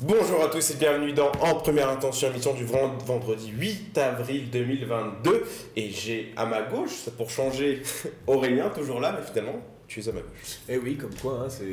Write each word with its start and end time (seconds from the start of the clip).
Bonjour 0.00 0.42
à 0.42 0.48
tous 0.48 0.70
et 0.70 0.74
bienvenue 0.76 1.12
dans 1.12 1.30
En 1.40 1.56
Première 1.56 1.90
Intention, 1.90 2.28
émission 2.28 2.54
du 2.54 2.64
vendredi 2.64 3.52
8 3.54 3.98
avril 3.98 4.48
2022. 4.50 5.44
Et 5.76 5.90
j'ai 5.90 6.32
à 6.36 6.46
ma 6.46 6.62
gauche, 6.62 7.10
pour 7.18 7.28
changer, 7.28 7.82
Aurélien, 8.26 8.70
toujours 8.70 9.00
là, 9.00 9.14
mais 9.18 9.26
finalement, 9.26 9.60
tu 9.88 10.00
es 10.00 10.08
à 10.08 10.12
ma 10.12 10.20
gauche. 10.20 10.28
Eh 10.68 10.76
oui, 10.78 10.96
comme 10.96 11.14
quoi, 11.20 11.44
hein, 11.44 11.48
c'est 11.48 11.64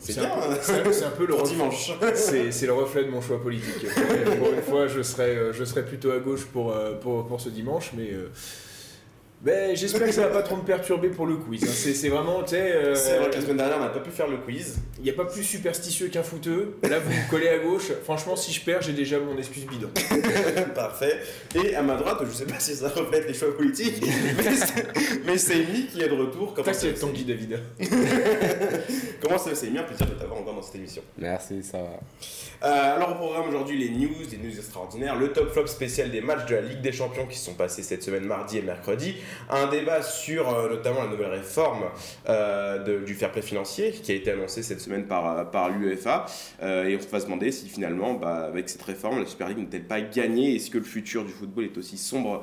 C'est 0.00 0.18
un, 0.20 0.24
hein. 0.24 0.58
c'est 0.60 1.04
un- 1.04 1.10
peu 1.10 1.24
le 1.24 1.34
reflet, 1.34 1.54
Dimanche. 1.54 1.92
c'est 2.14 2.50
c'est 2.52 2.66
le 2.66 2.72
reflet 2.72 3.04
de 3.04 3.10
mon 3.10 3.20
choix 3.22 3.40
politique. 3.40 3.86
pour 4.38 4.52
une 4.52 4.60
fois, 4.62 4.88
je 4.88 5.00
serai, 5.02 5.36
euh, 5.36 5.52
je 5.52 5.64
plutôt 5.84 6.10
à 6.10 6.18
gauche 6.18 6.44
pour, 6.46 6.72
euh, 6.72 6.94
pour, 6.94 7.26
pour 7.26 7.40
ce 7.40 7.48
dimanche, 7.48 7.92
mais 7.96 8.10
euh, 8.12 8.28
ben, 9.44 9.76
j'espère 9.76 10.06
que 10.06 10.12
ça 10.12 10.22
va 10.22 10.28
pas 10.28 10.42
trop 10.42 10.56
me 10.56 10.62
perturber 10.62 11.08
pour 11.08 11.26
le 11.26 11.36
quiz. 11.36 11.62
hein. 11.64 11.66
C'est 11.94 12.08
vraiment, 12.08 12.42
tu 12.42 12.50
sais, 12.50 12.72
euh, 12.72 12.94
C'est 12.94 13.18
vrai 13.18 13.28
que 13.30 13.34
la 13.36 13.40
semaine 13.42 13.56
dernière, 13.58 13.76
on 13.78 13.82
n'a 13.82 13.88
pas 13.90 14.00
pu 14.00 14.10
faire 14.10 14.26
le 14.28 14.38
quiz. 14.38 14.76
il 14.98 15.04
n'y 15.04 15.10
a 15.10 15.12
pas 15.12 15.26
plus 15.26 15.44
superstitieux 15.44 16.08
qu'un 16.08 16.22
footeux. 16.22 16.76
Là, 16.82 16.98
vous 16.98 17.10
me 17.10 17.30
collez 17.30 17.48
à 17.48 17.58
gauche. 17.58 17.92
Franchement, 18.04 18.36
si 18.36 18.52
je 18.52 18.60
perds, 18.64 18.80
j'ai 18.82 18.92
déjà 18.94 19.18
mon 19.18 19.36
excuse 19.36 19.66
bidon. 19.66 19.90
Parfait. 20.74 21.18
Et 21.54 21.74
à 21.74 21.82
ma 21.82 21.96
droite, 21.96 22.18
je 22.26 22.32
sais 22.34 22.46
pas 22.46 22.58
si 22.58 22.74
ça 22.74 22.88
reflète 22.88 23.28
les 23.28 23.34
choix 23.34 23.54
politiques, 23.56 24.02
mais 24.38 24.56
c'est- 24.56 24.86
mais 25.26 25.38
c'est 25.38 25.54
Amy 25.54 25.86
qui 25.92 26.00
est 26.00 26.08
de 26.08 26.14
retour. 26.14 26.54
C'est 26.72 26.88
va, 26.92 26.98
Tanguy 27.00 27.24
David. 27.24 27.60
Comment 29.22 29.38
ça 29.38 29.50
va, 29.50 29.56
c'est 29.56 29.68
Un 29.76 29.82
plaisir 29.82 30.06
de 30.06 30.12
t'avoir 30.14 30.40
encore 30.40 30.54
dans 30.54 30.62
cette 30.62 30.76
émission. 30.76 31.02
Merci, 31.18 31.62
ça 31.62 31.78
va. 31.78 32.68
Euh, 32.68 32.96
alors 32.96 33.10
au 33.12 33.14
programme 33.14 33.48
aujourd'hui 33.48 33.78
les 33.78 33.90
news, 33.90 34.24
des 34.30 34.36
news 34.38 34.56
extraordinaires, 34.56 35.16
le 35.16 35.32
top 35.32 35.50
flop 35.52 35.66
spécial 35.66 36.10
des 36.10 36.20
matchs 36.20 36.46
de 36.46 36.54
la 36.54 36.60
Ligue 36.62 36.80
des 36.80 36.92
Champions 36.92 37.26
qui 37.26 37.36
se 37.36 37.44
sont 37.46 37.54
passés 37.54 37.82
cette 37.82 38.02
semaine 38.02 38.24
mardi 38.24 38.58
et 38.58 38.62
mercredi, 38.62 39.16
un 39.50 39.66
débat 39.66 40.02
sur 40.02 40.48
euh, 40.48 40.68
notamment 40.70 41.02
la 41.04 41.08
nouvelle 41.10 41.30
réforme 41.32 41.84
euh, 42.28 42.78
de- 42.82 43.04
du 43.04 43.14
fair 43.14 43.30
play 43.32 43.42
financier 43.42 43.92
qui 43.92 44.12
a 44.12 44.14
été 44.14 44.30
annoncée 44.30 44.62
cette 44.62 44.80
semaine 44.80 45.06
par, 45.06 45.50
par 45.50 45.68
l'UEFA 45.70 46.26
et 46.62 46.96
on 46.96 47.10
va 47.12 47.20
se 47.20 47.24
demander 47.26 47.52
si 47.52 47.68
finalement 47.68 48.14
bah, 48.14 48.44
avec 48.46 48.68
cette 48.68 48.82
réforme 48.82 49.20
la 49.20 49.26
Super 49.26 49.48
League 49.48 49.58
n'est-elle 49.58 49.84
pas 49.86 50.00
gagnée, 50.00 50.54
est-ce 50.56 50.70
que 50.70 50.78
le 50.78 50.84
futur 50.84 51.24
du 51.24 51.32
football 51.32 51.64
est 51.64 51.76
aussi 51.78 51.98
sombre 51.98 52.42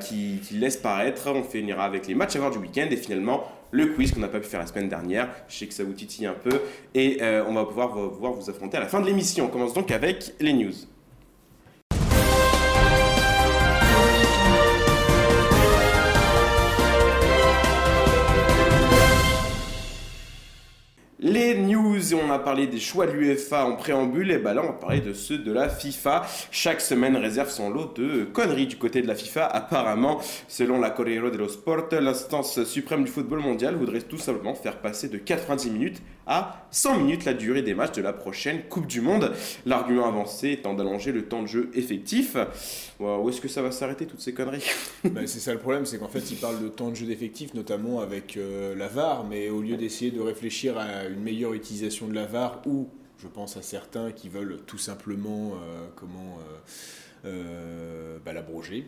qu'il 0.00 0.40
qu'il 0.40 0.60
laisse 0.60 0.76
paraître, 0.76 1.28
on 1.30 1.42
finira 1.42 1.84
avec 1.84 2.06
les 2.06 2.14
matchs 2.14 2.36
à 2.36 2.40
voir 2.40 2.50
du 2.50 2.58
week-end 2.58 2.86
et 2.90 2.96
finalement 2.96 3.44
le 3.70 3.86
quiz 3.86 4.12
qu'on 4.12 4.20
n'a 4.20 4.28
pas 4.28 4.40
pu 4.40 4.48
faire 4.48 4.60
la 4.60 4.66
semaine 4.66 4.88
dernière. 4.88 5.28
Je 5.48 5.56
sais 5.56 5.66
que 5.66 5.74
ça 5.74 5.84
vous 5.84 5.92
titille 5.92 6.26
un 6.26 6.34
peu 6.34 6.60
et 6.94 7.18
euh, 7.22 7.44
on 7.46 7.54
va 7.54 7.64
pouvoir 7.64 7.88
vous, 7.88 8.10
voir 8.10 8.32
vous 8.32 8.50
affronter 8.50 8.76
à 8.76 8.80
la 8.80 8.86
fin 8.86 9.00
de 9.00 9.06
l'émission. 9.06 9.46
On 9.46 9.48
commence 9.48 9.74
donc 9.74 9.90
avec 9.90 10.34
les 10.40 10.52
news. 10.52 10.72
Les 21.22 21.54
news, 21.54 22.14
on 22.30 22.32
a 22.32 22.38
parlé 22.38 22.68
des 22.68 22.78
choix 22.78 23.06
de 23.06 23.12
l'UEFA 23.12 23.66
en 23.66 23.74
préambule, 23.74 24.30
et 24.30 24.38
bah 24.38 24.54
là 24.54 24.62
on 24.62 24.68
va 24.68 24.72
parler 24.74 25.00
de 25.00 25.12
ceux 25.12 25.38
de 25.38 25.52
la 25.52 25.68
FIFA. 25.68 26.22
Chaque 26.52 26.80
semaine 26.80 27.16
réserve 27.16 27.50
son 27.50 27.70
lot 27.70 27.92
de 27.96 28.22
conneries 28.22 28.68
du 28.68 28.76
côté 28.76 29.02
de 29.02 29.08
la 29.08 29.16
FIFA. 29.16 29.46
Apparemment, 29.46 30.20
selon 30.46 30.78
la 30.78 30.90
Corriere 30.90 31.32
dello 31.32 31.48
Sport, 31.48 31.88
l'instance 32.00 32.62
suprême 32.62 33.02
du 33.02 33.10
football 33.10 33.40
mondial 33.40 33.74
voudrait 33.74 34.02
tout 34.02 34.18
simplement 34.18 34.54
faire 34.54 34.76
passer 34.76 35.08
de 35.08 35.18
90 35.18 35.70
minutes 35.70 36.02
à 36.30 36.66
100 36.70 36.98
minutes 37.00 37.24
la 37.24 37.34
durée 37.34 37.62
des 37.62 37.74
matchs 37.74 37.96
de 37.96 38.02
la 38.02 38.12
prochaine 38.12 38.62
Coupe 38.68 38.86
du 38.86 39.00
Monde. 39.00 39.32
L'argument 39.66 40.06
avancé 40.06 40.52
étant 40.52 40.74
d'allonger 40.74 41.10
le 41.10 41.24
temps 41.24 41.42
de 41.42 41.48
jeu 41.48 41.70
effectif. 41.74 42.36
Où 43.00 43.28
est-ce 43.28 43.40
que 43.40 43.48
ça 43.48 43.62
va 43.62 43.72
s'arrêter 43.72 44.06
toutes 44.06 44.20
ces 44.20 44.32
conneries? 44.32 44.64
Ben, 45.10 45.26
c'est 45.26 45.40
ça 45.40 45.52
le 45.52 45.58
problème, 45.58 45.86
c'est 45.86 45.98
qu'en 45.98 46.08
fait, 46.08 46.30
ils 46.30 46.36
parlent 46.36 46.62
de 46.62 46.68
temps 46.68 46.90
de 46.90 46.94
jeu 46.94 47.06
d'effectif, 47.06 47.54
notamment 47.54 48.00
avec 48.00 48.36
euh, 48.36 48.76
la 48.76 48.86
VAR, 48.86 49.24
mais 49.24 49.48
au 49.48 49.60
lieu 49.60 49.76
d'essayer 49.76 50.10
de 50.10 50.20
réfléchir 50.20 50.78
à 50.78 51.06
une 51.06 51.20
meilleure 51.20 51.54
utilisation 51.54 52.06
de 52.06 52.14
la 52.14 52.19
VAR, 52.26 52.62
ou 52.66 52.88
je 53.18 53.26
pense 53.28 53.56
à 53.56 53.62
certains 53.62 54.12
qui 54.12 54.28
veulent 54.28 54.58
tout 54.66 54.78
simplement 54.78 55.52
euh, 55.54 55.86
comment 55.96 56.38
euh, 57.24 57.26
euh, 57.26 58.18
bah, 58.24 58.32
l'abroger. 58.32 58.86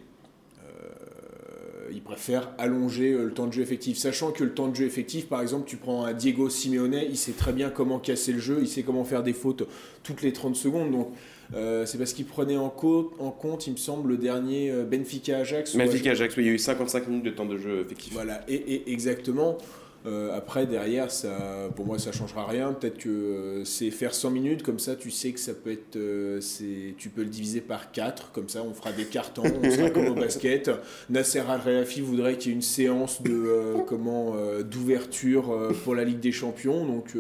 ils 1.95 2.01
préfèrent 2.03 2.51
allonger 2.57 3.13
le 3.13 3.33
temps 3.33 3.47
de 3.47 3.53
jeu 3.53 3.63
effectif, 3.63 3.99
sachant 3.99 4.33
que 4.33 4.43
le 4.45 4.55
temps 4.55 4.69
de 4.69 4.75
jeu 4.77 4.87
effectif, 4.87 5.29
par 5.29 5.43
exemple, 5.43 5.69
tu 5.69 5.77
prends 5.77 6.05
un 6.07 6.15
Diego 6.15 6.49
Simeone, 6.49 6.95
il 7.07 7.19
sait 7.19 7.33
très 7.33 7.53
bien 7.53 7.69
comment 7.69 7.99
casser 7.99 8.33
le 8.33 8.39
jeu, 8.39 8.59
il 8.63 8.69
sait 8.69 8.83
comment 8.83 9.05
faire 9.05 9.23
des 9.23 9.35
fautes 9.35 9.65
toutes 10.03 10.23
les 10.23 10.33
30 10.33 10.57
secondes, 10.57 10.91
donc 10.93 11.09
euh, 11.55 11.85
c'est 11.85 11.99
parce 11.99 12.15
qu'il 12.15 12.25
prenait 12.25 12.57
en, 12.57 12.71
co- 12.71 13.13
en 13.19 13.31
compte, 13.31 13.67
il 13.67 13.73
me 13.75 13.77
semble, 13.77 14.09
le 14.09 14.17
dernier 14.17 14.73
Benfica-Ajax. 14.85 15.75
où 15.75 15.79
Magnifique 15.79 16.07
Ajax, 16.07 16.35
oui, 16.39 16.45
il 16.45 16.47
y 16.47 16.51
a 16.51 16.55
eu 16.55 16.59
55 16.59 17.09
minutes 17.09 17.25
de 17.27 17.31
temps 17.31 17.45
de 17.45 17.59
jeu 17.59 17.81
effectif. 17.81 18.15
voilà, 18.15 18.41
et, 18.49 18.55
et 18.55 18.91
exactement. 18.93 19.59
Euh, 20.05 20.37
après, 20.37 20.67
derrière, 20.67 21.11
ça, 21.11 21.69
pour 21.77 21.87
moi, 21.87 21.99
ça 21.99 22.13
changera 22.13 22.47
rien. 22.47 22.73
Peut-être 22.73 22.99
que 22.99 23.09
euh, 23.09 23.65
c'est 23.65 23.91
faire 23.91 24.15
100 24.15 24.31
minutes, 24.31 24.63
comme 24.63 24.79
ça, 24.79 24.97
tu 24.97 25.11
sais 25.11 25.33
que 25.33 25.41
ça 25.41 25.55
peut 25.55 25.71
être. 25.73 25.97
euh, 25.97 26.41
c'est, 26.41 26.95
tu 26.99 27.09
peux 27.09 27.23
le 27.23 27.29
diviser 27.29 27.61
par 27.61 27.93
4, 27.93 28.33
comme 28.33 28.49
ça, 28.49 28.63
on 28.63 28.75
fera 28.75 28.93
des 28.93 29.05
cartons, 29.05 29.43
on 29.63 29.71
sera 29.71 29.91
comme 29.91 30.09
au 30.09 30.15
basket. 30.17 30.71
Nasser 31.09 31.41
Al-Khelaifi 31.41 32.01
voudrait 32.01 32.37
qu'il 32.37 32.51
y 32.51 32.55
ait 32.55 32.57
une 32.57 32.63
séance 32.63 33.23
de, 33.23 33.77
comment, 33.87 34.35
d'ouverture 34.63 35.73
pour 35.85 35.95
la 35.95 36.05
Ligue 36.05 36.21
des 36.21 36.33
Champions. 36.33 36.85
Donc. 36.85 37.15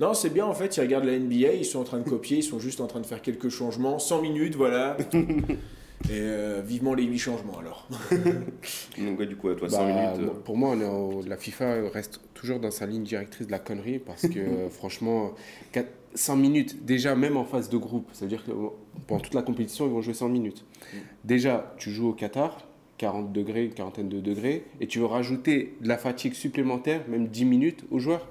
non, 0.00 0.14
c'est 0.14 0.30
bien 0.30 0.44
en 0.44 0.54
fait, 0.54 0.76
ils 0.76 0.80
regardent 0.80 1.06
la 1.06 1.18
NBA, 1.18 1.54
ils 1.54 1.64
sont 1.64 1.80
en 1.80 1.84
train 1.84 1.98
de 1.98 2.08
copier, 2.08 2.38
ils 2.38 2.42
sont 2.42 2.58
juste 2.58 2.80
en 2.80 2.86
train 2.86 3.00
de 3.00 3.06
faire 3.06 3.22
quelques 3.22 3.48
changements. 3.48 3.98
100 3.98 4.22
minutes, 4.22 4.54
voilà. 4.56 4.96
Et 6.04 6.12
euh, 6.12 6.62
vivement 6.64 6.94
les 6.94 7.02
8 7.04 7.18
changements 7.18 7.58
alors. 7.58 7.88
Donc, 8.98 9.18
ouais, 9.18 9.26
du 9.26 9.36
coup, 9.36 9.48
à 9.48 9.56
toi, 9.56 9.68
100 9.68 9.76
Bah, 9.78 9.86
minutes. 9.92 10.28
euh, 10.30 10.40
Pour 10.44 10.56
moi, 10.56 10.70
on 10.76 10.80
est 10.80 10.84
au- 10.84 11.22
la 11.26 11.36
FIFA 11.36 11.88
reste 11.92 12.20
toujours 12.34 12.60
dans 12.60 12.70
sa 12.70 12.86
ligne 12.86 13.02
directrice 13.02 13.46
de 13.46 13.52
la 13.52 13.58
connerie 13.58 13.98
parce 13.98 14.28
que 14.28 14.68
franchement, 14.70 15.32
4 15.72 15.88
100 16.14 16.36
minutes, 16.36 16.84
déjà 16.86 17.14
même 17.14 17.36
en 17.36 17.44
phase 17.44 17.68
de 17.68 17.76
groupe, 17.76 18.08
c'est-à-dire 18.12 18.42
que 18.44 18.50
pendant 19.06 19.20
toute 19.20 19.34
la 19.34 19.42
compétition, 19.42 19.84
ils 19.86 19.92
vont 19.92 20.00
jouer 20.00 20.14
100 20.14 20.28
minutes. 20.30 20.64
Déjà, 21.24 21.74
tu 21.76 21.90
joues 21.90 22.08
au 22.08 22.12
Qatar, 22.14 22.66
40 22.96 23.32
degrés, 23.34 23.64
une 23.66 23.74
quarantaine 23.74 24.08
de 24.08 24.20
degrés, 24.20 24.64
et 24.80 24.86
tu 24.86 24.98
veux 25.00 25.04
rajouter 25.06 25.76
de 25.82 25.88
la 25.88 25.98
fatigue 25.98 26.32
supplémentaire, 26.32 27.02
même 27.08 27.26
10 27.28 27.44
minutes 27.44 27.84
aux 27.90 27.98
joueurs 27.98 28.26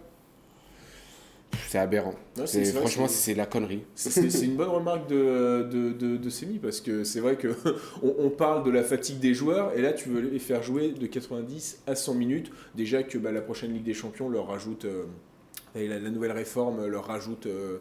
C'est 1.68 1.78
aberrant. 1.78 2.14
Non, 2.38 2.46
C'est- 2.46 2.66
c'est 2.66 2.72
vrai, 2.72 2.82
franchement, 2.82 3.08
c'est- 3.08 3.32
c'est 3.32 3.34
la 3.36 3.46
connerie. 3.46 3.84
C'est- 3.96 4.44
une 4.44 4.56
bonne 4.56 4.70
remarque 4.70 5.08
de, 5.10 5.68
de, 5.72 5.92
de, 5.94 6.18
de 6.18 6.30
Semi 6.30 6.60
parce 6.60 6.82
que 6.82 7.04
c'est 7.04 7.20
vrai 7.20 7.36
que 7.36 7.48
on, 8.04 8.16
on 8.20 8.30
parle 8.30 8.64
de 8.64 8.72
la 8.72 8.84
fatigue 8.84 9.20
des 9.20 9.34
joueurs 9.34 9.74
et 9.78 9.82
là 9.82 9.94
tu 9.94 10.10
veux 10.10 10.22
les 10.22 10.40
faire 10.40 10.64
jouer 10.64 10.92
de 10.92 11.06
90 11.08 11.80
à 11.88 11.96
100 11.96 12.14
minutes. 12.16 12.52
Déjà 12.76 13.04
que 13.04 13.18
bah, 13.18 13.32
la 13.32 13.42
prochaine 13.42 13.74
Ligue 13.74 13.84
des 13.84 13.94
Champions 13.94 14.30
leur 14.30 14.48
rajoute, 14.48 14.86
euh, 14.86 15.04
et 15.76 15.88
la, 15.88 16.00
la 16.00 16.10
nouvelle 16.10 16.32
réforme 16.32 16.86
leur 16.88 17.06
rajoute 17.06 17.46
euh, 17.48 17.78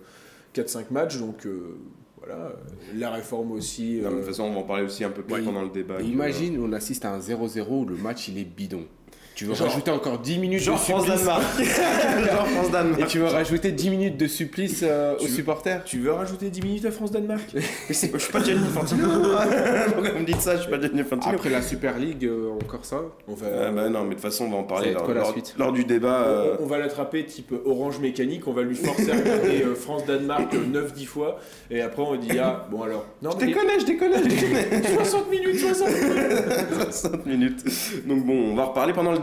4-5 0.54 0.86
matchs 0.90 1.18
donc 1.18 1.46
euh, 1.46 1.76
voilà. 2.18 2.52
La 2.96 3.10
réforme 3.10 3.52
aussi. 3.52 4.00
non, 4.02 4.08
de 4.10 4.14
euh, 4.14 4.18
toute 4.18 4.28
façon, 4.28 4.44
on 4.44 4.52
va 4.54 4.60
en 4.60 4.62
parler 4.62 4.84
aussi 4.84 5.04
un 5.04 5.10
peu 5.10 5.22
plus 5.22 5.42
pendant 5.42 5.62
le 5.62 5.68
débat. 5.68 6.00
Imagine, 6.00 6.58
on 6.58 6.72
assiste 6.72 7.04
à 7.04 7.12
un 7.12 7.18
0-0 7.18 7.68
où 7.70 7.84
le 7.84 7.96
match 7.96 8.28
il 8.28 8.38
est 8.38 8.44
bidon. 8.44 8.84
Tu 9.34 9.46
veux 9.46 9.54
Genre- 9.54 9.66
rajouter 9.68 9.90
encore 9.90 10.18
10 10.18 10.38
minutes 10.38 10.60
Genre 10.60 10.76
de 10.76 10.80
supplice 10.80 11.04
France-Danemark. 11.06 11.42
Genre 11.58 12.46
Et 12.46 12.54
France-Danemark. 12.54 13.06
tu 13.08 13.18
veux 13.18 13.26
rajouter 13.26 13.72
10 13.72 13.90
minutes 13.90 14.16
de 14.16 14.26
supplice 14.28 14.80
euh, 14.84 15.16
aux 15.18 15.26
supporters 15.26 15.82
tu 15.84 15.98
veux 15.98 16.12
rajouter 16.12 16.50
10 16.50 16.62
minutes 16.62 16.84
à 16.84 16.90
France-Danemark 16.92 17.42
Mais 17.54 17.94
c'est- 17.94 18.12
Je 18.12 18.18
suis 18.18 18.32
pas 18.32 18.42
Gianni 18.44 18.64
Infantino. 18.64 19.06
Pourquoi 19.92 20.10
vous 20.12 20.18
me 20.20 20.24
dites 20.24 20.40
ça 20.40 20.56
Je 20.56 20.62
suis 20.62 20.70
pas 20.70 20.80
Gianni 20.80 21.00
Infantino. 21.00 21.34
Après 21.34 21.50
la 21.50 21.62
Super 21.62 21.98
League, 21.98 22.24
euh, 22.24 22.50
encore 22.62 22.84
ça 22.84 23.00
On 23.26 23.34
va, 23.34 23.46
Euh, 23.46 23.70
bah 23.72 23.88
non, 23.88 24.02
mais 24.02 24.10
de 24.10 24.14
toute 24.14 24.22
façon, 24.22 24.44
on 24.44 24.50
va 24.50 24.56
en 24.58 24.62
parler 24.62 24.92
lors, 24.92 25.02
quoi 25.04 25.14
la 25.14 25.20
lors- 25.22 25.32
suite 25.32 25.54
lors 25.58 25.72
du 25.72 25.84
débat. 25.84 26.22
euh, 26.26 26.56
On, 26.60 26.64
on 26.64 26.66
va 26.66 26.78
l'attraper 26.78 27.24
type 27.24 27.52
orange 27.66 27.98
mécanique, 27.98 28.46
on 28.46 28.52
va 28.52 28.62
lui 28.62 28.76
forcer 28.76 29.10
à 29.10 29.14
regarder 29.16 29.64
France-Danemark 29.74 30.54
9-10 30.54 31.06
fois, 31.06 31.38
et 31.70 31.80
après 31.80 32.02
on 32.02 32.14
dit 32.16 32.38
ah 32.38 32.66
bon 32.70 32.82
alors. 32.82 33.04
Non 33.22 33.30
Je 33.32 33.46
déconne, 33.46 33.66
je 33.80 33.84
déconne, 33.84 34.12
je 34.16 34.28
déconne. 34.28 34.94
60 34.94 35.30
minutes, 35.30 35.58
60 35.58 35.88
minutes 35.88 36.90
60 36.90 37.26
minutes. 37.26 37.64
Donc 38.06 38.24
bon, 38.24 38.52
on 38.52 38.54
va 38.54 38.66
reparler 38.66 38.92
pendant 38.92 39.10
le 39.12 39.18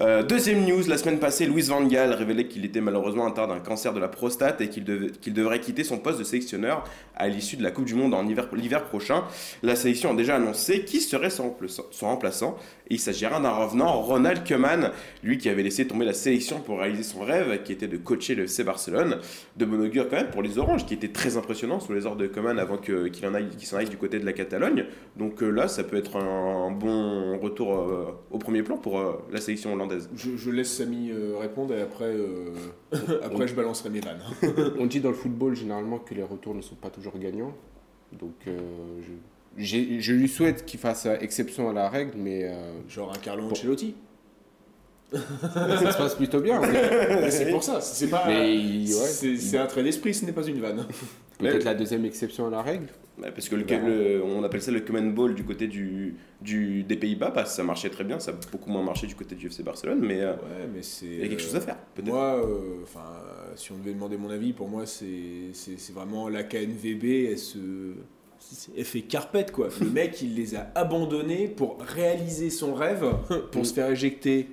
Euh, 0.00 0.22
deuxième 0.22 0.64
news, 0.64 0.82
la 0.88 0.96
semaine 0.96 1.18
passée, 1.18 1.46
Louis 1.46 1.62
Van 1.62 1.84
Gaal 1.84 2.12
révélait 2.12 2.46
qu'il 2.46 2.64
était 2.64 2.80
malheureusement 2.80 3.26
atteint 3.26 3.46
d'un 3.46 3.60
cancer 3.60 3.92
de 3.92 4.00
la 4.00 4.08
prostate 4.08 4.60
et 4.60 4.68
qu'il 4.68 4.84
devrait 5.34 5.60
quitter 5.60 5.84
son 5.84 5.98
poste 5.98 6.18
de 6.18 6.24
sélectionneur 6.24 6.84
à 7.16 7.28
l'issue 7.28 7.56
de 7.56 7.62
la 7.62 7.70
Coupe 7.70 7.84
du 7.84 7.94
Monde 7.94 8.14
en 8.14 8.26
hiver- 8.26 8.48
l'hiver 8.54 8.84
prochain. 8.84 9.24
La 9.62 9.76
sélection 9.76 10.12
a 10.12 10.14
déjà 10.14 10.36
annoncé 10.36 10.84
qui 10.84 11.00
serait 11.00 11.30
son 11.30 11.54
remplaçant, 12.00 12.56
et 12.90 12.94
il 12.94 12.98
s'agira 13.00 13.40
d'un 13.40 13.50
revenant, 13.50 14.00
Ronald 14.02 14.46
Koeman, 14.46 14.90
lui 15.22 15.38
qui 15.38 15.48
avait 15.48 15.62
laissé 15.62 15.86
tomber 15.86 16.04
la 16.04 16.12
sélection 16.12 16.60
pour 16.60 16.78
réaliser 16.80 17.02
son 17.02 17.20
rêve, 17.20 17.62
qui 17.62 17.72
était 17.72 17.86
de 17.88 17.96
coacher 17.96 18.34
le 18.34 18.44
FC 18.44 18.62
Barcelone. 18.62 19.18
De 19.56 19.64
bon 19.64 19.80
augure 19.82 20.08
quand 20.10 20.16
même 20.16 20.30
pour 20.30 20.42
les 20.42 20.58
Oranges, 20.58 20.84
qui 20.84 20.92
était 20.94 21.08
très 21.08 21.36
impressionnant 21.38 21.80
sous 21.80 21.94
les 21.94 22.04
ordres 22.04 22.18
de 22.20 22.26
Koeman 22.26 22.58
avant 22.58 22.76
que- 22.76 23.08
qu'il 23.08 23.26
en 23.26 23.32
aille, 23.34 23.48
qu'il 23.50 23.66
s'en 23.66 23.78
aille 23.78 23.88
du 23.88 23.96
côté 23.96 24.18
de 24.18 24.26
la 24.26 24.34
Catalogne. 24.34 24.84
Donc 25.16 25.42
euh, 25.42 25.48
là, 25.50 25.66
ça 25.68 25.82
peut 25.82 25.96
être 25.96 26.16
un, 26.16 26.66
un 26.66 26.70
bon 26.72 27.38
retour 27.38 27.74
euh, 27.74 28.06
au 28.30 28.38
premier 28.38 28.62
plan 28.62 28.76
pour 28.76 28.98
euh, 28.98 29.14
la 29.32 29.40
sélection 29.40 29.72
hollandaise. 29.72 30.10
je, 30.14 30.36
je 30.36 30.50
laisse 30.50 30.70
Samy 30.76 31.10
euh, 31.10 31.36
répondre 31.38 31.72
et 31.74 31.80
après, 31.80 32.04
euh, 32.14 32.50
après 33.22 33.48
je 33.48 33.54
balancerai 33.54 33.88
mes 33.90 34.00
vannes. 34.00 34.20
On 34.78 34.84
dit 34.86 35.00
dans 35.00 35.08
le 35.10 35.14
football 35.14 35.54
généralement 35.56 35.98
que 35.98 36.12
les 36.14 36.22
retours 36.22 36.54
ne 36.54 36.60
sont 36.60 36.74
pas 36.76 36.90
toujours 36.90 37.18
gagnants. 37.18 37.54
Donc 38.12 38.34
euh, 38.46 38.58
je- 39.02 39.12
je 39.56 40.12
lui 40.12 40.28
souhaite 40.28 40.64
qu'il 40.64 40.80
fasse 40.80 41.06
exception 41.20 41.68
à 41.70 41.72
la 41.72 41.88
règle, 41.88 42.12
mais 42.16 42.44
euh, 42.44 42.72
Genre 42.88 43.12
un 43.12 43.18
Carlo 43.18 43.44
Ancelotti. 43.50 43.94
ça 45.12 45.92
se 45.92 45.96
passe 45.98 46.14
plutôt 46.16 46.40
bien. 46.40 46.60
Mais 46.60 47.30
c'est 47.30 47.50
pour 47.50 47.62
ça, 47.62 47.80
c'est 47.80 48.08
pas. 48.08 48.26
Ouais, 48.26 48.84
c'est 48.86 49.58
un 49.58 49.66
trait 49.66 49.82
d'esprit, 49.84 50.12
ce 50.14 50.24
n'est 50.24 50.32
pas 50.32 50.42
une 50.46 50.60
vanne. 50.60 50.86
Peut-être 51.38 51.58
Mais- 51.58 51.64
la 51.64 51.74
deuxième 51.74 52.04
exception 52.04 52.46
à 52.46 52.50
la 52.50 52.62
règle. 52.62 52.86
Ouais, 53.20 53.30
parce 53.30 53.48
que 53.48 53.54
le, 53.54 53.62
Bah. 53.64 53.74
le- 53.78 54.22
on 54.24 54.42
appelle 54.42 54.60
ça 54.62 54.72
le 54.72 54.80
common 54.80 55.10
ball 55.10 55.34
du 55.36 55.44
côté 55.44 55.68
du, 55.68 56.16
du, 56.40 56.82
des 56.82 56.96
Pays-Bas, 56.96 57.30
parce 57.30 57.50
que 57.50 57.56
ça 57.56 57.62
marchait 57.62 57.90
très 57.90 58.02
bien, 58.02 58.18
ça 58.18 58.32
a 58.32 58.34
beaucoup 58.50 58.70
moins 58.70 58.82
marché 58.82 59.06
du 59.06 59.14
côté 59.14 59.36
du 59.36 59.46
FC 59.46 59.62
Barcelone, 59.62 60.00
mais 60.00 60.20
euh, 60.20 60.32
Ouais, 60.32 60.68
mais 60.74 60.82
c'est. 60.82 61.06
il 61.06 61.18
y 61.20 61.24
a 61.24 61.28
quelque 61.28 61.42
chose 61.42 61.54
à 61.54 61.60
faire. 61.60 61.76
Moi, 62.04 62.40
euh, 62.44 62.82
enfin, 62.82 63.04
si 63.54 63.70
on 63.70 63.76
devait 63.78 63.92
demander 63.92 64.16
mon 64.16 64.30
avis, 64.30 64.52
pour 64.52 64.68
moi, 64.68 64.84
c'est 64.86 65.12
vraiment 65.92 66.28
la 66.28 66.42
KNVB, 66.42 67.28
elle 67.30 67.38
se. 67.38 67.58
Elle 68.76 68.84
fait 68.84 69.02
carpette 69.02 69.52
quoi. 69.52 69.68
Le 69.80 69.90
mec, 69.90 70.20
il 70.22 70.34
les 70.34 70.54
a 70.54 70.70
abandonnés 70.74 71.48
pour 71.48 71.78
réaliser 71.80 72.50
son 72.50 72.74
rêve, 72.74 73.04
pour 73.52 73.64
se 73.66 73.72
faire 73.74 73.90
éjecter 73.90 74.48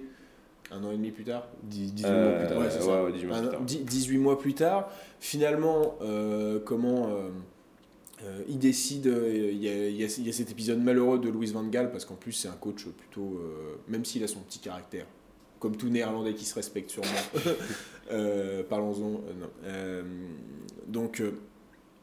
un 0.72 0.84
an 0.84 0.92
et 0.92 0.96
demi 0.96 1.12
plus 1.12 1.24
tard. 1.26 1.48
Dix- 1.64 1.94
18 1.94 2.08
Euh, 2.08 2.30
mois 2.30 2.40
plus 2.40 2.48
tard. 2.48 2.58
Ouais, 2.60 2.70
c'est 2.72 2.80
ça. 2.82 2.88
ouais, 2.88 3.06
ouais, 3.06 3.12
18 3.14 3.28
mois 3.28 3.38
Un- 3.38 3.42
plus 3.42 3.50
tard. 3.52 3.62
dix- 3.62 3.84
18 3.86 4.18
mois 4.18 4.40
plus 4.40 4.54
tard, 4.54 4.90
finalement, 5.20 5.96
euh, 6.02 6.60
comment 6.64 7.08
euh, 7.10 7.30
euh, 8.24 8.42
il 8.48 8.58
décide, 8.60 9.06
il 9.34 9.56
y, 9.58 9.66
y 9.66 9.70
a- 9.70 9.88
il 9.88 9.96
y 10.26 10.30
a 10.30 10.34
cet 10.34 10.50
épisode 10.52 10.80
malheureux 10.82 11.20
de 11.20 11.28
Louis 11.30 11.48
Van 11.48 11.64
Gaal, 11.64 11.92
parce 11.92 12.06
qu'en 12.06 12.16
plus 12.16 12.32
c'est 12.32 12.48
un 12.48 12.52
coach 12.60 12.86
plutôt, 12.86 13.42
même 13.90 14.06
s'il 14.06 14.24
a 14.24 14.28
son 14.28 14.40
petit 14.40 14.60
caractère, 14.60 15.06
comme 15.60 15.76
tout 15.76 15.90
néerlandais 15.90 16.34
qui 16.36 16.46
se 16.46 16.56
respecte 16.56 16.90
sûrement. 16.90 17.10
Parlons-en. 18.70 19.22
donc, 20.88 21.22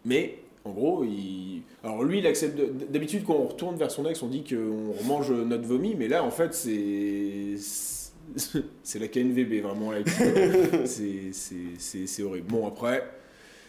mais 0.05 0.38
en 0.64 0.70
gros, 0.72 1.05
il... 1.05 1.62
alors 1.82 2.02
lui, 2.05 2.19
il 2.19 2.26
accepte. 2.26 2.56
de- 2.58 2.72
D'habitude, 2.90 3.25
quand 3.26 3.34
on 3.34 3.46
retourne 3.46 3.76
vers 3.76 3.90
son 3.90 4.05
ex, 4.06 4.22
on 4.22 4.28
dit 4.28 4.44
qu'on 4.44 4.93
remange 5.02 5.31
notre 5.31 5.64
vomi, 5.66 5.94
mais 5.96 6.08
là, 6.08 6.22
en 6.25 6.31
fait, 6.31 6.52
c'est 6.55 7.55
c'est 8.82 8.99
la 8.99 9.08
KNVB 9.08 9.62
vraiment 9.62 9.90
là. 9.90 9.99
C'est- 10.84 12.22
horrible. 12.22 12.46
Bon 12.49 12.66
après, 12.66 13.08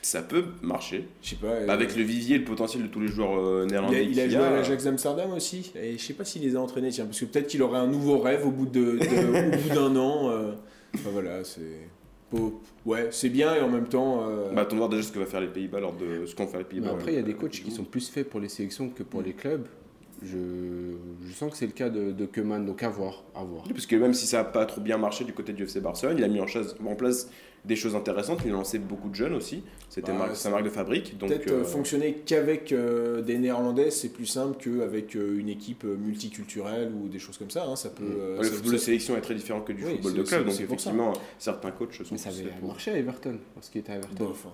Ça 0.02 0.22
peut 0.22 0.44
marcher. 0.62 1.08
je 1.22 1.30
sais 1.30 1.36
pas. 1.38 1.48
euh, 1.48 1.68
Avec 1.70 1.96
le 1.96 2.04
vivier 2.04 2.36
et 2.36 2.40
le 2.40 2.46
potentiel 2.46 2.84
de 2.84 2.88
tous 2.88 3.00
les 3.00 3.08
joueurs 3.08 3.38
euh, 3.38 3.64
il 3.68 3.70
a, 3.70 3.80
néerlandais 3.80 4.06
il 4.06 4.20
a 4.20 4.28
joué 4.30 4.38
à 4.40 4.52
l'Ajax 4.52 4.84
d'Amsterdam 4.84 5.32
aussi. 5.34 5.72
Et 5.82 5.98
je 5.98 6.04
sais 6.04 6.14
pas 6.14 6.26
s'il 6.26 6.42
les 6.42 6.56
a 6.56 6.60
entraînés, 6.62 6.90
tiens, 6.90 7.06
parce 7.06 7.20
que 7.20 7.26
peut-être 7.26 7.48
qu'il 7.48 7.62
aurait 7.64 7.80
un 7.80 7.88
nouveau 7.88 8.20
rêve 8.20 8.46
au 8.46 8.52
bout 8.52 8.66
de, 8.66 8.98
de- 8.98 9.48
au 9.56 9.58
bout 9.58 9.76
d'un 9.76 9.96
an. 9.96 10.30
euh. 10.30 10.52
Enfin 10.96 11.10
voilà, 11.14 11.44
c'est. 11.44 11.62
Ouais, 12.86 13.10
c'est 13.12 13.30
bien 13.30 13.56
et 13.56 13.62
en 13.62 13.70
même 13.70 13.88
temps. 13.88 14.24
euh, 14.28 14.52
Bah, 14.54 14.62
attends 14.62 14.76
de 14.76 14.78
voir 14.78 14.90
déjà 14.90 15.04
ce 15.04 15.12
que 15.12 15.20
va 15.20 15.26
faire 15.26 15.42
les 15.42 15.48
Pays-Bas 15.48 15.80
lors 15.80 15.94
de 15.94 16.26
ce 16.26 16.36
qu'ont 16.36 16.48
fait 16.48 16.58
les 16.60 16.64
Pays-Bas. 16.64 16.92
après, 16.92 17.14
il 17.14 17.16
y 17.16 17.20
a 17.20 17.24
des 17.24 17.34
coachs 17.34 17.52
qui 17.52 17.72
sont 17.72 17.84
plus 17.84 18.10
faits 18.10 18.30
pour 18.30 18.40
les 18.40 18.50
sélections 18.50 18.90
que 18.90 19.04
Mm. 19.04 19.06
pour 19.06 19.22
les 19.22 19.34
clubs. 19.34 19.66
Je, 20.22 20.38
je 21.26 21.34
sens 21.34 21.50
que 21.52 21.58
c'est 21.58 21.66
le 21.66 21.72
cas 21.72 21.90
de, 21.90 22.12
de 22.12 22.26
Keman, 22.26 22.66
donc 22.66 22.84
à 22.84 22.90
voir. 22.90 23.24
À 23.34 23.44
voir. 23.44 23.64
Parce 23.70 23.86
que 23.86 23.96
même 23.96 24.14
si 24.14 24.28
ça 24.28 24.38
n'a 24.40 24.44
pas 24.44 24.66
trop 24.66 24.82
bien 24.82 24.98
marché 24.98 25.24
du 25.24 25.34
côté 25.34 25.54
du 25.54 25.64
FC 25.64 25.80
Barcelone, 25.80 26.18
il 26.18 26.24
a 26.24 26.28
mis 26.28 26.42
en, 26.42 26.96
place 26.96 27.30
des 27.64 27.76
choses 27.78 27.96
intéressantes. 27.96 28.40
Il 28.44 28.50
a 28.52 28.54
lancé 28.54 28.80
beaucoup 28.80 29.08
de 29.10 29.16
jeunes 29.16 29.34
aussi. 29.34 29.64
C'était 29.90 30.12
Bah, 30.12 30.36
sa 30.36 30.50
marque 30.50 30.66
de 30.66 30.70
fabrique. 30.70 31.18
Peut-être 31.18 31.48
euh, 31.52 31.62
euh, 31.62 31.64
fonctionner 31.64 32.16
qu'avec 32.26 32.72
euh, 32.74 33.22
des 33.22 33.38
Néerlandais, 33.38 33.92
c'est 33.92 34.10
plus 34.10 34.26
simple 34.26 34.58
qu'avec 34.62 35.16
euh, 35.16 35.40
une 35.40 35.48
équipe 35.50 35.86
multiculturelle 35.86 36.92
ou 36.94 37.08
des 37.08 37.20
choses 37.20 37.38
comme 37.38 37.50
ça. 37.50 37.66
hein. 37.66 37.76
Ça 37.78 37.90
peut. 37.90 38.04
euh, 38.04 38.38
le 38.42 38.44
football 38.44 38.74
de 38.74 38.78
sélection 38.78 39.16
est 39.16 39.22
très 39.22 39.36
différent 39.36 39.62
que 39.62 39.72
du 39.72 39.86
Oui, 39.86 39.94
football 39.94 40.14
de 40.16 40.24
club. 40.24 40.46
Donc 40.46 40.54
ça. 40.54 40.64
effectivement, 40.64 41.14
certains 41.38 41.72
coachs 41.72 41.94
sont 41.94 42.04
Mais 42.12 42.18
ça 42.18 42.30
avait 42.30 42.44
marché 42.62 42.92
à 42.92 42.98
Everton, 42.98 43.38
lorsqu'il 43.56 43.80
était 43.82 43.94
à 43.94 43.96
Everton. 43.96 44.16
Bof. 44.26 44.46
hein. 44.48 44.54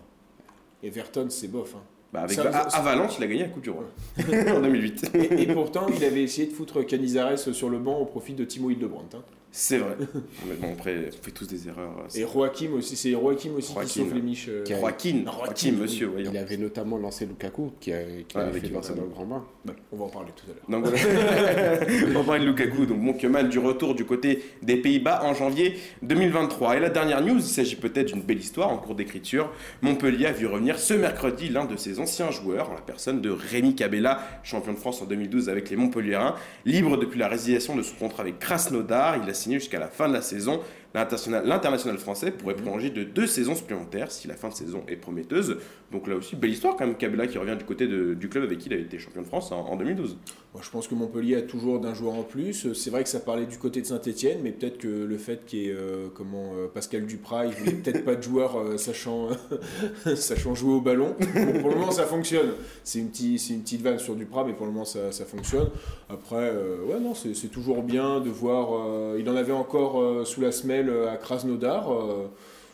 Everton, 0.83 1.27
c'est 1.29 1.47
bof. 1.47 1.73
hein. 1.75 1.81
Bah, 2.15 2.21
avec, 2.23 2.35
Ça- 2.37 2.47
à, 2.49 2.69
ça- 2.69 2.77
à 2.77 2.81
Valence, 2.81 3.15
il 3.19 3.23
a 3.23 3.27
gagné 3.27 3.41
la 3.43 3.49
Coupe 3.49 3.63
du 3.63 3.69
Roi 3.69 3.83
en 4.19 4.59
2008. 4.61 5.11
Et, 5.15 5.41
et 5.43 5.47
pourtant, 5.47 5.87
il 5.95 6.03
avait 6.03 6.23
essayé 6.23 6.47
de 6.47 6.53
foutre 6.53 6.81
Canizares 6.85 7.37
sur 7.37 7.69
le 7.69 7.77
banc 7.77 7.97
au 7.99 8.05
profit 8.05 8.33
de 8.33 8.43
Timo 8.45 8.69
Hildebrandt. 8.69 9.17
hein. 9.17 9.21
C'est 9.57 9.77
vrai. 9.77 9.95
Mais 10.47 10.55
bon, 10.55 10.73
après, 10.73 10.97
on 11.07 11.23
fait 11.23 11.31
tous 11.31 11.47
des 11.47 11.69
erreurs. 11.69 12.05
Et 12.13 12.21
Joachim 12.21 12.73
aussi, 12.73 12.97
c'est 12.97 13.11
Joachim 13.11 13.51
aussi 13.57 13.73
qui 13.73 13.87
sauve 13.87 14.13
les 14.13 14.21
miches. 14.21 14.47
euh, 14.49 14.63
Qui 14.63 14.73
a- 14.73 14.79
Joaquin, 14.81 15.21
Joaquin, 15.23 15.31
Joaquin, 15.45 15.69
oui. 15.69 15.77
monsieur, 15.81 16.07
voyons. 16.07 16.31
Il 16.33 16.37
avait 16.37 16.57
notamment 16.57 16.97
lancé 16.97 17.25
Lukaku, 17.25 17.71
qui, 17.79 17.93
a, 17.93 17.99
qui 18.27 18.35
Ouais, 18.35 18.41
avait 18.43 18.49
avec 18.51 18.63
fait 18.67 18.73
lancer 18.73 18.93
dans 18.93 19.03
le 19.03 19.07
grand 19.07 19.23
bain. 19.25 19.45
on 19.93 19.95
va 19.95 20.03
en 20.03 20.09
parler 20.09 20.31
tout 20.35 20.43
à 20.51 20.53
l'heure. 20.53 20.81
Donc 20.81 20.91
on 22.07 22.19
va 22.19 22.23
parler 22.25 22.41
de 22.41 22.49
Lukaku, 22.49 22.85
donc 22.85 23.17
Kemal 23.17 23.47
du 23.47 23.59
retour 23.59 23.95
du 23.95 24.03
côté 24.03 24.43
des 24.61 24.75
Pays-Bas 24.75 25.21
en 25.23 25.33
janvier 25.33 25.77
2023. 26.01 26.75
Et 26.75 26.79
la 26.81 26.89
dernière 26.89 27.21
news, 27.21 27.37
il 27.37 27.41
s'agit 27.43 27.77
peut-être 27.77 28.07
d'une 28.13 28.23
belle 28.23 28.39
histoire 28.39 28.69
en 28.69 28.77
cours 28.77 28.95
d'écriture. 28.95 29.49
Montpellier 29.81 30.25
a 30.25 30.31
vu 30.33 30.47
revenir 30.47 30.77
ce 30.79 30.93
mercredi 30.93 31.47
l'un 31.47 31.63
de 31.63 31.77
ses 31.77 31.99
anciens 32.01 32.29
joueurs, 32.29 32.71
en 32.71 32.73
la 32.73 32.81
personne 32.81 33.21
de 33.21 33.29
Rémi 33.29 33.73
Cabella, 33.73 34.19
champion 34.43 34.73
de 34.73 34.77
France 34.77 35.01
en 35.01 35.05
2012 35.05 35.47
avec 35.47 35.69
les 35.69 35.77
Montpelliérains. 35.77 36.35
Libre 36.65 36.97
depuis 36.97 37.19
la 37.19 37.29
résiliation 37.29 37.75
de 37.77 37.81
son 37.83 37.95
contrat 37.95 38.23
avec 38.23 38.37
Krasnodar, 38.39 39.17
il 39.23 39.29
a 39.29 39.33
signé 39.45 39.59
jusqu'à 39.59 39.79
la 39.79 39.87
fin 39.87 40.07
de 40.07 40.13
la 40.13 40.21
saison. 40.21 40.59
L'international 40.93 41.97
français 41.97 42.31
pourrait 42.31 42.55
prolonger 42.55 42.89
de 42.89 43.03
deux 43.03 43.27
saisons 43.27 43.55
supplémentaires 43.55 44.11
si 44.11 44.27
la 44.27 44.35
fin 44.35 44.49
de 44.49 44.53
saison 44.53 44.83
est 44.87 44.95
prometteuse. 44.95 45.57
Donc 45.91 46.07
là 46.07 46.15
aussi, 46.15 46.35
belle 46.35 46.51
histoire 46.51 46.75
quand 46.75 46.85
même, 46.85 46.95
Cabella 46.95 47.27
qui 47.27 47.37
revient 47.37 47.55
du 47.57 47.65
côté 47.65 47.87
de- 47.87 48.13
du 48.13 48.29
club 48.29 48.43
avec 48.43 48.57
qui 48.59 48.67
il 48.69 48.73
avait 48.73 48.83
été 48.83 48.97
champion 48.99 49.21
de 49.21 49.27
France 49.27 49.51
en, 49.51 49.59
en 49.59 49.75
2012. 49.75 50.17
Moi, 50.55 50.61
je 50.63 50.69
pense 50.69 50.87
que 50.87 50.95
Montpellier 50.95 51.35
a 51.35 51.41
toujours 51.41 51.81
d'un 51.81 51.93
joueur 51.93 52.13
en 52.13 52.23
plus. 52.23 52.71
C'est 52.71 52.89
vrai 52.89 53.03
que 53.03 53.09
ça 53.09 53.19
parlait 53.19 53.45
du 53.45 53.57
côté 53.57 53.81
de 53.81 53.85
Saint-Etienne, 53.85 54.37
mais 54.41 54.51
peut-être 54.51 54.77
que 54.77 54.87
le 54.87 55.17
fait 55.17 55.45
qu'il 55.45 55.59
y 55.59 55.67
ait 55.67 55.73
euh, 55.73 56.07
comment, 56.15 56.53
euh, 56.55 56.67
Pascal 56.73 57.05
Duprat, 57.05 57.47
il 57.47 57.51
voulait 57.51 57.73
peut-être 57.73 58.05
pas 58.05 58.15
de 58.15 58.23
joueur 58.23 58.57
euh, 58.57 58.77
sachant, 58.77 59.27
sachant 60.15 60.55
jouer 60.55 60.75
au 60.75 60.79
ballon. 60.79 61.13
Pour 61.59 61.69
le 61.71 61.75
moment, 61.75 61.91
ça 61.91 62.05
fonctionne. 62.05 62.51
C'est 62.85 62.99
une, 62.99 63.09
petite- 63.09 63.49
une 63.49 63.63
petite 63.63 63.81
vanne 63.81 63.99
sur 63.99 64.15
Duprat, 64.15 64.45
mais 64.45 64.53
pour 64.53 64.65
le 64.65 64.71
moment, 64.71 64.85
ça, 64.85 65.11
ça 65.11 65.25
fonctionne. 65.25 65.67
Après, 66.09 66.37
euh, 66.53 66.77
ouais, 66.85 67.01
non, 67.01 67.13
c'est 67.15 67.33
toujours 67.51 67.83
bien 67.83 68.21
de 68.21 68.29
voir. 68.29 68.69
euh, 68.73 69.17
il 69.19 69.29
en 69.29 69.35
avait 69.35 69.51
encore 69.51 69.99
euh, 70.01 70.23
sous 70.23 70.39
la 70.39 70.53
semelle 70.53 70.87
euh, 70.87 71.11
à 71.11 71.17
Krasnodar. 71.17 71.91
euh, 71.91 72.27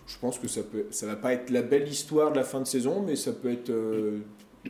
je 0.05 0.17
pense 0.19 0.37
que 0.37 0.47
ça 0.47 0.61
peut, 0.61 0.85
ça 0.91 1.07
va 1.07 1.15
pas 1.15 1.33
être 1.33 1.49
la 1.49 1.63
belle 1.63 1.87
histoire 1.87 2.31
de 2.31 2.35
la 2.35 2.43
fin 2.43 2.59
de 2.59 2.67
saison, 2.67 3.03
mais 3.07 3.15
ça 3.15 3.31
peut 3.31 3.51
être. 3.51 3.71
euh, 3.71 4.19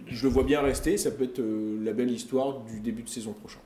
je 0.08 0.24
le 0.24 0.30
vois 0.30 0.44
bien 0.44 0.62
rester. 0.62 0.98
Ça 0.98 1.12
peut 1.12 1.26
être 1.26 1.40
euh, 1.40 1.84
la 1.84 1.94
belle 1.94 2.12
histoire 2.12 2.60
du 2.62 2.80
début 2.80 3.04
de 3.04 3.10
saison 3.10 3.34
prochain. 3.34 3.60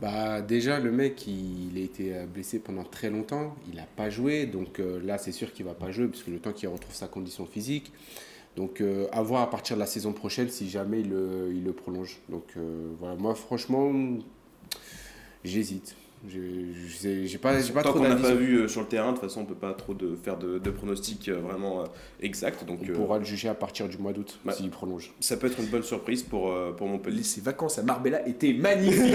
Bah, 0.00 0.40
déjà, 0.40 0.80
le 0.80 0.90
mec, 0.90 1.26
il, 1.26 1.76
a 1.76 1.80
été 1.80 2.14
euh, 2.14 2.26
blessé 2.26 2.58
pendant 2.58 2.84
très 2.84 3.10
longtemps. 3.10 3.56
Il 3.68 3.76
n'a 3.76 3.86
pas 3.96 4.10
joué. 4.10 4.46
Donc 4.46 4.80
euh, 4.80 5.00
là, 5.04 5.18
c'est 5.18 5.32
sûr 5.32 5.52
qu'il 5.52 5.64
va 5.64 5.74
pas 5.74 5.90
jouer, 5.90 6.08
puisque 6.08 6.28
le 6.28 6.38
temps 6.38 6.52
qu'il 6.52 6.68
retrouve 6.68 6.94
sa 6.94 7.08
condition 7.08 7.46
physique. 7.46 7.92
Donc, 8.54 8.82
à 9.12 9.22
voir 9.22 9.40
à 9.40 9.48
partir 9.48 9.76
de 9.76 9.80
la 9.80 9.86
saison 9.86 10.12
prochaine 10.12 10.50
si 10.50 10.68
jamais 10.68 11.00
il 11.00 11.08
le, 11.08 11.72
prolonge. 11.72 12.18
Donc, 12.28 12.52
voilà, 12.98 13.16
moi, 13.16 13.34
franchement, 13.34 13.90
j'hésite. 15.42 15.96
J'ai 16.28 17.38
pas, 17.38 17.60
j'ai 17.60 17.72
pas 17.72 17.82
Tant 17.82 17.90
trop 17.90 17.98
qu'on 17.98 18.08
n'a 18.08 18.14
pas 18.14 18.34
vu 18.34 18.58
euh, 18.58 18.68
sur 18.68 18.82
le 18.82 18.86
terrain, 18.86 19.08
de 19.08 19.18
toute 19.18 19.28
façon, 19.28 19.40
on 19.40 19.44
peut 19.44 19.54
pas 19.56 19.72
trop 19.74 19.92
de, 19.92 20.14
faire 20.14 20.36
de, 20.36 20.58
de 20.58 20.70
pronostics 20.70 21.28
euh, 21.28 21.40
vraiment 21.40 21.80
euh, 21.80 21.86
exacts. 22.20 22.64
Donc, 22.64 22.78
On 22.82 22.88
euh, 22.88 22.92
pourra 22.92 23.18
le 23.18 23.24
juger 23.24 23.48
à 23.48 23.54
partir 23.54 23.88
du 23.88 23.98
mois 23.98 24.12
d'août, 24.12 24.38
s'il 24.52 24.70
prolonge. 24.70 25.12
ça 25.18 25.36
peut 25.36 25.48
être 25.48 25.58
une 25.58 25.66
bonne 25.66 25.82
surprise 25.82 26.22
pour, 26.22 26.52
euh, 26.52 26.72
pour 26.72 26.86
Montpellier. 26.86 27.24
Ses 27.24 27.40
vacances 27.40 27.78
à 27.78 27.82
Marbella 27.82 28.26
étaient 28.28 28.52
magnifiques. 28.52 29.14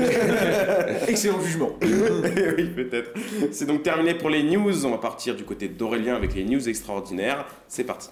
Excellent 1.08 1.40
jugement. 1.40 1.72
oui, 1.82 2.70
peut-être. 2.76 3.12
C'est 3.52 3.66
donc 3.66 3.84
terminé 3.84 4.14
pour 4.14 4.30
les 4.30 4.44
news. 4.44 4.86
On 4.86 4.92
va 4.92 4.98
partir 4.98 5.36
du 5.36 5.46
côté 5.46 5.70
d'Aurélien 5.70 6.16
avec 6.16 6.36
les 6.36 6.44
news 6.44 6.68
extraordinaires. 6.68 7.46
C'est 7.70 7.86
parti. 7.86 8.10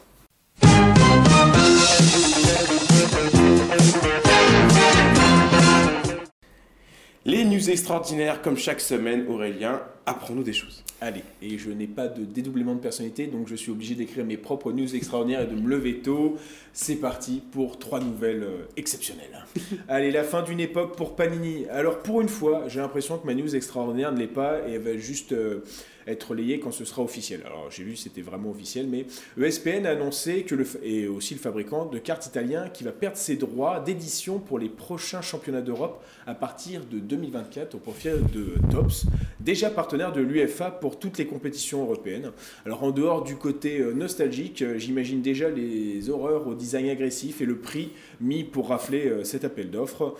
Les 7.27 7.43
news 7.43 7.71
extraordinaires, 7.71 8.43
comme 8.43 8.55
chaque 8.55 8.79
semaine, 8.79 9.25
Aurélien, 9.27 9.81
apprends-nous 10.05 10.43
des 10.43 10.53
choses. 10.53 10.83
Allez, 11.01 11.23
et 11.41 11.57
je 11.57 11.71
n'ai 11.71 11.87
pas 11.87 12.07
de 12.07 12.23
dédoublement 12.23 12.75
de 12.75 12.79
personnalité, 12.79 13.25
donc 13.25 13.47
je 13.47 13.55
suis 13.55 13.71
obligé 13.71 13.95
d'écrire 13.95 14.23
mes 14.23 14.37
propres 14.37 14.71
news 14.71 14.95
extraordinaires 14.95 15.41
et 15.41 15.47
de 15.47 15.55
me 15.55 15.67
lever 15.67 16.01
tôt. 16.01 16.37
C'est 16.71 16.97
parti 16.97 17.41
pour 17.51 17.79
trois 17.79 17.99
nouvelles 17.99 18.43
euh, 18.43 18.67
exceptionnelles. 18.77 19.43
Allez, 19.87 20.11
la 20.11 20.23
fin 20.23 20.43
d'une 20.43 20.59
époque 20.59 20.95
pour 20.95 21.15
Panini. 21.15 21.65
Alors 21.71 22.03
pour 22.03 22.21
une 22.21 22.29
fois, 22.29 22.65
j'ai 22.67 22.79
l'impression 22.79 23.17
que 23.17 23.25
ma 23.25 23.33
news 23.33 23.55
extraordinaire 23.55 24.11
ne 24.11 24.19
l'est 24.19 24.27
pas 24.27 24.59
et 24.67 24.73
elle 24.73 24.83
va 24.83 24.95
juste 24.95 25.31
euh, 25.31 25.63
être 26.07 26.31
relayée 26.31 26.59
quand 26.59 26.71
ce 26.71 26.85
sera 26.85 27.01
officiel. 27.01 27.41
Alors 27.45 27.69
j'ai 27.71 27.83
vu 27.83 27.95
c'était 27.95 28.21
vraiment 28.21 28.51
officiel, 28.51 28.87
mais 28.87 29.05
ESPN 29.41 29.85
a 29.85 29.91
annoncé 29.91 30.43
que 30.43 30.55
le 30.55 30.65
et 30.83 31.07
aussi 31.07 31.33
le 31.33 31.39
fabricant 31.39 31.85
de 31.85 31.97
cartes 31.97 32.25
italien 32.25 32.69
qui 32.69 32.83
va 32.83 32.91
perdre 32.91 33.17
ses 33.17 33.35
droits 33.35 33.79
d'édition 33.79 34.39
pour 34.39 34.59
les 34.59 34.69
prochains 34.69 35.21
championnats 35.21 35.61
d'Europe 35.61 36.03
à 36.27 36.35
partir 36.35 36.85
de 36.85 36.99
2024 36.99 37.75
au 37.75 37.77
profit 37.79 38.09
de 38.09 38.53
Tops, 38.71 39.05
déjà 39.39 39.69
partenaire 39.69 40.11
de 40.11 40.21
l'UEFA 40.21 40.71
pour 40.71 40.99
toutes 40.99 41.17
les 41.17 41.25
compétitions 41.25 41.83
européennes. 41.83 42.31
Alors 42.65 42.83
en 42.83 42.91
dehors 42.91 43.23
du 43.23 43.35
côté 43.35 43.79
euh, 43.79 43.93
nostalgique, 43.93 44.61
euh, 44.61 44.77
j'imagine 44.77 45.21
déjà 45.21 45.49
les 45.49 46.09
horreurs 46.09 46.47
au 46.47 46.55
design 46.55 46.89
agressif 46.89 47.41
et 47.41 47.45
le 47.45 47.57
prix 47.57 47.91
mis 48.21 48.43
pour 48.43 48.69
rafler 48.69 49.07
euh, 49.07 49.23
cet 49.23 49.43
appel 49.45 49.71
d'offres. 49.71 50.15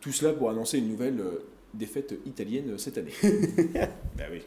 Tout 0.00 0.12
cela 0.12 0.32
pour 0.32 0.50
annoncer 0.50 0.78
une 0.78 0.88
nouvelle 0.88 1.20
défaite 1.74 2.14
italienne 2.24 2.78
cette 2.78 2.98
année. 2.98 3.12
ben 3.22 4.28
oui. 4.30 4.42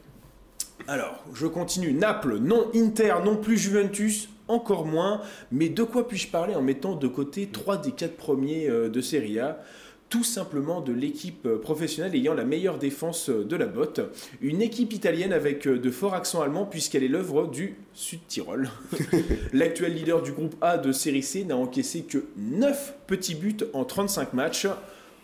Alors, 0.88 1.24
je 1.34 1.48
continue. 1.48 1.94
Naples, 1.94 2.38
non 2.38 2.70
Inter, 2.76 3.16
non 3.24 3.38
plus 3.38 3.58
Juventus, 3.58 4.30
encore 4.48 4.86
moins. 4.86 5.22
Mais 5.52 5.70
de 5.70 5.84
quoi 5.84 6.08
puis-je 6.08 6.28
parler 6.28 6.56
en 6.56 6.62
mettant 6.62 6.96
de 6.96 7.08
côté 7.08 7.48
trois 7.48 7.78
des 7.78 7.92
quatre 7.92 8.18
premiers 8.18 8.70
euh, 8.70 8.90
de 8.90 9.02
Serie 9.02 9.40
A? 9.40 9.62
Tout 10.10 10.26
simplement 10.26 10.82
de 10.82 10.92
l'équipe 10.92 11.48
professionnelle 11.48 12.14
ayant 12.16 12.34
la 12.34 12.44
meilleure 12.44 12.78
défense 12.78 13.30
de 13.30 13.56
la 13.56 13.66
botte. 13.66 14.02
Une 14.42 14.62
équipe 14.62 14.92
italienne 14.92 15.32
avec 15.32 15.66
de 15.70 15.90
forts 15.90 16.16
accents 16.16 16.42
allemands 16.42 16.66
puisqu'elle 16.66 17.06
est 17.06 17.08
l'œuvre 17.08 17.48
du 17.48 17.78
Sud-Tyrol. 17.94 18.70
L'actuel 19.54 19.94
leader 19.94 20.22
du 20.22 20.34
groupe 20.34 20.56
A 20.60 20.78
de 20.78 20.92
Série 20.92 21.24
C 21.24 21.46
n'a 21.46 21.56
encaissé 21.56 22.02
que 22.02 22.26
9 22.36 22.96
petits 23.08 23.36
buts 23.36 23.56
en 23.72 23.86
35 23.86 24.34
matchs. 24.34 24.68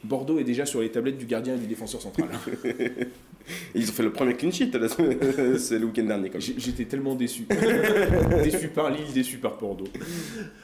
Bordeaux 0.07 0.39
est 0.39 0.43
déjà 0.43 0.65
sur 0.65 0.81
les 0.81 0.89
tablettes 0.89 1.17
du 1.17 1.25
gardien 1.25 1.55
et 1.55 1.59
du 1.59 1.67
défenseur 1.67 2.01
central. 2.01 2.29
Ils 3.75 3.89
ont 3.89 3.93
fait 3.93 4.03
le 4.03 4.11
premier 4.11 4.33
clean 4.35 4.51
sheet, 4.51 4.71
c'est 5.57 5.79
le 5.79 5.85
week-end 5.85 6.03
dernier. 6.03 6.31
J'étais 6.37 6.85
tellement 6.85 7.15
déçu. 7.15 7.45
déçu 8.43 8.67
par 8.69 8.89
Lille, 8.89 9.13
déçu 9.13 9.37
par 9.37 9.57
Bordeaux. 9.57 9.87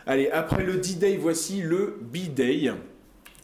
Allez, 0.06 0.30
après 0.30 0.64
le 0.64 0.78
D-Day, 0.78 1.18
voici 1.18 1.62
le 1.62 2.00
B-Day. 2.02 2.72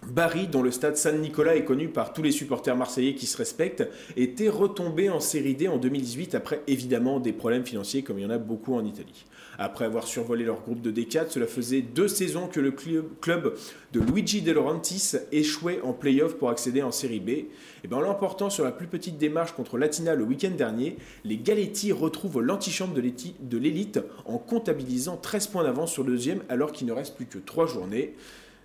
Barry, 0.08 0.48
dont 0.48 0.62
le 0.62 0.72
stade 0.72 0.98
San 0.98 1.20
Nicolas 1.20 1.56
est 1.56 1.66
connu 1.66 1.90
par 1.90 2.14
tous 2.14 2.22
les 2.22 2.32
supporters 2.32 2.76
marseillais 2.76 3.16
qui 3.16 3.28
se 3.28 3.38
respectent, 3.38 3.88
était 4.16 4.50
retombé 4.50 5.10
en 5.10 5.20
série 5.20 5.56
D 5.56 5.68
en 5.68 5.78
2018 5.78 6.36
après 6.36 6.62
évidemment 6.68 7.20
des 7.20 7.34
problèmes 7.34 7.66
financiers 7.66 8.02
comme 8.02 8.18
il 8.18 8.24
y 8.24 8.26
en 8.26 8.30
a 8.30 8.38
beaucoup 8.38 8.76
en 8.76 8.86
Italie. 8.86 9.26
Après 9.62 9.84
avoir 9.84 10.08
survolé 10.08 10.46
leur 10.46 10.62
groupe 10.62 10.82
de 10.82 10.90
D4, 10.90 11.32
cela 11.32 11.46
faisait 11.46 11.82
deux 11.82 12.08
saisons 12.08 12.48
que 12.48 12.62
le 12.62 12.72
club 12.72 13.56
de 13.92 14.00
Luigi 14.00 14.42
De 14.42 14.54
Laurentiis 14.54 15.18
échouait 15.34 15.82
en 15.82 15.92
play-off 15.92 16.38
pour 16.38 16.50
accéder 16.50 16.82
en 16.82 16.94
série 16.94 17.20
B. 17.20 17.30
Et 17.30 17.88
bien 17.90 17.98
en 17.98 18.02
l'emportant 18.02 18.50
sur 18.50 18.64
la 18.64 18.72
plus 18.72 18.88
petite 18.88 19.18
démarche 19.18 19.52
contre 19.52 19.78
Latina 19.78 20.16
le 20.16 20.24
week-end 20.24 20.52
dernier, 20.52 20.96
les 21.26 21.38
Galetti 21.38 21.92
retrouvent 21.92 22.40
l'antichambre 22.40 22.94
de 22.94 23.58
l'élite 23.58 24.00
en 24.24 24.38
comptabilisant 24.38 25.18
13 25.18 25.48
points 25.48 25.64
d'avance 25.64 25.92
sur 25.92 26.04
le 26.04 26.14
deuxième 26.14 26.42
alors 26.48 26.72
qu'il 26.72 26.88
ne 26.88 26.94
reste 26.94 27.18
plus 27.18 27.26
que 27.26 27.38
3 27.38 27.68
journées. 27.68 28.16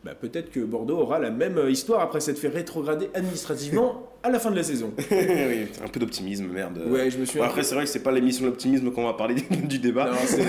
Bah, 0.04 0.14
peut-être 0.14 0.50
que 0.50 0.60
Bordeaux 0.60 0.98
aura 0.98 1.18
la 1.18 1.30
même 1.30 1.56
euh, 1.56 1.70
histoire 1.70 2.02
après 2.02 2.20
s'être 2.20 2.38
fait 2.38 2.48
rétrograder 2.48 3.08
administrativement 3.14 4.10
à 4.22 4.28
la 4.28 4.38
fin 4.38 4.50
de 4.50 4.56
la 4.56 4.62
saison. 4.62 4.92
oui, 5.10 5.66
un 5.82 5.88
peu 5.88 5.98
d'optimisme, 5.98 6.46
merde. 6.46 6.78
Ouais, 6.90 7.10
je 7.10 7.16
me 7.16 7.24
suis. 7.24 7.40
après, 7.40 7.62
c'est 7.62 7.74
vrai 7.74 7.84
que 7.84 7.90
c'est 7.90 8.02
pas 8.02 8.12
l'émission 8.12 8.44
d'optimisme 8.44 8.90
qu'on 8.90 9.06
va 9.06 9.14
parler 9.14 9.36
du 9.64 9.78
débat. 9.78 10.10
Non, 10.10 10.16
c'est 10.26 10.42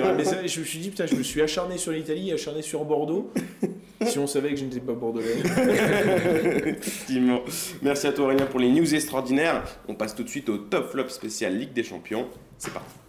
vrai. 0.00 0.14
Mais 0.14 0.48
je 0.48 0.60
me 0.60 0.64
suis 0.66 0.78
dit, 0.80 0.90
putain, 0.90 1.06
je 1.06 1.14
me 1.14 1.22
suis 1.22 1.40
acharné 1.40 1.78
sur 1.78 1.92
l'Italie, 1.92 2.30
acharné 2.30 2.60
sur 2.60 2.84
Bordeaux. 2.84 3.32
si 4.06 4.18
on 4.18 4.26
savait 4.26 4.50
que 4.50 4.56
je 4.56 4.64
n'étais 4.64 4.80
pas 4.80 4.92
bordelais. 4.92 5.36
Effectivement. 6.66 7.40
Merci 7.80 8.06
à 8.06 8.12
toi, 8.12 8.26
Aurélien, 8.26 8.44
pour 8.44 8.60
les 8.60 8.70
news 8.70 8.94
extraordinaires. 8.94 9.64
On 9.88 9.94
passe 9.94 10.14
tout 10.14 10.24
de 10.24 10.28
suite 10.28 10.50
au 10.50 10.58
top 10.58 10.90
flop 10.90 11.08
spécial 11.08 11.56
Ligue 11.56 11.72
des 11.72 11.84
Champions. 11.84 12.26
C'est 12.58 12.72
parti. 12.72 13.03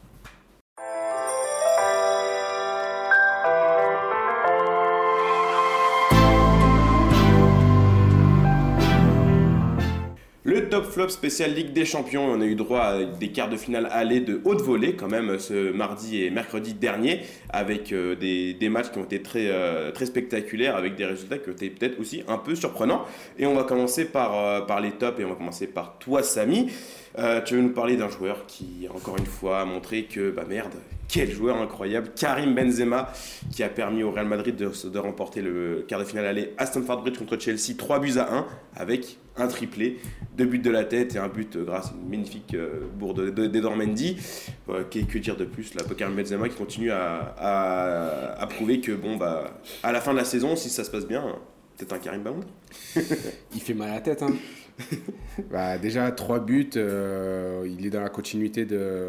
Top 10.76 10.92
flop 10.92 11.08
spécial 11.08 11.54
Ligue 11.54 11.72
des 11.72 11.86
Champions, 11.86 12.26
on 12.26 12.42
a 12.42 12.46
eu 12.46 12.56
droit 12.56 12.82
à 12.82 13.04
des 13.06 13.30
quarts 13.30 13.48
de 13.48 13.56
finale 13.56 13.88
aller 13.94 14.20
de 14.20 14.42
haute 14.44 14.62
volée 14.62 14.98
quand 14.98 15.08
même 15.08 15.40
ce 15.40 15.72
mardi 15.72 16.22
et 16.22 16.30
mercredi 16.30 16.74
dernier 16.74 17.22
avec 17.50 17.94
euh, 17.94 18.14
des, 18.18 18.68
matchs 18.68 18.92
qui 18.92 18.98
ont 18.98 19.06
été 19.06 19.22
très, 19.22 19.48
euh, 19.48 19.92
très 19.92 20.06
spectaculaires 20.06 20.76
avec 20.76 20.96
des 20.96 21.06
résultats 21.06 21.38
qui 21.38 21.48
ont 21.48 21.54
été 21.54 21.70
peut-être 21.70 21.98
aussi 21.98 22.24
un 22.28 22.38
peu 22.38 22.56
surprenants. 22.56 23.06
Et 23.40 23.46
on 23.46 23.56
va 23.56 23.64
commencer 23.64 24.04
par, 24.04 24.38
euh, 24.38 24.60
par 24.60 24.82
les 24.82 24.92
tops 24.92 25.18
et 25.18 25.24
on 25.24 25.30
va 25.30 25.36
commencer 25.36 25.68
par 25.68 25.98
toi 25.98 26.22
Samy. 26.24 26.70
tu 27.46 27.56
veux 27.56 27.62
nous 27.62 27.70
parler 27.70 27.96
d'un 27.96 28.10
joueur 28.10 28.46
qui 28.46 28.90
encore 28.94 29.18
une 29.18 29.26
fois 29.26 29.62
a 29.62 29.66
montré 29.66 30.04
que 30.04 30.30
bah 30.30 30.44
merde, 30.46 30.74
quel 31.08 31.32
joueur 31.32 31.62
incroyable, 31.62 32.10
Karim 32.16 32.54
Benzema, 32.56 33.12
qui 33.52 33.64
a 33.64 33.70
permis 33.70 34.04
au 34.04 34.12
Real 34.12 34.28
Madrid 34.28 34.56
de, 34.56 34.70
de 34.90 35.00
remporter 35.00 35.42
le 35.42 35.86
quart 35.88 36.00
de 36.00 36.06
finale 36.06 36.26
aller 36.26 36.54
à 36.58 36.66
Stamford 36.66 37.02
Bridge 37.02 37.18
contre 37.18 37.40
Chelsea 37.40 37.76
3 37.78 38.00
buts 38.00 38.18
à 38.18 38.34
1 38.34 38.46
avec 38.76 39.18
un 39.38 39.48
triplé, 39.48 40.00
deux 40.38 40.46
buts 40.46 40.60
de 40.60 40.70
la 40.70 40.86
tête 40.86 41.16
et 41.16 41.18
un 41.18 41.28
but 41.28 41.58
grâce 41.58 41.88
à 41.88 41.94
une 42.02 42.10
magnifique 42.10 42.54
euh, 42.54 42.82
bourde 42.98 43.34
d'Edor 43.34 43.76
Mendy. 43.76 44.18
que, 44.68 45.18
dire 45.18 45.36
de 45.36 45.46
plus? 45.46 45.74
Là, 45.76 45.84
Karim 45.98 46.16
Benzema 46.16 46.50
qui 46.50 46.56
continue 46.56 46.92
à, 46.92 47.36
à, 48.38 48.48
prouver 48.48 48.80
que 48.80 48.94
bon 48.94 49.18
bah 49.18 49.60
à 49.84 49.92
la 49.92 50.02
fin 50.02 50.14
de 50.14 50.18
la 50.18 50.26
saison, 50.26 50.56
si 50.56 50.70
ça 50.70 50.84
se 50.84 50.92
passe 50.92 51.06
bien, 51.06 51.24
peut-être 51.78 51.94
un 51.94 52.00
Karim 52.00 52.24
Ballon. 52.24 52.40
Il 53.54 53.62
fait 53.62 53.74
mal 53.74 53.90
à 53.90 53.96
la 53.96 54.02
tête 54.02 54.24
hein. 54.24 54.34
bah, 55.52 55.78
déjà, 55.78 56.12
trois 56.12 56.40
buts, 56.40 56.70
euh, 56.76 57.66
il 57.66 57.86
est 57.86 57.90
dans 57.90 58.02
la 58.02 58.10
continuité 58.10 58.66
de, 58.66 59.08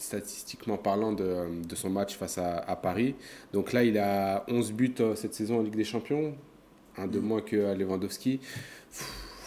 statistiquement 0.00 0.76
parlant 0.76 1.12
de, 1.12 1.62
de 1.66 1.74
son 1.74 1.90
match 1.90 2.16
face 2.16 2.38
à, 2.38 2.58
à, 2.58 2.76
Paris. 2.76 3.14
Donc 3.52 3.72
là, 3.72 3.84
il 3.84 3.98
a 3.98 4.44
11 4.48 4.72
buts 4.72 4.94
euh, 5.00 5.14
cette 5.14 5.34
saison 5.34 5.58
en 5.58 5.62
Ligue 5.62 5.76
des 5.76 5.84
Champions, 5.84 6.34
un 6.96 7.06
de 7.06 7.18
mm. 7.18 7.22
moins 7.22 7.40
que 7.40 7.74
Lewandowski 7.74 8.40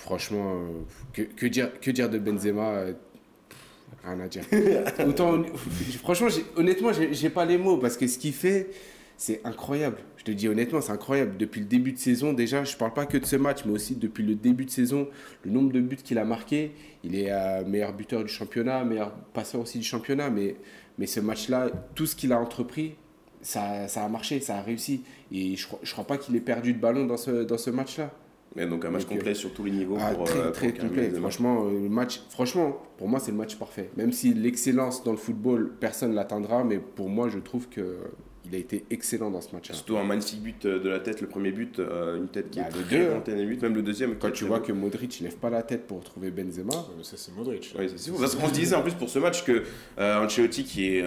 franchement, 0.04 0.56
euh, 0.56 0.82
que, 1.14 1.22
que, 1.22 1.46
dire, 1.46 1.80
que 1.80 1.90
dire 1.92 2.10
de 2.10 2.20
Benzema 2.20 2.70
euh, 2.72 2.94
Rien 4.04 4.20
à 4.20 4.28
dire. 4.28 4.44
Autant, 5.08 5.44
franchement, 6.02 6.28
honnêtement, 6.58 6.92
j'ai 6.92 7.30
pas 7.30 7.46
les 7.46 7.58
mots 7.58 7.78
parce 7.78 7.96
que 7.96 8.06
ce 8.06 8.18
qu'il 8.18 8.34
fait, 8.34 8.70
c'est 9.24 9.40
incroyable. 9.46 10.00
Je 10.18 10.26
te 10.26 10.32
dis 10.32 10.50
honnêtement, 10.50 10.82
c'est 10.82 10.92
incroyable. 10.92 11.38
Depuis 11.38 11.62
le 11.62 11.66
début 11.66 11.94
de 11.94 11.98
saison, 11.98 12.34
déjà, 12.34 12.66
je 12.66 12.76
parle 12.76 12.92
pas 12.92 13.06
que 13.06 13.18
de 13.18 13.26
ce 13.26 13.38
match, 13.38 13.60
mais 13.66 13.72
aussi 13.72 13.96
depuis 13.96 14.22
le 14.22 14.36
début 14.36 14.66
de 14.66 14.70
saison, 14.70 15.08
le 15.46 15.52
nombre 15.52 15.72
de 15.72 15.80
buts 15.80 15.96
qu'il 15.96 16.18
a 16.18 16.26
marqué. 16.26 16.74
Il 17.06 17.16
est 17.16 17.32
euh, 17.32 17.64
meilleur 17.66 17.94
buteur 17.94 18.26
du 18.26 18.30
championnat, 18.30 18.84
meilleur 18.84 19.14
passeur 19.34 19.62
aussi 19.62 19.78
du 19.78 19.86
championnat. 19.86 20.30
Mais, 20.30 20.58
mais 20.98 21.06
ce 21.06 21.22
match-là, 21.22 21.70
tout 21.96 22.06
ce 22.06 22.18
qu'il 22.18 22.34
a 22.34 22.38
entrepris, 22.38 22.96
ça, 23.42 23.88
ça, 23.88 24.04
a 24.04 24.10
marché, 24.10 24.42
ça 24.42 24.58
a 24.58 24.62
réussi. 24.62 25.04
Et 25.32 25.56
je 25.56 25.68
ne 25.68 25.92
crois 25.94 26.04
pas 26.04 26.18
qu'il 26.18 26.36
ait 26.36 26.42
perdu 26.42 26.74
de 26.74 26.80
ballon 26.80 27.06
dans 27.06 27.16
ce, 27.16 27.46
dans 27.46 27.58
ce 27.58 27.70
match-là. 27.70 28.12
Mais 28.58 28.68
donc 28.68 28.84
un 28.84 28.90
match 28.90 29.06
complet 29.06 29.36
sur 29.36 29.54
tous 29.54 29.64
les 29.64 29.72
niveaux. 29.72 29.96
Ah, 30.02 30.14
pour, 30.14 30.26
très, 30.26 30.40
euh, 30.40 30.52
très 30.52 30.74
complet. 30.74 31.10
Franchement, 31.12 31.66
euh, 31.66 31.84
le 31.84 31.90
match, 31.90 32.20
franchement, 32.30 32.78
pour 32.98 33.08
moi, 33.08 33.22
c'est 33.22 33.32
le 33.32 33.38
match 33.38 33.56
parfait. 33.56 33.90
Même 33.96 34.12
si 34.12 34.34
l'excellence 34.34 35.02
dans 35.02 35.12
le 35.12 35.18
football, 35.18 35.72
personne 35.80 36.10
ne 36.10 36.16
l'atteindra, 36.16 36.66
mais 36.66 36.80
pour 36.80 37.08
moi, 37.08 37.30
je 37.30 37.40
trouve 37.40 37.70
que 37.70 38.00
il 38.46 38.56
a 38.56 38.58
été 38.58 38.86
excellent 38.90 39.32
dans 39.32 39.42
ce 39.42 39.54
match. 39.54 39.72
Surtout 39.72 39.98
un 39.98 40.04
magnifique 40.04 40.42
but 40.42 40.66
euh, 40.66 40.80
de 40.80 40.90
la 40.90 41.00
tête, 41.00 41.22
le 41.22 41.28
premier 41.28 41.52
but, 41.52 41.80
euh, 41.80 42.18
une 42.18 42.28
tête 42.28 42.50
qui 42.50 42.60
bah, 42.60 42.66
est 42.68 42.72
très 42.72 43.22
très 43.22 43.46
but, 43.46 43.62
même 43.62 43.76
le 43.76 43.82
deuxième. 43.82 44.16
Quand 44.16 44.32
tu 44.32 44.44
vois 44.44 44.60
que 44.60 44.72
Modric 44.72 45.20
il 45.20 45.24
lève 45.24 45.38
pas 45.38 45.50
la 45.50 45.64
tête 45.64 45.88
pour 45.88 46.04
trouver 46.04 46.30
Benzema, 46.30 46.74
ça 47.02 47.16
c'est 47.16 47.34
Modric. 47.36 47.74
Oui, 47.78 47.86
c'est 47.96 48.12
Parce 48.12 48.36
qu'on 48.36 48.50
se 48.50 48.54
disait 48.54 48.76
en 48.76 48.82
plus 48.82 48.94
pour 48.94 49.10
ce 49.10 49.20
match 49.20 49.44
que 49.44 49.64
euh, 49.98 50.24
Ancelotti 50.24 50.64
qui 50.64 50.88
est 50.88 51.06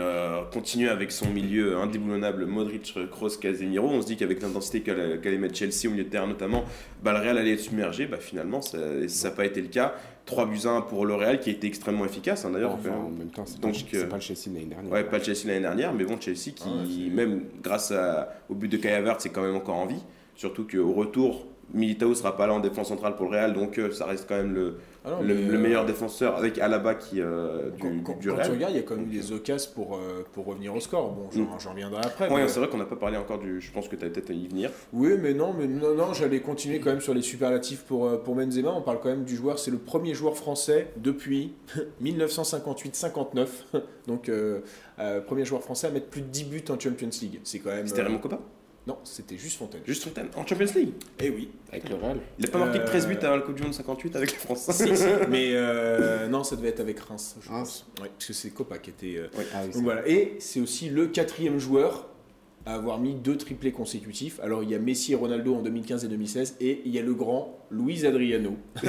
continue 0.53 0.89
avec 0.89 1.13
son 1.13 1.29
milieu 1.31 1.77
indéboulonnable 1.77 2.47
Modric, 2.47 2.95
Kroos, 3.11 3.37
Casemiro, 3.41 3.89
on 3.89 4.03
se 4.03 4.07
dit 4.07 4.17
qu'avec 4.17 4.41
l'intensité 4.41 4.81
qu'allait 4.81 5.39
mettre 5.39 5.57
Chelsea 5.57 5.87
au 5.87 5.91
milieu 5.91 6.05
de 6.05 6.09
terrain 6.11 6.27
notamment, 6.27 6.65
bah, 7.03 7.13
le 7.13 7.19
Real 7.19 7.39
allait 7.39 7.55
être 7.55 7.61
submergé. 7.61 8.07
Bah, 8.07 8.19
finalement, 8.19 8.63
ça 8.63 8.79
n'a 8.79 9.31
pas 9.31 9.45
été 9.45 9.61
le 9.61 9.69
cas. 9.69 9.95
3 10.27 10.47
buts 10.47 10.67
1 10.67 10.83
pour 10.83 11.07
le 11.07 11.15
Real 11.15 11.41
qui 11.41 11.51
a 11.51 11.53
été 11.53 11.67
extrêmement 11.67 12.05
efficace 12.05 12.45
hein, 12.45 12.51
d'ailleurs. 12.51 12.75
en 12.75 13.11
même 13.11 13.31
temps, 13.31 13.45
c'est 13.47 13.61
pas, 13.61 13.69
pas, 14.09 14.17
le 14.17 14.21
Chelsea 14.21 14.49
l'année 14.49 14.67
dernière. 14.67 14.93
Ouais, 14.93 15.05
pas 15.05 15.19
le 15.19 15.25
Chelsea 15.25 15.47
l'année 15.47 15.61
dernière, 15.61 15.95
mais 15.95 16.05
bon, 16.05 16.21
Chelsea 16.21 16.53
qui, 16.55 16.65
ah 16.67 17.15
même 17.15 17.45
grâce 17.63 17.93
au 18.49 18.55
but 18.55 18.69
de 18.69 18.77
Kai 18.77 18.91
Havertz, 18.91 19.23
c'est 19.23 19.31
quand 19.31 19.43
même 19.43 19.55
encore 19.57 19.77
en 19.77 19.87
vie. 19.87 20.03
Surtout 20.35 20.67
qu'au 20.67 20.93
retour, 20.93 21.47
Militao 21.73 22.15
sera 22.15 22.37
pas 22.37 22.47
là 22.47 22.55
en 22.55 22.61
défense 22.61 22.89
centrale 22.89 23.17
pour 23.17 23.27
le 23.27 23.37
Real, 23.37 23.53
donc 23.53 23.79
euh, 23.79 23.91
ça 23.91 24.07
reste 24.07 24.27
quand 24.29 24.37
même 24.37 24.55
le, 24.55 24.79
ah 25.09 25.23
le, 25.23 25.35
euh, 25.35 25.59
meilleur 25.59 25.87
défenseur 25.87 26.37
avec 26.37 26.59
Alaba 26.59 26.97
qui 26.97 27.21
euh, 27.21 27.71
du, 27.71 27.81
quand, 27.81 27.91
du, 27.91 28.03
quand 28.03 28.39
tu 28.43 28.51
regardes, 28.51 28.73
il 28.73 28.77
y 28.77 28.81
a 28.81 28.83
quand 28.83 28.97
même 28.97 29.07
des 29.07 29.31
occasions 29.31 29.71
pour, 29.73 29.95
euh, 29.95 30.27
pour 30.33 30.47
revenir 30.47 30.75
au 30.75 30.81
score. 30.81 31.13
Bon, 31.13 31.29
j'en 31.33 31.43
mm. 31.43 31.73
reviendrai 31.73 32.01
après. 32.05 32.29
Ouais, 32.29 32.49
c'est 32.49 32.59
vrai 32.59 32.69
qu'on 32.69 32.79
n'a 32.79 32.87
pas 32.87 32.97
parlé 32.97 33.17
encore 33.17 33.39
du. 33.39 33.61
Je 33.61 33.71
pense 33.71 33.87
que 33.87 33.95
tu 33.95 34.05
as 34.05 34.09
peut-être 34.09 34.31
à 34.31 34.33
y 34.33 34.49
venir. 34.49 34.73
Oui, 34.93 35.13
mais 35.23 35.33
non, 35.33 35.55
mais 35.57 35.69
non, 35.69 35.95
non 35.95 36.13
j'allais 36.13 36.41
continuer 36.41 36.81
quand 36.81 36.91
même 36.91 37.01
sur 37.01 37.15
les 37.15 37.23
superlatifs 37.23 37.85
pour, 37.85 38.21
pour 38.23 38.35
Benzema. 38.35 38.73
On 38.73 38.83
parle 38.83 38.99
quand 39.01 39.11
même 39.11 39.25
du 39.25 39.37
joueur, 39.37 39.61
c'est 39.61 39.71
le 39.71 39.79
premier 39.79 40.13
joueur 40.13 40.37
français 40.37 40.89
depuis 40.97 41.55
1958-59. 42.03 43.47
Donc, 44.09 44.29
premier 45.27 45.45
joueur 45.45 45.63
français 45.63 45.87
à 45.87 45.91
mettre 45.91 46.09
plus 46.09 46.23
de 46.23 46.27
10 46.27 46.45
buts 46.45 46.65
en 46.69 46.81
Champions 46.81 47.11
League. 47.23 47.41
C'est 47.45 47.61
quand 47.61 47.71
même. 47.71 47.87
C'était 47.87 48.03
Raymond 48.03 48.19
Coppa 48.19 48.41
non, 48.87 48.99
c'était 49.03 49.37
juste 49.37 49.59
Fontaine. 49.59 49.81
Juste 49.85 50.05
Fontaine 50.05 50.29
En 50.37 50.47
Champions 50.47 50.73
League 50.77 50.93
Eh 51.19 51.31
oui. 51.31 51.49
Avec 51.73 51.89
le 51.89 51.97
Real. 51.97 52.19
Il 52.39 52.45
n'a 52.45 52.51
pas 52.51 52.59
marqué 52.59 52.79
que 52.79 52.85
13 52.87 53.09
buts 53.09 53.19
à 53.21 53.35
la 53.35 53.41
Coupe 53.41 53.57
du 53.57 53.63
Monde 53.63 53.75
58 53.75 54.15
avec 54.15 54.33
la 54.33 54.39
France. 54.39 54.83
Mais 55.29 55.51
euh, 55.55 56.29
non, 56.29 56.45
ça 56.45 56.55
devait 56.55 56.69
être 56.69 56.81
avec 56.81 57.01
Reims, 57.01 57.37
je 57.41 57.49
pense. 57.49 57.85
parce 57.97 58.27
que 58.27 58.33
c'est 58.33 58.51
Copa 58.51 58.79
qui 58.79 58.91
était. 58.91 59.17
Euh, 59.17 59.29
ah 59.55 59.63
voilà. 59.75 60.09
Et 60.09 60.37
c'est 60.39 60.61
aussi 60.61 60.89
le 60.89 61.09
quatrième 61.09 61.59
joueur 61.59 62.07
à 62.65 62.75
avoir 62.75 62.99
mis 62.99 63.15
deux 63.15 63.37
triplés 63.37 63.73
consécutifs. 63.73 64.39
Alors 64.41 64.63
il 64.63 64.71
y 64.71 64.75
a 64.75 64.79
Messi 64.79 65.13
et 65.13 65.15
Ronaldo 65.17 65.55
en 65.57 65.63
2015 65.63 66.05
et 66.05 66.09
2016 66.09 66.57
et 66.61 66.83
il 66.85 66.93
y 66.93 66.99
a 66.99 67.03
le 67.03 67.15
grand 67.15 67.59
Luis 67.71 68.07
Adriano 68.07 68.57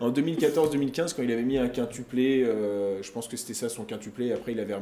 en 0.00 0.10
2014-2015 0.12 1.14
quand 1.16 1.22
il 1.22 1.32
avait 1.32 1.42
mis 1.42 1.58
un 1.58 1.68
quintuplé, 1.68 2.44
euh, 2.44 3.02
je 3.02 3.10
pense 3.12 3.28
que 3.28 3.36
c'était 3.36 3.54
ça 3.54 3.68
son 3.68 3.84
quintuplé. 3.84 4.32
Après 4.32 4.52
il 4.52 4.60
avait 4.60 4.74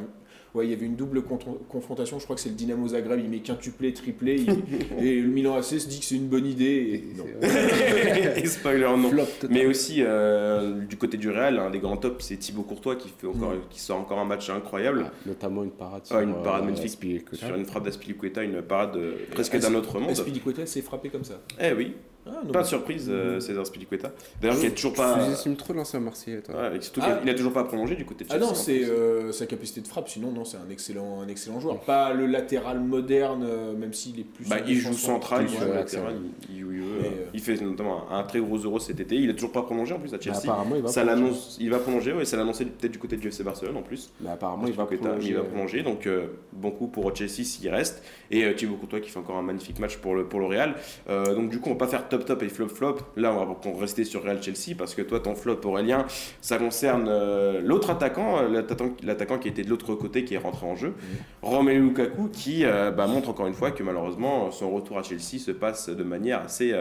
Ouais, 0.53 0.65
il 0.67 0.71
y 0.71 0.73
avait 0.73 0.85
une 0.85 0.97
double 0.97 1.21
confrontation. 1.69 2.19
Je 2.19 2.25
crois 2.25 2.35
que 2.35 2.41
c'est 2.41 2.49
le 2.49 2.55
Dynamo 2.55 2.89
Zagreb. 2.89 3.21
Il 3.23 3.29
met 3.29 3.39
quintuplé, 3.39 3.93
triplé. 3.93 4.35
il- 4.35 4.99
et 5.05 5.21
le 5.21 5.29
Milan 5.29 5.55
AC 5.55 5.63
se 5.79 5.87
dit 5.87 5.99
que 5.99 6.05
c'est 6.05 6.15
une 6.15 6.27
bonne 6.27 6.45
idée. 6.45 7.05
Et 7.13 7.17
non. 7.17 7.23
Et 8.35 8.45
spoiler, 8.45 8.81
non. 8.97 9.11
Mais 9.49 9.65
aussi, 9.65 9.99
euh, 10.01 10.81
du 10.81 10.97
côté 10.97 11.15
du 11.15 11.29
Real, 11.29 11.57
un 11.57 11.69
des 11.69 11.79
grands 11.79 11.95
tops, 11.95 12.25
c'est 12.25 12.35
Thibaut 12.35 12.63
Courtois 12.63 12.97
qui, 12.97 13.07
fait 13.07 13.27
encore, 13.27 13.53
qui 13.69 13.79
sort 13.79 13.99
encore 13.99 14.19
un 14.19 14.25
match 14.25 14.49
incroyable. 14.49 15.05
Ah, 15.07 15.13
notamment 15.25 15.63
une 15.63 15.71
parade 15.71 16.01
Ah, 16.11 16.21
une 16.21 16.33
sur, 16.33 16.43
parade 16.43 16.63
euh, 16.63 16.65
magnifique 16.65 17.25
sur 17.31 17.55
une 17.55 17.65
frappe 17.65 17.85
d'Aspilicueta, 17.85 18.43
une 18.43 18.61
parade 18.61 18.97
euh, 18.97 19.13
presque 19.31 19.55
As- 19.55 19.59
d'un 19.59 19.73
autre 19.75 19.99
monde. 20.01 20.09
Aspilicueta 20.11 20.65
s'est 20.65 20.81
frappé 20.81 21.07
comme 21.07 21.23
ça. 21.23 21.39
Eh 21.61 21.71
oui, 21.71 21.93
Ah, 22.27 22.41
non, 22.45 22.51
pas 22.51 22.61
de 22.61 22.67
surprise, 22.67 23.07
euh, 23.09 23.39
César 23.39 23.63
Aspilicueta. 23.63 24.11
D'ailleurs, 24.41 24.59
qui 24.59 24.67
est 24.67 24.71
toujours 24.71 24.93
pas. 24.93 25.17
Tu 25.25 25.31
estimes 25.31 25.55
trop 25.55 25.73
l'ancien 25.73 25.99
Marseillais, 25.99 26.41
toi. 26.41 26.55
Ouais, 26.55 26.81
surtout 26.81 27.01
Ah. 27.03 27.13
qu'il 27.17 27.25
n'a 27.25 27.33
toujours 27.33 27.51
pas 27.53 27.63
prolongé 27.63 27.95
du 27.95 28.05
côté 28.05 28.23
de 28.25 28.29
Ah 28.29 28.33
Chelsea. 28.33 28.45
non, 28.45 28.51
en 28.51 28.55
c'est 28.55 28.83
euh, 28.83 29.31
sa 29.31 29.45
capacité 29.47 29.81
de 29.81 29.87
frappe. 29.87 30.07
Sinon, 30.07 30.31
non, 30.31 30.45
c'est 30.45 30.57
un 30.57 30.69
excellent, 30.69 31.21
un 31.21 31.27
excellent 31.27 31.59
joueur. 31.59 31.79
Pas 31.81 32.13
le 32.13 32.27
latéral 32.27 32.79
moderne, 32.79 33.43
euh, 33.47 33.73
même 33.75 33.93
s'il 33.93 34.19
est 34.19 34.23
plus. 34.23 34.47
Bah, 34.47 34.57
il 34.67 34.75
joue 34.75 34.93
central, 34.93 35.45
il 35.49 35.57
joue 35.57 35.65
latéral, 35.73 36.13
il, 36.49 36.55
il- 36.55 36.57
il- 36.59 36.65
Mais, 37.01 37.07
euh, 37.07 37.09
il 37.33 37.39
fait 37.39 37.59
notamment 37.61 38.11
un, 38.11 38.19
un 38.19 38.23
très 38.23 38.39
gros 38.39 38.57
euro 38.57 38.79
cet 38.79 38.99
été. 38.99 39.15
Il 39.15 39.29
a 39.29 39.33
toujours 39.33 39.51
pas 39.51 39.61
prolongé 39.63 39.93
en 39.93 39.99
plus 39.99 40.13
à 40.13 40.17
Mais 40.17 40.23
Chelsea. 40.23 40.39
apparemment, 40.43 40.75
il 40.75 40.81
va 40.83 40.89
Ça 40.89 41.01
prolonger. 41.01 41.21
l'annonce, 41.23 41.57
il 41.59 41.69
va 41.69 41.79
prolonger, 41.79 42.13
ouais, 42.13 42.25
ça 42.25 42.37
l'a 42.37 42.43
annoncé 42.43 42.65
peut-être 42.65 42.91
du 42.91 42.99
côté 42.99 43.17
du 43.17 43.27
FC 43.29 43.43
Barcelone 43.43 43.77
en 43.77 43.81
plus. 43.81 44.11
Mais 44.21 44.29
apparemment, 44.29 44.67
il 44.67 44.73
va 44.73 44.85
prolonger. 44.85 45.27
il 45.29 45.35
va 45.35 45.43
prolonger, 45.43 45.81
donc 45.83 46.05
euh, 46.05 46.27
bon 46.53 46.69
coup 46.71 46.87
pour 46.87 47.15
Chelsea 47.15 47.43
s'il 47.43 47.69
reste. 47.69 48.03
Et 48.29 48.43
euh, 48.43 48.53
Thibaut 48.53 48.75
Courtois 48.75 48.99
qui 48.99 49.09
fait 49.09 49.19
encore 49.19 49.37
un 49.37 49.41
magnifique 49.41 49.79
match 49.79 49.97
pour 49.97 50.13
le, 50.15 50.25
pour 50.25 50.39
le 50.39 50.45
Real. 50.45 50.75
Euh, 51.09 51.33
donc 51.35 51.49
du 51.49 51.59
coup, 51.59 51.69
on 51.69 51.73
va 51.73 51.79
pas 51.79 51.87
faire 51.87 52.07
top 52.11 52.25
top 52.25 52.43
et 52.43 52.49
flop 52.49 52.67
flop. 52.67 52.97
Là, 53.15 53.33
on 53.33 53.45
va 53.45 53.79
rester 53.79 54.03
sur 54.03 54.23
Real 54.23 54.43
Chelsea 54.43 54.75
parce 54.77 54.93
que 54.93 55.01
toi, 55.01 55.19
ton 55.21 55.33
flop 55.33 55.61
Aurélien, 55.63 56.05
ça 56.41 56.57
concerne 56.57 57.05
euh, 57.07 57.61
l'autre 57.63 57.89
attaquant, 57.89 58.39
euh, 58.39 58.63
l'attaquant 59.01 59.39
qui 59.39 59.47
était 59.47 59.63
de 59.63 59.69
l'autre 59.69 59.95
côté 59.95 60.25
qui 60.25 60.35
est 60.35 60.37
rentré 60.37 60.65
en 60.67 60.75
jeu, 60.75 60.93
Romelu 61.41 61.79
Lukaku, 61.79 62.27
qui 62.27 62.65
euh, 62.65 62.91
bah, 62.91 63.07
montre 63.07 63.29
encore 63.29 63.47
une 63.47 63.53
fois 63.53 63.71
que 63.71 63.81
malheureusement 63.81 64.51
son 64.51 64.69
retour 64.71 64.99
à 64.99 65.03
Chelsea 65.03 65.39
se 65.39 65.51
passe 65.51 65.89
de 65.89 66.03
manière 66.03 66.41
assez 66.41 66.75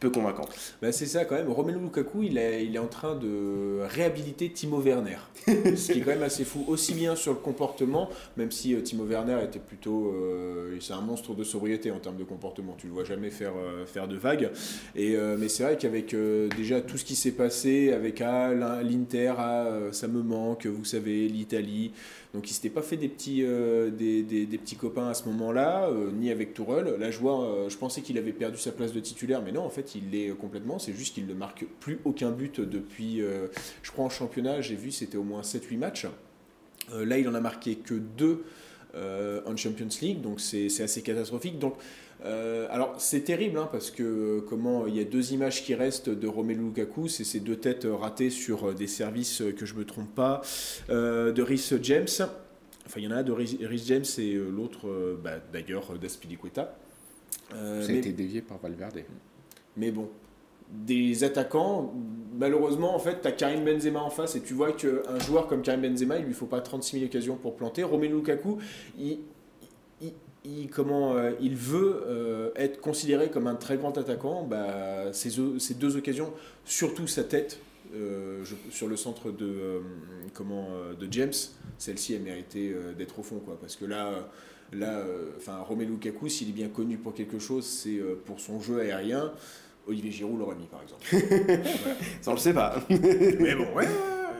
peu 0.00 0.10
convaincante. 0.10 0.50
Bah, 0.80 0.92
c'est 0.92 1.06
ça 1.06 1.24
quand 1.24 1.34
même. 1.34 1.50
Romelu 1.50 1.78
Lukaku, 1.78 2.22
il 2.22 2.38
est, 2.38 2.64
il 2.64 2.74
est 2.76 2.78
en 2.78 2.86
train 2.86 3.16
de 3.16 3.80
réhabiliter 3.88 4.50
Timo 4.50 4.80
Werner. 4.80 5.18
ce 5.46 5.92
qui 5.92 5.98
est 5.98 6.02
quand 6.02 6.10
même 6.10 6.22
assez 6.22 6.44
fou. 6.44 6.64
Aussi 6.68 6.94
bien 6.94 7.16
sur 7.16 7.32
le 7.32 7.38
comportement, 7.38 8.08
même 8.36 8.50
si 8.50 8.74
euh, 8.74 8.80
Timo 8.80 9.04
Werner 9.04 9.38
était 9.42 9.58
plutôt. 9.58 10.12
euh, 10.14 10.76
c'est 10.80 10.92
un 10.92 11.00
monstre 11.00 11.34
de 11.34 11.42
sobriété 11.42 11.90
en 11.90 11.98
termes 11.98 12.16
de 12.16 12.24
comportement. 12.24 12.76
Tu 12.78 12.86
le 12.86 12.92
vois 12.92 13.04
jamais 13.04 13.30
faire, 13.30 13.52
euh, 13.56 13.84
faire 13.86 14.06
de 14.06 14.16
vagues. 14.16 14.50
Et, 14.94 15.16
mais 15.38 15.48
c'est 15.48 15.62
vrai 15.64 15.76
qu'avec 15.76 16.14
déjà 16.56 16.80
tout 16.80 16.96
ce 16.98 17.04
qui 17.04 17.16
s'est 17.16 17.32
passé, 17.32 17.92
avec 17.92 18.20
ah, 18.20 18.52
l'in- 18.54 18.82
l'Inter, 18.82 19.34
ah, 19.38 19.78
ça 19.92 20.06
me 20.08 20.22
manque, 20.22 20.66
vous 20.66 20.84
savez, 20.84 21.28
l'Italie. 21.28 21.92
Donc 22.34 22.50
il 22.50 22.52
s'était 22.52 22.68
pas 22.68 22.82
fait 22.82 22.98
des 22.98 23.08
petits, 23.08 23.42
euh, 23.42 23.90
des, 23.90 24.22
des- 24.22 24.58
petits 24.58 24.76
copains 24.76 25.08
à 25.08 25.14
ce 25.14 25.24
moment-là, 25.28 25.88
euh, 25.88 26.10
ni 26.12 26.30
avec 26.30 26.52
Tourelle. 26.52 26.94
Là, 26.98 27.10
je 27.10 27.18
vois, 27.18 27.42
euh, 27.42 27.68
je 27.70 27.76
pensais 27.78 28.02
qu'il 28.02 28.18
avait 28.18 28.32
perdu 28.32 28.58
sa 28.58 28.70
place 28.70 28.92
de 28.92 29.00
titulaire, 29.00 29.40
mais 29.42 29.50
non, 29.52 29.62
en 29.62 29.70
fait, 29.70 29.94
il 29.94 30.10
l'est 30.10 30.28
complètement. 30.36 30.78
C'est 30.78 30.92
juste 30.92 31.14
qu'il 31.14 31.26
ne 31.26 31.32
marque 31.32 31.64
plus 31.80 31.98
aucun 32.04 32.30
but 32.30 32.60
depuis, 32.60 33.22
euh, 33.22 33.46
je 33.82 33.90
crois, 33.92 34.04
en 34.04 34.10
championnat, 34.10 34.60
j'ai 34.60 34.74
vu, 34.74 34.90
c'était 34.92 35.16
au 35.16 35.22
moins 35.22 35.40
7-8 35.40 35.78
matchs. 35.78 36.06
Euh, 36.92 37.06
là, 37.06 37.18
il 37.18 37.26
en 37.28 37.34
a 37.34 37.40
marqué 37.40 37.76
que 37.76 37.94
2 37.94 38.44
en 39.46 39.56
Champions 39.56 39.88
League, 40.02 40.20
donc 40.22 40.40
c'est 40.40 40.66
assez 40.82 41.02
catastrophique. 41.02 41.58
Donc, 41.60 41.74
euh, 42.24 42.66
alors 42.70 42.94
c'est 42.98 43.20
terrible 43.20 43.58
hein, 43.58 43.68
parce 43.70 43.90
que 43.90 44.02
euh, 44.02 44.40
comment 44.48 44.86
il 44.86 44.96
y 44.96 45.00
a 45.00 45.04
deux 45.04 45.32
images 45.32 45.62
qui 45.64 45.74
restent 45.74 46.08
de 46.10 46.26
Romelu 46.26 46.60
Lukaku, 46.60 47.06
c'est 47.08 47.24
ces 47.24 47.38
deux 47.40 47.56
têtes 47.56 47.84
euh, 47.84 47.94
ratées 47.94 48.30
sur 48.30 48.74
des 48.74 48.86
services 48.88 49.42
que 49.56 49.64
je 49.66 49.74
me 49.74 49.84
trompe 49.84 50.12
pas 50.14 50.42
euh, 50.90 51.30
de 51.32 51.42
Rhys 51.42 51.72
James. 51.82 52.06
Enfin, 52.86 53.00
il 53.00 53.04
y 53.04 53.06
en 53.06 53.12
a 53.12 53.16
un 53.16 53.22
de 53.22 53.32
Rhys 53.32 53.84
James 53.86 54.04
et 54.18 54.34
l'autre 54.34 55.18
bah, 55.22 55.32
d'ailleurs 55.52 55.96
d'Aspilicueta. 55.98 56.74
Euh, 57.54 57.82
Ça 57.82 57.90
a 57.90 57.92
mais- 57.92 57.98
été 57.98 58.12
dévié 58.12 58.40
par 58.42 58.58
Valverde. 58.58 59.00
mais 59.76 59.90
bon, 59.90 60.08
des 60.70 61.22
attaquants, 61.24 61.94
malheureusement, 62.38 62.94
en 62.94 62.98
fait, 62.98 63.20
tu 63.22 63.28
as 63.28 63.32
Karim 63.32 63.64
Benzema 63.64 64.00
en 64.02 64.10
face 64.10 64.36
et 64.36 64.40
tu 64.42 64.54
vois 64.54 64.72
qu'un 64.72 65.18
joueur 65.26 65.46
comme 65.46 65.62
Karim 65.62 65.82
Benzema, 65.82 66.18
il 66.18 66.24
lui 66.26 66.34
faut 66.34 66.46
pas 66.46 66.60
36 66.60 66.96
000 66.98 67.06
occasions 67.06 67.36
pour 67.36 67.56
planter. 67.56 67.82
Romelu 67.84 68.14
Lukaku, 68.14 68.58
il, 68.98 69.18
il, 70.48 70.68
comment, 70.70 71.14
euh, 71.16 71.32
il 71.40 71.54
veut 71.56 72.02
euh, 72.06 72.50
être 72.56 72.80
considéré 72.80 73.30
comme 73.30 73.46
un 73.46 73.54
très 73.54 73.76
grand 73.76 73.96
attaquant. 73.98 74.44
Bah, 74.44 75.12
ces, 75.12 75.30
deux 75.74 75.96
occasions, 75.96 76.32
surtout 76.64 77.06
sa 77.06 77.24
tête. 77.24 77.58
euh, 77.94 78.44
je- 78.44 78.54
sur 78.70 78.86
le 78.88 78.96
centre 78.96 79.30
de, 79.30 79.80
comment, 80.34 80.68
de 80.98 81.08
James, 81.10 81.32
celle-ci 81.78 82.14
a 82.14 82.18
mérité 82.18 82.74
d'être 82.98 83.18
au 83.18 83.22
fond. 83.22 83.38
Quoi, 83.38 83.58
parce 83.60 83.76
que 83.76 83.84
là, 83.86 84.28
là 84.72 85.02
enfin, 85.38 85.58
Romelu 85.58 85.92
Lukaku, 85.92 86.28
s'il 86.28 86.48
est 86.50 86.52
bien 86.52 86.68
connu 86.68 86.98
pour 86.98 87.14
quelque 87.14 87.38
chose, 87.38 87.64
c'est 87.64 87.98
pour 88.26 88.40
son 88.40 88.60
jeu 88.60 88.80
aérien. 88.80 89.32
Olivier 89.86 90.10
Giroud 90.10 90.38
l'aurait 90.38 90.56
mis 90.56 90.66
par 90.66 90.82
exemple. 90.82 91.06
Ça, 92.20 92.30
on 92.30 92.34
le 92.34 92.40
sait 92.40 92.52
pas. 92.52 92.74
Mais 92.90 93.54
bon, 93.54 93.72
ouais. 93.74 93.86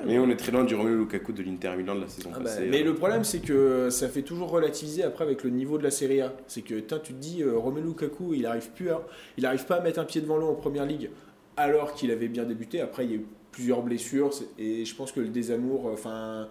Mais 0.06 0.18
on 0.18 0.28
est 0.30 0.36
très 0.36 0.52
loin 0.52 0.64
du 0.64 0.74
Romelu 0.74 0.96
Lukaku 0.98 1.32
de 1.32 1.42
l'Inter 1.42 1.72
Milan 1.76 1.94
de 1.96 2.00
la 2.02 2.08
saison 2.08 2.30
Ah 2.34 2.38
bah, 2.38 2.44
passée. 2.44 2.68
mais 2.70 2.80
euh. 2.82 2.84
le 2.84 2.94
problème, 2.94 3.24
c'est 3.24 3.40
que 3.40 3.90
ça 3.90 4.08
fait 4.08 4.22
toujours 4.22 4.50
relativiser 4.50 5.02
après 5.02 5.24
avec 5.24 5.42
le 5.44 5.50
niveau 5.50 5.78
de 5.78 5.82
la 5.82 5.90
Serie 5.90 6.20
A. 6.20 6.32
C'est 6.46 6.62
que 6.62 6.78
tain, 6.80 6.98
tu 6.98 7.12
te 7.12 7.18
dis, 7.20 7.42
euh, 7.42 7.56
Romelu 7.58 7.88
Lukaku, 7.88 8.34
il 8.34 8.46
arrive 8.46 8.70
plus, 8.70 8.90
à, 8.90 9.02
il 9.36 9.44
arrive 9.46 9.64
pas 9.66 9.76
à 9.76 9.80
mettre 9.82 9.98
un 9.98 10.04
pied 10.04 10.20
devant 10.20 10.36
l'eau 10.36 10.46
en 10.48 10.54
première 10.54 10.86
ligue, 10.86 11.10
alors 11.56 11.94
qu'il 11.94 12.10
avait 12.10 12.28
bien 12.28 12.44
débuté. 12.44 12.80
Après, 12.80 13.04
il 13.04 13.10
y 13.10 13.14
a 13.14 13.16
eu 13.16 13.26
plusieurs 13.50 13.82
blessures 13.82 14.30
et 14.58 14.84
je 14.84 14.94
pense 14.94 15.10
que 15.10 15.20
le 15.20 15.28
désamour, 15.28 15.86
enfin, 15.86 16.48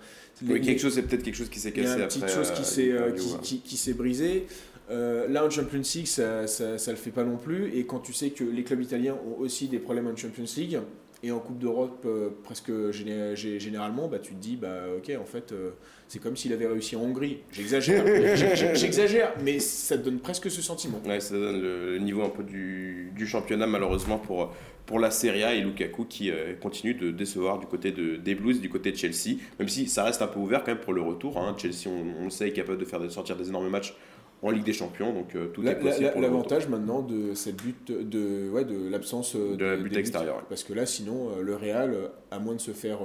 Oui, 0.47 0.59
quelque 0.61 0.79
chose, 0.81 0.93
c'est 0.95 1.03
peut-être 1.03 1.23
quelque 1.23 1.35
chose 1.37 1.49
qui 1.49 1.59
s'est 1.59 1.71
il 1.75 1.83
y 1.83 1.85
a 1.87 1.95
cassé 1.95 1.95
une 1.97 2.03
après. 2.03 2.19
petite 2.19 2.29
chose 2.35 2.49
euh, 2.51 2.53
qui 2.55 2.65
s'est 2.65 2.91
euh, 2.91 3.11
qui, 3.41 3.59
qui- 3.61 3.77
qui 3.77 3.93
brisée. 3.93 4.47
Euh, 4.89 5.27
là, 5.27 5.45
en 5.45 5.49
Champions 5.49 5.81
League, 5.95 6.07
ça, 6.07 6.47
ça, 6.47 6.77
ça 6.77 6.91
le 6.91 6.97
fait 6.97 7.11
pas 7.11 7.23
non 7.23 7.37
plus. 7.37 7.73
Et 7.77 7.85
quand 7.85 7.99
tu 7.99 8.13
sais 8.13 8.29
que 8.29 8.43
les 8.43 8.63
clubs 8.63 8.81
italiens 8.81 9.15
ont 9.27 9.39
aussi 9.41 9.67
des 9.67 9.79
problèmes 9.79 10.07
en 10.07 10.15
Champions 10.15 10.45
League 10.55 10.79
et 11.23 11.31
en 11.31 11.39
Coupe 11.39 11.57
d'Europe 11.57 12.03
euh, 12.05 12.29
presque 12.43 12.69
géné- 12.69 13.33
gé- 13.33 13.59
généralement, 13.59 14.07
bah, 14.07 14.19
tu 14.19 14.33
te 14.35 14.39
dis, 14.39 14.55
bah, 14.55 14.83
ok, 14.97 15.11
en 15.19 15.25
fait, 15.25 15.51
euh, 15.51 15.71
c'est 16.07 16.19
comme 16.19 16.35
s'il 16.37 16.53
avait 16.53 16.67
réussi 16.67 16.95
en 16.95 17.01
Hongrie. 17.01 17.39
J'exagère, 17.51 18.05
j'exagère, 18.75 19.33
mais 19.43 19.59
ça 19.59 19.97
te 19.97 20.03
donne 20.03 20.19
presque 20.19 20.49
ce 20.51 20.61
sentiment. 20.61 21.01
Ouais, 21.05 21.19
ça 21.19 21.33
donne 21.33 21.61
le, 21.61 21.97
niveau 21.97 22.21
un 22.23 22.29
peu 22.29 22.43
du, 22.43 23.11
du 23.15 23.25
championnat, 23.25 23.65
malheureusement, 23.65 24.19
pour, 24.19 24.53
pour 24.85 24.99
la 24.99 25.09
Serie 25.09 25.43
A 25.43 25.55
et 25.55 25.61
Lukaku 25.61 26.05
qui 26.05 26.29
euh, 26.29 26.53
continue 26.61 26.93
de 26.93 27.09
décevoir 27.11 27.57
du 27.59 27.65
côté 27.65 27.91
de, 27.91 28.15
des 28.17 28.35
Blues, 28.35 28.61
du 28.61 28.69
côté 28.69 28.91
de 28.91 28.97
Chelsea, 28.97 29.37
même 29.59 29.67
si 29.69 29.87
ça 29.87 30.03
reste 30.03 30.21
un 30.21 30.27
peu 30.27 30.39
ouvert 30.39 30.63
quand 30.63 30.71
même 30.73 30.81
pour 30.83 30.93
le 30.93 31.01
retour. 31.01 31.37
hein. 31.39 31.55
Chelsea, 31.57 31.87
on, 31.87 32.21
on 32.21 32.23
le 32.25 32.29
sait, 32.29 32.49
est 32.49 32.53
capable 32.53 32.77
de 32.77 32.85
faire 32.85 32.99
de 32.99 33.09
sortir 33.09 33.35
des 33.35 33.49
énormes 33.49 33.69
matchs 33.69 33.95
en 34.43 34.51
Ligue 34.51 34.63
des 34.63 34.73
Champions, 34.73 35.13
donc 35.13 35.35
euh, 35.35 35.47
tout 35.47 35.61
La- 35.61 35.71
est 35.71 35.79
possible. 35.79 36.05
la- 36.05 36.15
le. 36.15 36.21
L'avantage 36.21 36.67
maintenant 36.67 37.01
de 37.01 37.33
cette 37.33 37.57
but 37.61 37.91
de, 37.91 38.49
ouais, 38.49 38.65
de 38.65 38.89
l'absence 38.89 39.35
euh, 39.35 39.55
De 39.55 39.65
la 39.65 39.77
but 39.77 39.95
extérieur. 39.97 40.43
Parce 40.49 40.63
que 40.63 40.73
là, 40.73 40.85
sinon, 40.85 41.29
euh, 41.37 41.41
le 41.41 41.55
Real, 41.55 41.95
à 42.31 42.39
moins 42.39 42.53
de 42.55 42.59
se 42.61 42.71
faire 42.71 42.99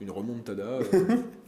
une 0.00 0.10
remontada. 0.10 0.78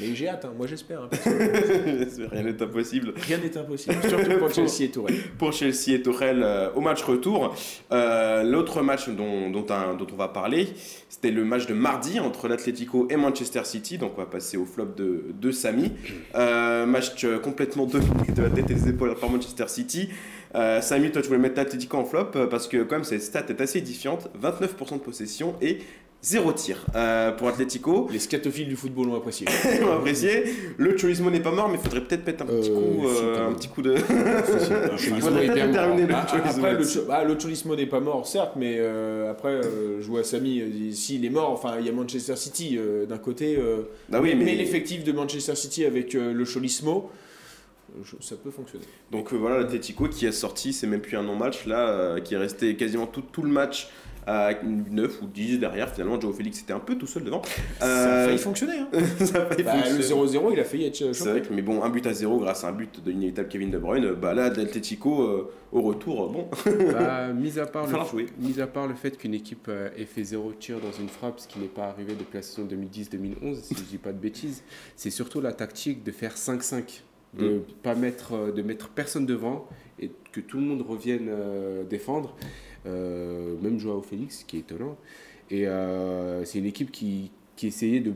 mais 0.00 0.14
j'ai 0.14 0.28
hâte, 0.28 0.44
hein, 0.44 0.52
moi 0.56 0.66
j'espère. 0.66 1.02
hein, 1.02 1.08
que 1.10 2.30
Rien 2.30 2.42
n'est 2.42 2.62
impossible. 2.62 3.14
rien 3.26 3.38
n'est 3.38 3.56
impossible, 3.56 3.96
surtout 4.08 4.30
pour 4.38 4.50
Chelsea 4.52 4.82
et 4.84 4.90
Tourelle. 4.90 5.16
pour 5.38 5.52
Chelsea 5.52 5.88
et 5.94 6.02
Tourelle 6.02 6.42
euh, 6.42 6.70
au 6.74 6.80
match 6.80 7.02
retour. 7.02 7.54
Euh, 7.92 8.42
L'autre 8.42 8.82
match 8.82 9.08
dont, 9.08 9.50
dont, 9.50 9.66
un- 9.70 9.94
dont 9.94 10.06
on 10.12 10.16
va 10.16 10.28
parler, 10.28 10.68
c'était 11.08 11.30
le 11.30 11.44
match 11.44 11.66
de 11.66 11.74
mardi 11.74 12.20
entre 12.20 12.48
l'Atlético 12.48 13.06
et 13.10 13.16
Manchester 13.16 13.62
City. 13.64 13.98
Donc 13.98 14.12
on 14.16 14.20
va 14.20 14.26
passer 14.26 14.56
au 14.56 14.64
flop 14.64 14.86
de, 14.96 15.24
de 15.40 15.50
Samy. 15.50 15.92
Euh, 16.34 16.86
match 16.86 17.26
complètement 17.42 17.86
dominé 17.86 18.32
de 18.34 18.42
la 18.42 18.50
tête 18.50 18.70
et 18.70 18.74
des 18.74 18.88
épaules 18.88 19.14
par 19.16 19.30
Manchester 19.30 19.68
City. 19.68 20.08
Samy, 20.82 21.10
toi 21.10 21.22
tu 21.22 21.28
voulais 21.28 21.40
mettre 21.40 21.56
l'Atlético 21.56 21.96
en 21.96 22.04
flop 22.04 22.26
parce 22.50 22.68
que 22.68 22.82
quand 22.82 22.96
même 22.96 23.04
cette 23.04 23.22
stat 23.22 23.44
est 23.48 23.60
assez 23.60 23.78
édifiante. 23.78 24.28
29% 24.42 24.94
de 24.94 24.98
possession 24.98 25.54
et 25.62 25.78
0 26.24 26.52
tir 26.52 26.76
euh, 26.94 27.32
pour 27.32 27.48
Atlético. 27.48 28.08
Les 28.12 28.20
scatophiles 28.20 28.68
du 28.68 28.76
football 28.76 29.08
ont 29.08 29.16
apprécié. 29.16 29.44
on 29.82 29.86
va 29.86 29.94
apprécier. 29.96 30.44
Le 30.78 30.96
Cholismo 30.96 31.30
n'est 31.30 31.40
pas 31.40 31.50
mort 31.50 31.68
mais 31.68 31.74
il 31.78 31.80
faudrait 31.82 32.04
peut-être 32.04 32.24
mettre 32.24 32.44
un 32.44 32.46
petit 32.46 32.70
Euh, 32.70 32.74
coup, 32.74 33.08
euh, 33.08 33.48
un 33.48 33.52
petit 33.54 33.68
coup 33.68 33.82
de... 33.82 33.96
Cholismo 33.96 35.16
faudrait 35.20 35.46
peut-être 35.48 35.72
terminer 35.72 36.06
le 36.06 36.14
Ah, 36.14 36.26
Cholismo 36.28 36.64
après, 36.66 36.72
le, 36.74 37.10
ah, 37.10 37.38
Cholismo 37.40 37.74
n'est 37.74 37.86
pas 37.86 37.98
mort, 37.98 38.24
certes, 38.26 38.52
mais 38.54 38.76
euh, 38.78 39.32
après, 39.32 39.50
euh, 39.50 40.00
je 40.00 40.06
vois 40.06 40.22
Samy, 40.22 40.92
s'il 40.94 41.24
est 41.24 41.30
mort, 41.30 41.50
enfin, 41.50 41.74
il 41.80 41.86
y 41.86 41.88
a 41.88 41.92
Manchester 41.92 42.36
City 42.36 42.76
euh, 42.78 43.04
d'un 43.04 43.18
côté. 43.18 43.56
euh, 43.58 43.82
Ah 44.12 44.20
oui, 44.20 44.34
mais 44.36 44.44
mais- 44.44 44.54
l'effectif 44.54 45.02
de 45.02 45.10
Manchester 45.10 45.56
City 45.56 45.84
avec 45.84 46.14
euh, 46.14 46.32
le 46.32 46.44
Cholismo, 46.44 47.10
je- 48.04 48.14
ça 48.24 48.36
peut 48.36 48.50
fonctionner. 48.52 48.84
Donc 49.10 49.32
euh, 49.32 49.36
voilà, 49.36 49.58
l'Atletico 49.58 50.06
qui 50.06 50.26
a 50.28 50.32
sorti, 50.32 50.72
c'est 50.72 50.86
même 50.86 51.00
plus 51.00 51.16
un 51.16 51.24
non-match 51.24 51.66
là, 51.66 51.88
euh, 51.88 52.20
qui 52.20 52.34
est 52.34 52.38
resté 52.38 52.76
quasiment 52.76 53.06
tout, 53.06 53.22
tout 53.22 53.42
le 53.42 53.50
match 53.50 53.88
avec 54.26 54.58
9 54.62 55.22
ou 55.22 55.26
10 55.26 55.58
derrière. 55.58 55.90
Finalement, 55.92 56.20
Joe 56.20 56.34
Félix 56.36 56.60
était 56.60 56.72
un 56.72 56.78
peu 56.80 56.96
tout 56.96 57.06
seul 57.06 57.24
devant. 57.24 57.42
Ça 57.80 57.84
a 57.86 57.88
Euh, 57.88 58.26
failli 58.26 58.38
fonctionner. 58.38 58.78
Hein. 58.78 58.88
ça 59.24 59.42
a 59.42 59.46
failli 59.46 59.62
Bah, 59.64 59.74
le 59.76 59.82
fonctionner. 60.02 60.38
0-0, 60.38 60.52
il 60.52 60.60
a 60.60 60.64
failli 60.64 60.86
être 60.86 60.96
C'est 60.96 61.12
champion. 61.14 61.30
vrai 61.32 61.42
que, 61.42 61.52
mais 61.52 61.62
bon, 61.62 61.82
un 61.82 61.88
but 61.90 62.06
à 62.06 62.12
zéro 62.12 62.38
grâce 62.38 62.64
à 62.64 62.68
un 62.68 62.72
but 62.72 63.02
de 63.04 63.10
l'inévitable 63.10 63.48
Kevin 63.48 63.70
De 63.70 63.78
Bruyne, 63.78 64.12
bah 64.12 64.34
là, 64.34 64.48
l'Atletico 64.48 65.22
euh, 65.22 65.52
au 65.72 65.82
retour, 65.82 66.30
bon, 66.30 66.48
Bah, 66.92 67.28
mis, 67.32 67.58
à 67.58 67.66
part 67.66 67.86
le, 67.86 68.04
jouer. 68.08 68.26
mis 68.38 68.60
à 68.60 68.66
part 68.66 68.86
le 68.86 68.94
fait 68.94 69.16
qu'une 69.16 69.34
équipe 69.34 69.66
euh, 69.68 69.88
ait 69.96 70.04
fait 70.04 70.24
zéro 70.24 70.52
tir 70.52 70.78
dans 70.80 70.92
une 70.92 71.08
frappe, 71.08 71.40
ce 71.40 71.48
qui 71.48 71.58
n'est 71.58 71.66
pas 71.66 71.84
arrivé 71.86 72.12
depuis 72.14 72.36
la 72.36 72.42
saison 72.42 72.66
2010-2011, 72.70 73.54
si 73.62 73.74
je 73.74 73.82
dis 73.82 73.98
pas 73.98 74.12
de 74.12 74.18
bêtises, 74.18 74.62
c'est 74.96 75.10
surtout 75.10 75.40
la 75.40 75.52
tactique 75.52 76.04
de 76.04 76.12
faire 76.12 76.36
5-5, 76.36 77.02
de 77.34 77.46
Mm. 77.48 77.60
pas 77.82 77.94
mettre, 77.94 78.34
euh, 78.34 78.52
de 78.52 78.60
mettre 78.62 78.88
personne 78.90 79.24
devant 79.26 79.66
et 79.98 80.10
que 80.32 80.40
tout 80.40 80.58
le 80.58 80.64
monde 80.64 80.82
revienne 80.82 81.28
euh, 81.30 81.82
défendre, 81.84 82.34
euh, 82.42 82.46
même 82.86 83.78
Joao 83.78 84.02
Félix, 84.02 84.44
qui 84.44 84.56
est 84.56 84.60
étonnant. 84.60 84.96
Et 85.50 85.66
euh, 85.66 86.44
c'est 86.44 86.58
une 86.58 86.66
équipe 86.66 86.90
qui, 86.90 87.30
qui 87.56 87.66
essayait 87.66 88.00
de 88.00 88.12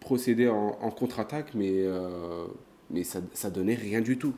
procéder 0.00 0.48
en, 0.48 0.78
en 0.80 0.90
contre-attaque, 0.90 1.52
mais, 1.54 1.70
euh, 1.74 2.46
mais 2.90 3.04
ça, 3.04 3.20
ça 3.34 3.50
donnait 3.50 3.74
rien 3.74 4.00
du 4.00 4.16
tout. 4.16 4.34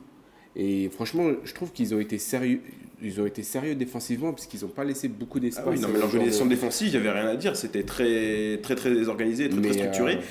Et 0.55 0.89
franchement, 0.89 1.31
je 1.43 1.53
trouve 1.53 1.71
qu'ils 1.71 1.95
ont 1.95 1.99
été 1.99 2.17
sérieux, 2.19 2.61
ils 3.01 3.19
ont 3.19 3.25
été 3.25 3.41
sérieux 3.41 3.73
défensivement 3.73 4.31
parce 4.33 4.45
qu'ils 4.45 4.61
n'ont 4.61 4.67
pas 4.67 4.83
laissé 4.83 5.07
beaucoup 5.07 5.39
Ah 5.39 5.41
d'espace. 5.41 5.65
oui, 5.67 5.79
non, 5.79 5.87
mais 5.91 5.99
l'organisation 5.99 6.45
de- 6.45 6.49
défensive, 6.51 6.89
il 6.89 6.91
n'y 6.91 7.07
avait 7.07 7.19
rien 7.19 7.29
à 7.29 7.35
dire. 7.35 7.55
C'était 7.55 7.83
très, 7.83 8.59
très, 8.61 8.75
très 8.75 9.07
organisé, 9.07 9.49
très, 9.49 9.61
très 9.61 9.73
structuré. 9.73 10.17
euh, 10.17 10.21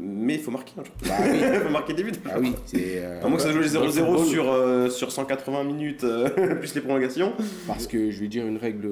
Mais 0.00 0.34
il 0.34 0.40
faut 0.40 0.52
marquer 0.52 0.74
un 0.78 0.84
jour. 0.84 0.94
Bah 1.02 1.14
oui. 1.20 1.38
Il 1.54 1.60
faut 1.60 1.70
marquer 1.70 1.92
des 1.92 2.04
buts. 2.04 2.12
Ah 2.30 2.38
oui, 2.38 2.52
c'est 2.66 2.98
euh, 3.02 3.20
À 3.20 3.26
moins 3.26 3.36
que 3.36 3.42
ça 3.42 3.50
joue 3.50 3.58
les 3.58 3.70
Dans 3.70 3.82
le 3.82 3.88
0-0 3.88 3.92
football. 4.06 4.26
sur, 4.26 4.52
euh, 4.52 4.88
sur 4.90 5.10
180 5.10 5.64
minutes, 5.64 6.04
euh, 6.04 6.54
plus 6.60 6.72
les 6.76 6.80
prolongations. 6.80 7.32
parce 7.66 7.88
que 7.88 8.10
je 8.12 8.20
vais 8.20 8.28
dire 8.28 8.46
une 8.46 8.58
règle 8.58 8.88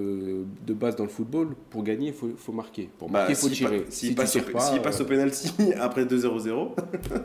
de 0.66 0.75
base 0.75 0.97
dans 0.97 1.05
le 1.05 1.09
football 1.11 1.55
pour 1.71 1.85
gagner, 1.85 2.09
il 2.09 2.12
faut, 2.12 2.31
faut 2.37 2.51
marquer. 2.53 2.90
Pour 2.99 3.09
Bah, 3.09 3.21
marquer, 3.21 3.35
il 3.35 3.37
faut 3.37 3.49
tirer. 3.49 3.87
si 3.88 4.07
S'il 4.07 4.14
passe, 4.16 4.35
au, 4.35 4.40
tires 4.40 4.53
pas, 4.53 4.59
s'il 4.61 4.79
euh, 4.79 4.83
passe 4.83 5.01
au 5.01 5.05
penalty 5.05 5.53
après 5.81 6.05
2-0-0, 6.07 6.49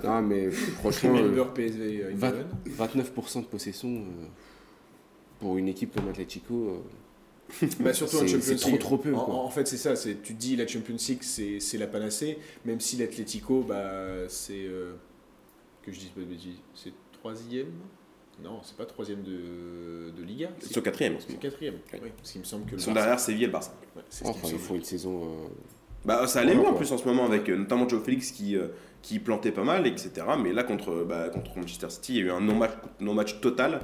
non 0.03 0.21
mais 0.21 0.51
franchement, 0.51 1.15
euh, 1.15 1.21
Remember 1.23 1.47
PSV 1.53 2.03
euh, 2.03 2.11
vingt- 2.15 2.33
11. 2.79 2.89
29% 3.37 3.41
de 3.41 3.45
possession 3.47 3.89
euh, 3.89 4.25
pour 5.39 5.57
une 5.57 5.67
équipe 5.69 5.95
comme 5.95 6.07
Atletico. 6.07 6.83
Bah, 7.79 7.93
surtout 7.93 8.17
en 8.17 8.19
C'est- 8.21 8.27
Champions 8.27 8.41
c'est 8.45 8.55
trop, 8.55 8.77
trop 8.77 8.97
peu, 8.97 9.13
En, 9.15 9.25
quoi. 9.25 9.35
en 9.35 9.49
fait, 9.49 9.67
c'est 9.67 9.77
ça. 9.77 9.95
C'est, 9.95 10.21
tu 10.21 10.33
te 10.33 10.39
dis 10.39 10.55
la 10.55 10.67
Champions 10.67 10.95
League, 11.07 11.19
c'est, 11.21 11.59
c'est 11.59 11.77
la 11.77 11.87
panacée. 11.87 12.37
Même 12.65 12.79
si 12.79 12.97
l'Atlético, 12.97 13.61
bah, 13.67 14.27
c'est. 14.27 14.53
euh, 14.65 14.93
que 15.83 15.91
je 15.91 15.99
dise 15.99 16.09
pas 16.09 16.21
de 16.21 16.25
bêtises. 16.25 16.55
C'est 16.75 16.93
troisième? 17.13 17.71
Non, 18.43 18.59
c'est 18.63 18.75
pas 18.77 18.85
troisième 18.85 19.21
de, 19.23 20.11
de 20.17 20.23
Liga. 20.23 20.49
ils 20.61 20.67
C'est, 20.67 20.73
sont 20.73 20.81
quatrième 20.81 21.15
en 21.15 21.19
ce 21.19 21.23
c'est 21.27 21.29
moment. 21.33 21.41
quatrième. 21.41 21.75
Oui. 21.93 21.99
Oui, 22.03 22.09
parce 22.17 22.31
qu'il 22.31 22.41
me 22.41 22.45
semble 22.45 22.65
que 22.65 22.75
Ils 22.75 22.81
sont 22.81 22.93
derrière 22.93 23.19
Séville 23.19 23.43
et 23.43 23.47
le 23.47 23.51
Barça. 23.51 23.73
Ouais, 23.95 24.01
c'est 24.09 24.19
ce 24.19 24.23
qui 24.23 24.29
enfin, 24.29 24.39
me 24.39 24.45
il 24.45 24.49
semble. 24.51 24.61
faut 24.63 24.75
une 24.75 24.83
saison. 24.83 25.23
euh, 25.23 25.47
Bah, 26.05 26.25
ça 26.27 26.39
allait 26.39 26.55
mieux 26.55 26.65
en 26.65 26.73
plus 26.73 26.91
en 26.91 26.97
ce 26.97 27.05
moment 27.05 27.25
avec 27.25 27.49
euh, 27.49 27.55
notamment 27.57 27.87
Joe 27.87 28.03
Félix 28.03 28.31
qui, 28.31 28.55
euh, 28.55 28.69
qui 29.03 29.19
plantait 29.19 29.51
pas 29.51 29.63
mal, 29.63 29.85
etc. 29.85 30.11
Mais 30.41 30.53
là, 30.53 30.63
contre, 30.63 31.03
bah, 31.07 31.29
contre 31.29 31.55
Manchester 31.57 31.89
City, 31.89 32.13
il 32.13 32.17
y 32.17 32.21
a 32.21 32.25
eu 32.27 32.31
un 32.31 32.41
non-match 32.41 32.71
non 32.99 33.13
-match 33.13 33.39
total 33.41 33.81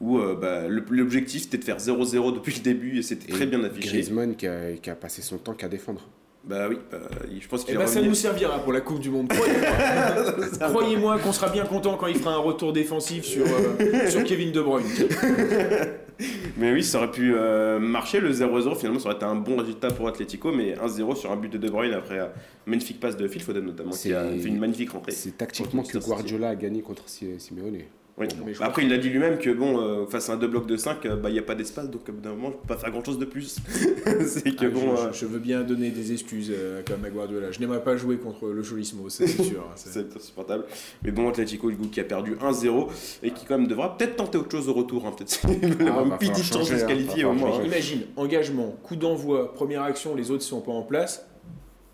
où 0.00 0.18
euh, 0.18 0.34
bah, 0.34 0.62
l'objectif 0.68 1.42
c'était 1.42 1.58
de 1.58 1.64
faire 1.64 1.78
0-0 1.78 2.34
depuis 2.34 2.54
le 2.54 2.60
début 2.60 2.98
et 2.98 3.02
c'était 3.02 3.32
très 3.32 3.46
bien 3.46 3.62
affiché. 3.64 3.88
Griezmann 3.88 4.36
qui 4.36 4.46
a, 4.46 4.72
qui 4.80 4.90
a 4.90 4.94
passé 4.94 5.22
son 5.22 5.38
temps 5.38 5.54
qu'à 5.54 5.68
défendre. 5.68 6.06
Bah 6.44 6.68
oui, 6.68 6.76
bah, 6.92 6.98
je 7.40 7.48
pense 7.48 7.62
Eh 7.62 7.66
qu'il 7.66 7.74
ben, 7.74 7.80
va 7.80 7.86
ça 7.88 7.94
revenir. 7.94 8.10
nous 8.10 8.14
servira 8.14 8.58
pour 8.60 8.72
la 8.72 8.80
Coupe 8.80 9.00
du 9.00 9.10
Monde. 9.10 9.32
Croyez-moi, 10.60 11.18
qu'on 11.18 11.32
sera 11.32 11.48
bien 11.48 11.64
content 11.64 11.96
quand 11.96 12.06
il 12.06 12.16
fera 12.18 12.34
un 12.34 12.38
retour 12.38 12.72
défensif 12.72 13.24
sur, 13.24 13.44
euh, 13.46 14.08
sur 14.08 14.22
Kevin 14.22 14.52
De 14.52 14.60
Bruyne. 14.60 14.86
Mais 16.56 16.72
oui, 16.72 16.82
ça 16.82 16.98
aurait 16.98 17.10
pu 17.10 17.34
euh, 17.34 17.78
marcher 17.78 18.20
le 18.20 18.32
0-0. 18.32 18.76
Finalement, 18.76 18.98
ça 19.00 19.06
aurait 19.08 19.16
été 19.16 19.24
un 19.26 19.34
bon 19.34 19.56
résultat 19.56 19.88
pour 19.88 20.08
Atletico, 20.08 20.50
mais 20.50 20.74
1-0 20.74 21.14
sur 21.16 21.30
un 21.30 21.36
but 21.36 21.52
de 21.52 21.58
De 21.58 21.68
Bruyne 21.68 21.92
après 21.92 22.18
un 22.20 22.30
magnifique 22.64 23.00
passe 23.00 23.16
de 23.18 23.28
Phil 23.28 23.42
Foden 23.42 23.64
notamment, 23.64 23.90
qui 23.90 24.14
a 24.14 24.22
C'est- 24.30 24.38
fait 24.38 24.48
une 24.48 24.58
magnifique 24.58 24.90
rentrée. 24.92 25.12
C'est 25.12 25.36
tactiquement 25.36 25.82
que. 25.82 25.98
Guardiola 25.98 26.50
a 26.50 26.54
gagné 26.54 26.80
contre 26.80 27.02
Si- 27.06 27.38
Simeone. 27.38 27.80
Oui. 28.18 28.26
Mais 28.46 28.54
je 28.54 28.58
Bah, 28.60 28.66
Après, 28.66 28.82
il 28.82 28.92
a 28.94 28.96
dit 28.98 29.10
lui-même 29.10 29.38
que 29.38 29.50
bon, 29.50 29.78
euh, 29.78 30.06
face 30.06 30.30
à 30.30 30.32
un 30.32 30.36
deux 30.36 30.48
blocs 30.48 30.66
de 30.66 30.76
5, 30.78 30.98
il 31.04 31.32
n'y 31.32 31.38
a 31.38 31.42
pas 31.42 31.54
d'espace, 31.54 31.90
donc 31.90 32.08
au 32.08 32.12
bout 32.12 32.20
d'un 32.22 32.30
moment, 32.30 32.48
je 32.50 32.56
peux 32.56 32.66
pas 32.74 32.78
faire 32.78 32.90
grand-chose 32.90 33.18
de 33.18 33.26
plus. 33.26 33.56
c'est 34.26 34.56
que 34.56 34.64
Ah, 34.66 34.70
bon, 34.70 34.96
je, 35.12 35.24
euh, 35.24 35.28
veux 35.28 35.38
bien 35.38 35.60
donner 35.62 35.90
des 35.90 36.12
excuses 36.12 36.50
euh, 36.54 36.80
comme 36.86 37.04
à 37.04 37.10
Guardiola. 37.10 37.52
Je 37.52 37.60
n'aimerais 37.60 37.84
pas 37.84 37.96
jouer 37.96 38.16
contre 38.16 38.48
le 38.48 38.62
Cholismo, 38.62 39.10
c'est 39.10 39.26
sûr. 39.26 39.60
hein, 39.60 39.72
c'est- 39.76 40.16
insupportable. 40.16 40.64
Mais 41.04 41.10
bon, 41.10 41.28
Atletico, 41.28 41.70
du 41.70 41.76
coup, 41.76 41.88
qui 41.88 42.00
a 42.00 42.04
perdu 42.04 42.36
1-0 42.36 42.88
et 43.22 43.32
qui 43.32 43.44
quand 43.44 43.58
même 43.58 43.66
devra 43.68 43.98
peut-être 43.98 44.16
tenter 44.16 44.38
autre 44.38 44.50
chose 44.50 44.68
au 44.70 44.72
retour. 44.72 45.06
Hein, 45.06 45.12
peut-être 45.16 45.38
Ah, 45.86 46.02
une 46.02 46.16
petite 46.16 46.44
chance 46.44 46.70
de 46.70 46.76
se 46.78 46.84
hein, 46.84 46.86
qualifier 46.86 47.24
au 47.26 47.32
moins. 47.34 47.62
Imagine, 47.62 48.00
engagement, 48.16 48.74
coup 48.82 48.96
d'envoi, 48.96 49.52
première 49.52 49.82
action, 49.82 50.14
les 50.14 50.30
autres 50.30 50.42
sont 50.42 50.62
pas 50.62 50.72
en 50.72 50.82
place. 50.82 51.26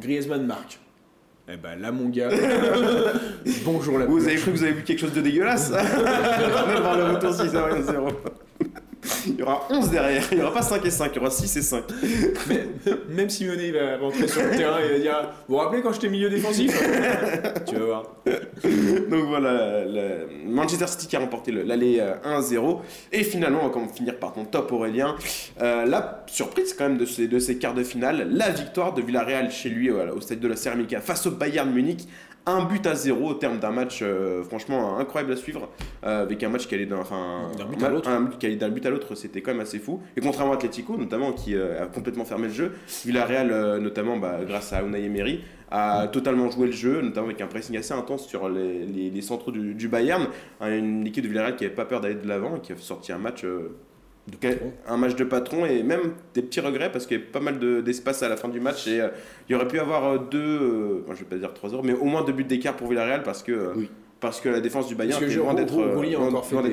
Griezmann 0.00 0.46
marque. 0.46 0.78
Eh 1.48 1.56
ben 1.56 1.76
là, 1.80 1.90
mon 1.90 2.08
gars, 2.08 2.28
bonjour 3.64 3.98
la 3.98 4.06
Vous 4.06 4.24
avez 4.24 4.36
cru 4.36 4.52
que 4.52 4.56
vous 4.56 4.62
avez 4.62 4.74
vu 4.74 4.84
quelque 4.84 5.00
chose 5.00 5.12
de 5.12 5.20
dégueulasse. 5.20 5.70
Même 5.70 6.80
voir 6.80 6.96
le 6.96 7.04
retour 7.14 7.34
6 7.34 7.40
à 7.56 7.68
1-0. 7.68 8.12
Il 9.26 9.36
y 9.36 9.42
aura 9.42 9.66
11 9.70 9.90
derrière, 9.90 10.22
il 10.30 10.38
n'y 10.38 10.42
aura 10.44 10.54
pas 10.54 10.62
5 10.62 10.84
et 10.86 10.90
5, 10.90 11.10
il 11.12 11.16
y 11.16 11.18
aura 11.20 11.30
6 11.30 11.56
et 11.56 11.62
5. 11.62 11.82
Mais- 12.48 12.66
Même 13.10 13.28
Simeone 13.28 13.58
il 13.60 13.72
va 13.72 13.96
rentrer 13.98 14.28
sur 14.28 14.42
le 14.42 14.50
terrain 14.56 14.78
et 14.78 14.92
va 14.92 14.98
dire 14.98 15.28
Vous 15.48 15.54
vous 15.56 15.60
rappelez 15.60 15.82
quand 15.82 15.92
j'étais 15.92 16.08
milieu 16.08 16.30
défensif? 16.30 16.70
Tu 17.66 17.74
vas 17.76 17.84
voir. 17.84 18.02
Donc 19.10 19.24
voilà, 19.26 19.84
le- 19.84 20.28
Manchester 20.46 20.86
City 20.86 21.06
qui 21.08 21.16
a 21.16 21.20
remporté 21.20 21.50
le- 21.50 21.62
l'aller 21.62 21.98
euh, 22.00 22.14
1-0. 22.40 22.80
Et 23.12 23.24
finalement, 23.24 23.60
on 23.62 23.66
va 23.66 23.70
quand 23.72 23.80
même 23.80 23.88
finir 23.92 24.16
par 24.18 24.32
ton 24.34 24.44
top 24.44 24.70
Aurélien. 24.72 25.16
Euh, 25.60 25.84
la 25.84 26.24
surprise 26.28 26.74
quand 26.74 26.88
même 26.88 26.98
de 26.98 27.06
ces, 27.06 27.26
de 27.26 27.38
ces 27.38 27.58
quarts 27.58 27.74
de 27.74 27.82
finale, 27.84 28.28
la 28.30 28.50
victoire 28.50 28.94
de 28.94 29.02
Villarreal 29.02 29.50
chez 29.50 29.68
lui 29.68 29.90
au 29.90 30.20
stade 30.20 30.40
de 30.40 30.48
la 30.48 30.56
Ceramica 30.56 31.00
face 31.00 31.26
au 31.26 31.30
Bayern 31.32 31.70
Munich. 31.72 32.06
Un 32.44 32.64
but 32.64 32.84
à 32.88 32.96
zéro 32.96 33.30
au 33.30 33.34
terme 33.34 33.60
d'un 33.60 33.70
match 33.70 34.00
euh, 34.02 34.42
franchement 34.42 34.98
incroyable 34.98 35.32
à 35.32 35.36
suivre, 35.36 35.68
euh, 36.02 36.22
avec 36.22 36.42
un 36.42 36.48
match 36.48 36.66
qui 36.66 36.74
allait 36.74 36.86
d'un, 36.86 37.04
but 37.70 37.82
à 37.84 37.88
l'autre. 37.88 38.08
un 38.08 38.20
but 38.22 38.56
d'un 38.56 38.72
à 38.84 38.90
l'autre, 38.90 39.14
c'était 39.14 39.42
quand 39.42 39.52
même 39.52 39.60
assez 39.60 39.78
fou. 39.78 40.00
Et 40.16 40.20
contrairement 40.20 40.52
à 40.52 40.56
Atletico, 40.56 40.96
notamment 40.96 41.32
qui 41.32 41.54
euh, 41.54 41.84
a 41.84 41.86
complètement 41.86 42.24
fermé 42.24 42.48
le 42.48 42.52
jeu, 42.52 42.72
Villarreal, 43.04 43.78
notamment 43.78 44.16
bah, 44.16 44.40
grâce 44.44 44.72
à 44.72 44.82
Unai 44.82 45.04
Emery, 45.04 45.44
a 45.70 46.08
totalement 46.08 46.50
joué 46.50 46.66
le 46.66 46.72
jeu, 46.72 47.00
notamment 47.00 47.28
avec 47.28 47.40
un 47.40 47.46
pressing 47.46 47.76
assez 47.76 47.94
intense 47.94 48.26
sur 48.26 48.48
les, 48.48 48.86
les, 48.86 49.10
du, 49.10 49.74
du 49.74 49.88
Bayern. 49.88 50.26
Une 50.60 51.06
équipe 51.06 51.22
de 51.22 51.28
Villarreal 51.28 51.54
qui 51.54 51.62
n'avait 51.62 51.76
pas 51.76 51.84
peur 51.84 52.00
d'aller 52.00 52.16
de 52.16 52.26
l'avant 52.26 52.56
et 52.56 52.60
qui 52.60 52.72
a 52.72 52.76
sorti 52.76 53.12
un 53.12 53.18
match, 53.18 53.44
patron. 54.40 54.72
un 54.88 54.96
match 54.96 55.16
de 55.16 55.24
patron 55.24 55.66
et 55.66 55.82
même 55.82 56.12
des 56.34 56.42
petits 56.42 56.60
regrets 56.60 56.92
parce 56.92 57.06
qu'il 57.06 57.18
y 57.18 57.20
avait 57.20 57.28
pas 57.30 57.40
mal 57.40 57.58
de- 57.58 57.80
d'espace 57.80 58.22
à 58.22 58.28
la 58.28 58.36
fin 58.36 58.48
du 58.48 58.60
match 58.60 58.86
et 58.86 59.00
euh, 59.00 59.08
il 59.48 59.52
y 59.52 59.54
aurait 59.56 59.66
pu 59.68 59.78
avoir 59.80 60.04
euh, 60.04 60.18
deux, 60.30 60.38
euh, 60.40 61.00
enfin, 61.04 61.14
je 61.14 61.20
vais 61.20 61.24
pas 61.30 61.36
dire 61.36 61.52
trois 61.54 61.74
heures, 61.74 61.82
mais 61.82 61.92
au 61.94 62.04
moins 62.04 62.22
deux 62.22 62.32
buts 62.32 62.44
d'écart 62.44 62.76
pour 62.76 62.88
Villarreal 62.88 63.22
parce 63.24 63.42
que, 63.42 63.52
euh. 63.52 63.72
Parce 64.22 64.40
que 64.40 64.48
la 64.48 64.60
défense 64.60 64.86
du 64.86 64.94
Bayern 64.94 65.20
je, 65.28 65.38
loin 65.40 65.52
d'être 65.54 65.74
euh, 65.78 65.94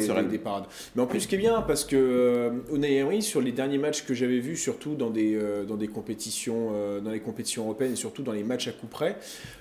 sereine. 0.07 0.25
des- 0.27 0.31
des 0.38 0.38
parades. 0.38 0.65
Mais 0.95 1.01
en 1.01 1.07
plus, 1.07 1.21
ce 1.21 1.27
qui 1.27 1.35
est 1.35 1.39
bien, 1.39 1.62
parce 1.62 1.83
que 1.83 1.95
euh, 1.97 2.51
Unai 2.73 2.97
Emery, 2.97 3.21
sur 3.21 3.41
les 3.41 3.51
derniers 3.51 3.79
matchs 3.79 4.05
que 4.05 4.13
j'avais 4.13 4.39
vus, 4.39 4.55
surtout 4.55 4.93
dans 4.95 5.09
des, 5.09 5.35
euh, 5.35 5.65
dans 5.65 5.75
des 5.75 5.88
compétitions, 5.88 6.69
euh, 6.73 6.99
dans 7.01 7.09
les 7.12 7.19
compétitions 7.19 7.63
européennes 7.65 7.93
et 7.93 7.97
surtout 7.97 8.21
dans 8.21 8.31
les 8.31 8.43
matchs 8.43 8.67
à 8.67 8.71
coup 8.71 8.88
près, 8.88 9.17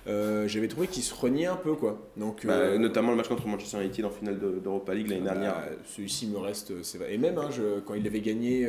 j'avais 0.06 0.68
trouvé 0.68 0.86
qu'il 0.86 1.02
se 1.02 1.14
reniait 1.14 1.46
un 1.46 1.56
peu, 1.56 1.74
quoi. 1.74 1.98
Donc, 2.16 2.46
Bah, 2.46 2.76
notamment 2.78 3.10
le 3.10 3.16
match 3.16 3.28
contre 3.28 3.46
Manchester 3.48 3.78
United 3.80 4.04
en 4.04 4.10
finale 4.10 4.38
de- 4.38 4.58
d'Europa 4.62 4.94
League 4.94 5.08
l'année 5.08 5.22
bah, 5.22 5.32
dernière. 5.32 5.56
Celui-ci 5.86 6.26
me 6.28 6.38
reste, 6.38 6.72
c'est. 6.82 6.98
Et 7.10 7.18
même, 7.18 7.38
hein, 7.38 7.48
je- 7.50 7.80
quand 7.80 7.94
il 7.94 8.06
avait 8.06 8.20
gagné. 8.20 8.68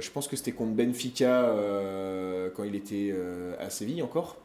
je 0.00 0.10
pense 0.10 0.26
que 0.26 0.34
c'était 0.34 0.50
contre 0.52 0.72
Benfica 0.72 1.54
quand 2.56 2.64
il 2.64 2.74
était 2.74 3.14
à 3.60 3.70
Séville 3.70 4.02
encore. 4.02 4.36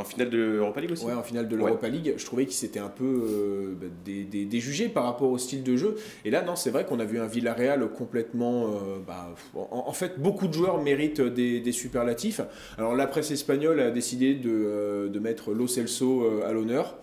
En 0.00 0.04
finale 0.04 0.30
de 0.30 0.38
l'Europa 0.38 0.80
League 0.80 0.92
aussi 0.92 1.04
Ouais, 1.04 1.12
en 1.12 1.22
finale 1.22 1.48
de 1.48 1.56
l'Europa 1.56 1.88
League, 1.88 2.14
je 2.16 2.24
trouvais 2.24 2.44
qu'il 2.46 2.54
s'était 2.54 2.78
un 2.80 2.88
peu 2.88 3.04
euh, 3.04 3.74
bah, 3.80 3.86
dé- 4.04 4.24
dé- 4.24 4.44
déjugé 4.44 4.88
par 4.88 5.04
rapport 5.04 5.30
au 5.30 5.38
style 5.38 5.62
de 5.62 5.76
jeu. 5.76 5.96
Et 6.24 6.30
là, 6.30 6.42
non, 6.42 6.56
c'est 6.56 6.70
vrai 6.70 6.84
qu'on 6.86 6.98
a 7.00 7.04
vu 7.04 7.18
un 7.20 7.26
Villarreal 7.26 7.88
complètement. 7.92 8.66
euh, 8.68 8.98
bah, 9.06 9.34
en, 9.54 9.84
en 9.86 9.92
fait, 9.92 10.18
beaucoup 10.18 10.48
de 10.48 10.52
joueurs 10.52 10.82
méritent 10.82 11.20
des, 11.20 11.60
des 11.60 11.72
superlatifs. 11.72 12.40
Alors, 12.78 12.94
la 12.94 13.06
presse 13.06 13.30
espagnole 13.30 13.80
a 13.80 13.90
décidé 13.90 14.34
de, 14.34 14.50
euh, 14.50 15.08
de 15.08 15.18
mettre 15.18 15.52
Lo 15.52 15.66
Celso 15.66 16.22
euh, 16.24 16.48
à 16.48 16.52
l'honneur. 16.52 16.96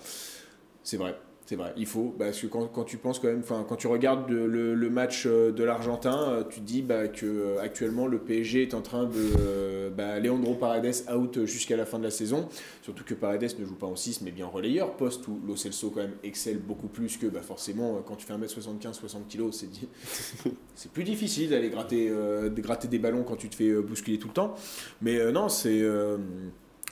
C'est 0.84 0.98
vrai. 0.98 1.16
C'est 1.48 1.56
vrai, 1.56 1.74
il 1.78 1.86
faut, 1.86 2.14
parce 2.20 2.42
que 2.42 2.48
quand, 2.48 2.68
quand 2.68 2.84
tu 2.84 2.98
penses 2.98 3.20
quand 3.20 3.30
même, 3.30 3.40
enfin, 3.40 3.66
quand 3.66 3.78
tu 3.78 3.88
regardes 3.88 4.30
le, 4.30 4.76
le- 4.76 4.90
match 4.90 5.24
euh, 5.26 5.54
de 5.54 5.64
l'Argentin, 5.64 6.30
euh, 6.30 6.44
tu 6.44 6.60
te 6.60 6.66
dis 6.66 6.82
bah, 6.82 7.08
que 7.08 7.26
euh, 7.26 7.62
actuellement 7.62 8.06
le 8.06 8.20
PSG 8.20 8.64
est 8.64 8.74
en 8.74 8.82
train 8.82 9.06
de, 9.06 9.90
bah, 9.96 10.20
Leandro 10.20 10.56
Paredes 10.56 11.06
out 11.10 11.46
jusqu'à 11.46 11.78
la 11.78 11.86
fin 11.86 12.00
de 12.00 12.04
la 12.04 12.12
saison, 12.12 12.50
surtout 12.82 13.06
que 13.06 13.14
Paredes 13.14 13.58
ne 13.60 13.66
joue 13.66 13.76
pas 13.76 13.88
en 13.88 13.96
6 13.96 14.24
mais 14.24 14.32
bien 14.32 14.48
en 14.48 14.50
relayeur, 14.50 14.98
poste 14.98 15.26
où 15.30 15.40
Lo 15.48 15.56
Celso 15.56 15.90
quand 15.90 16.02
même 16.02 16.16
excelle 16.22 16.58
beaucoup 16.58 16.88
plus 16.90 17.16
que 17.16 17.28
bah, 17.28 17.42
forcément 17.42 18.02
quand 18.06 18.18
tu 18.18 18.26
fais 18.26 18.34
1m75, 18.34 18.92
60 18.92 19.30
kg, 19.30 19.44
c'est 19.52 19.70
c'est 20.76 20.92
plus 20.92 21.06
difficile 21.06 21.52
d'aller 21.52 21.70
gratter, 21.70 22.12
gratter 22.58 22.90
des 22.90 23.00
ballons 23.00 23.24
quand 23.24 23.38
tu 23.38 23.48
te 23.48 23.56
fais 23.56 23.74
bousculer 23.74 24.20
tout 24.20 24.28
le 24.28 24.34
temps. 24.34 24.54
Mais 25.02 25.32
non, 25.32 25.48
c'est. 25.48 25.82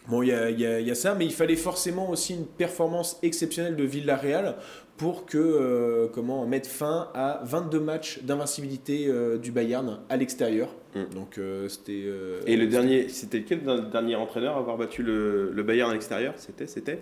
Bon, 0.08 0.22
il 0.22 0.30
y 0.30 0.32
a, 0.34 0.50
y 0.52 0.66
a- 0.66 0.80
y 0.80 0.92
a 0.92 0.96
ça, 0.96 1.16
mais 1.16 1.26
il 1.26 1.34
fallait 1.34 1.56
forcément 1.56 2.10
aussi 2.10 2.34
une 2.36 2.46
performance 2.46 3.18
exceptionnelle 3.24 3.76
de 3.76 3.84
Villarreal 3.84 4.56
pour 4.98 5.26
que 5.26 6.10
comment 6.14 6.46
mettre 6.46 6.70
fin 6.70 7.10
à 7.14 7.42
22 7.44 7.80
matchs 7.80 8.20
d'invincibilité 8.24 9.08
euh, 9.08 9.38
du 9.38 9.52
Bayern 9.52 10.00
à 10.10 10.16
l'extérieur. 10.18 10.70
Mm. 10.96 11.14
Donc 11.16 11.38
euh, 11.38 11.68
c'était. 11.70 12.04
euh, 12.06 12.40
Et 12.46 12.56
le 12.56 12.68
dernier, 12.68 13.10
c'était 13.10 13.42
quel 13.44 13.62
dernier 13.92 14.16
entraîneur 14.16 14.56
à 14.56 14.60
avoir 14.60 14.78
battu 14.78 15.04
le, 15.04 15.52
le 15.52 15.64
Bayern 15.64 15.90
à 15.90 15.94
l'extérieur? 15.94 16.34
C'était, 16.38 16.68
c'était? 16.68 17.00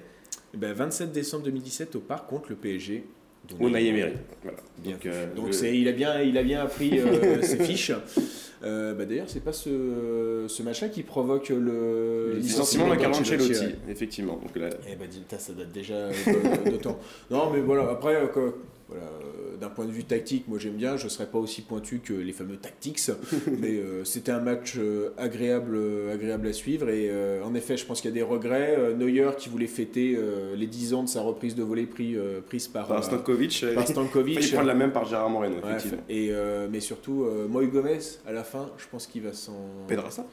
Eh 0.55 0.57
ben, 0.57 0.73
27 0.73 1.11
décembre 1.11 1.43
2017 1.43 1.95
au 1.95 1.99
parc 1.99 2.27
contre 2.29 2.49
le 2.49 2.55
PSG. 2.55 3.03
Donc, 3.49 3.59
Unai 3.59 3.87
Emery. 3.87 4.13
Voilà. 4.41 4.57
Bien 4.77 4.93
Donc, 4.93 5.05
euh, 5.05 5.33
Donc 5.35 5.47
le- 5.47 5.51
c'est, 5.51 5.77
il, 5.77 5.87
a 5.87 5.91
bien, 5.91 6.21
il 6.21 6.37
a 6.37 6.43
bien 6.43 6.61
appris 6.61 6.99
euh, 6.99 7.41
ses 7.41 7.57
fiches. 7.57 7.91
Euh, 8.63 8.93
bah, 8.93 9.03
d'ailleurs, 9.05 9.25
c'est 9.27 9.43
pas 9.43 9.51
ce, 9.51 10.45
ce 10.47 10.63
match-là 10.63 10.87
qui 10.87 11.03
provoque 11.03 11.49
le 11.49 12.31
le 12.33 12.37
licenciement 12.39 12.89
de 12.89 12.95
Carlo 12.95 13.17
Ancelotti, 13.17 13.51
ouais. 13.51 13.75
effectivement. 13.89 14.37
Donc 14.41 14.55
là, 14.55 14.69
Eh 14.89 14.95
ben, 14.95 15.07
putain, 15.09 15.37
ça 15.37 15.51
date 15.53 15.71
déjà 15.73 15.95
euh, 15.95 16.11
de 16.71 16.77
temps. 16.77 16.97
Non, 17.29 17.49
mais 17.53 17.59
voilà, 17.59 17.89
après, 17.91 18.15
quoi, 18.33 18.53
voilà, 18.87 19.03
d'un 19.59 19.69
point 19.69 19.85
de 19.85 19.91
vue 19.91 20.03
tactique, 20.03 20.47
moi 20.47 20.59
j'aime 20.59 20.73
bien, 20.75 20.97
je 20.97 21.05
ne 21.05 21.09
serais 21.09 21.27
pas 21.27 21.37
aussi 21.37 21.61
pointu 21.61 21.99
que 21.99 22.13
les 22.13 22.33
fameux 22.33 22.57
tactics, 22.57 22.99
mais 23.59 23.77
euh, 23.77 24.03
c'était 24.03 24.31
un 24.31 24.39
match 24.39 24.75
euh, 24.77 25.09
agréable, 25.17 25.75
euh, 25.75 26.13
agréable 26.13 26.47
à 26.47 26.53
suivre. 26.53 26.89
Et 26.89 27.11
en 27.43 27.53
effet, 27.55 27.77
je 27.77 27.85
pense 27.85 28.01
qu'il 28.01 28.09
y 28.09 28.13
a 28.13 28.15
des 28.15 28.23
regrets. 28.23 28.93
Neuer 28.95 29.31
qui 29.37 29.49
voulait 29.49 29.67
fêter 29.67 30.17
les 30.55 30.67
10 30.67 30.93
ans 30.93 31.03
de 31.03 31.09
sa 31.09 31.21
reprise 31.21 31.55
de 31.55 31.63
volée 31.63 31.85
pris, 31.85 32.15
prise 32.47 32.67
par, 32.67 32.87
par 32.87 33.03
Stankovic, 33.03 33.65
par 33.75 33.87
Stankovic. 33.87 34.51
la 34.63 34.73
même 34.73 34.91
par 34.91 35.05
Gérard 35.05 35.29
Moreno, 35.29 35.55
Ouais, 35.57 35.71
effectivement. 35.71 36.03
et, 36.09 36.31
mais 36.71 36.79
surtout, 36.79 37.25
Moïse 37.49 37.69
Gomez, 37.71 37.99
à 38.25 38.31
la 38.31 38.43
fin, 38.43 38.69
je 38.77 38.85
pense 38.89 39.07
qu'il 39.07 39.23
va 39.23 39.33
s'en. 39.33 39.55
Pedrassa? 39.87 40.25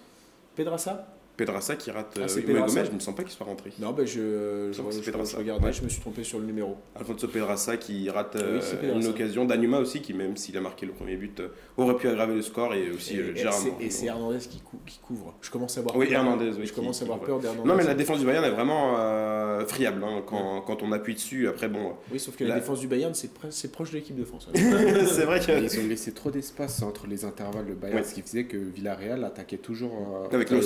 Pedrassa? 0.56 1.06
Pedrassa 1.36 1.74
qui 1.76 1.90
rate. 1.90 2.12
Ah, 2.16 2.20
euh, 2.20 2.28
c'est 2.28 2.40
oui, 2.40 2.42
Pedrassa. 2.46 2.74
Gomez, 2.76 2.88
je 2.90 2.94
ne 2.94 3.00
sens 3.00 3.14
pas 3.14 3.22
qu'il 3.22 3.32
soit 3.32 3.46
rentré. 3.46 3.72
Non, 3.78 3.92
ben 3.92 4.06
je, 4.06 4.12
je, 4.12 4.68
Je 4.72 4.78
crois 4.78 4.90
que 4.90 4.92
c'est 4.96 5.00
je- 5.00 5.06
je 5.06 5.10
Pedrassa. 5.10 5.38
regardais, 5.38 5.66
Ouais. 5.66 5.72
je 5.72 5.82
me 5.82 5.88
suis 5.88 6.00
trompé 6.00 6.22
sur 6.22 6.38
le 6.38 6.44
numéro. 6.44 6.76
Alfonso 6.94 7.28
Pedrassa 7.28 7.76
qui 7.78 8.10
rate 8.10 8.36
Ah 8.38 8.42
oui, 8.52 8.60
euh, 8.84 9.00
une 9.00 9.06
occasion. 9.06 9.44
Danuma 9.46 9.78
aussi, 9.78 10.02
qui 10.02 10.12
même 10.12 10.36
s'il 10.36 10.56
a 10.58 10.60
marqué 10.60 10.84
le 10.84 10.92
premier 10.92 11.16
but, 11.16 11.40
euh, 11.40 11.48
aurait 11.78 11.96
pu 11.96 12.08
aggraver 12.08 12.34
le 12.34 12.42
score 12.42 12.74
et 12.74 12.90
aussi 12.90 13.14
Et, 13.16 13.20
euh, 13.20 13.32
et 13.34 13.38
c'est- 13.38 13.44
Moreno. 13.44 13.76
et 13.80 13.90
c'est 13.90 14.06
Hernandez 14.06 14.38
qui, 14.38 14.60
cou- 14.60 14.80
qui 14.84 14.98
couvre. 14.98 15.34
Je 15.40 15.50
commence 15.50 15.76
à 15.78 15.80
avoir 15.80 15.96
Oui, 15.96 16.06
peur. 16.08 16.16
Hernandez, 16.18 16.50
oui, 16.50 16.54
Je 16.60 16.68
qui- 16.68 16.72
commence 16.74 17.00
à 17.00 17.04
avoir 17.04 17.20
peur 17.20 17.38
d'Hernandez. 17.40 17.68
Non, 17.68 17.74
mais 17.74 17.84
la 17.84 17.94
défense 17.94 18.18
du 18.20 18.26
Bayern 18.26 18.44
est 18.44 18.50
vraiment 18.50 18.96
euh, 18.98 19.64
friable 19.66 20.02
hein, 20.04 20.22
quand, 20.26 20.60
quand 20.62 20.82
on 20.82 20.92
appuie 20.92 21.14
dessus. 21.14 21.48
Après, 21.48 21.68
bon, 21.68 21.94
Oui, 22.12 22.20
sauf 22.20 22.36
que 22.36 22.44
la, 22.44 22.50
La- 22.50 22.60
défense 22.60 22.80
du 22.80 22.86
Bayern, 22.86 23.14
c'est 23.14 23.72
proche 23.72 23.90
de 23.90 23.96
l'équipe 23.96 24.16
de 24.16 24.24
France. 24.24 24.48
c'est 24.54 25.24
vrai 25.24 25.40
que. 25.40 25.52
Ils 25.52 25.80
ont 25.80 25.88
laissé 25.88 26.12
trop 26.12 26.30
d'espace 26.30 26.82
entre 26.82 27.06
les 27.06 27.24
intervalles 27.24 27.66
de 27.66 27.74
Bayern, 27.74 28.04
ce 28.04 28.14
qui 28.14 28.22
faisait 28.22 28.44
que 28.44 28.56
Villarreal 28.58 29.24
attaquait 29.24 29.56
toujours. 29.58 29.92
euh, 30.30 30.34
Avec 30.34 30.50
dans 30.50 30.56
le 30.56 30.62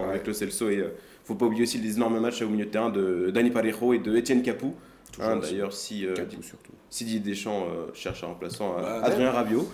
Ouais. 0.00 0.08
avec 0.10 0.26
le 0.26 0.32
Celso 0.32 0.68
et 0.70 0.78
euh, 0.78 0.88
faut 1.24 1.34
pas 1.34 1.46
oublier 1.46 1.62
aussi 1.62 1.78
les 1.78 1.96
énormes 1.96 2.18
matchs 2.18 2.42
au 2.42 2.48
milieu 2.48 2.64
de 2.64 2.70
terrain 2.70 2.90
de 2.90 3.30
Dani 3.32 3.50
Parejo 3.50 3.92
et 3.92 3.98
de 3.98 4.16
Etienne 4.16 4.42
Capou. 4.42 4.74
Hein. 5.20 5.36
D'ailleurs, 5.36 5.72
si, 5.72 6.06
euh, 6.06 6.14
Capou 6.14 6.42
surtout. 6.42 6.72
si 6.90 7.04
Didier 7.04 7.20
Deschamps 7.20 7.64
euh, 7.66 7.90
cherche 7.94 8.24
un 8.24 8.28
remplaçant, 8.28 8.74
Bah, 8.76 9.00
Adrien. 9.04 9.30
Rabiot, 9.30 9.68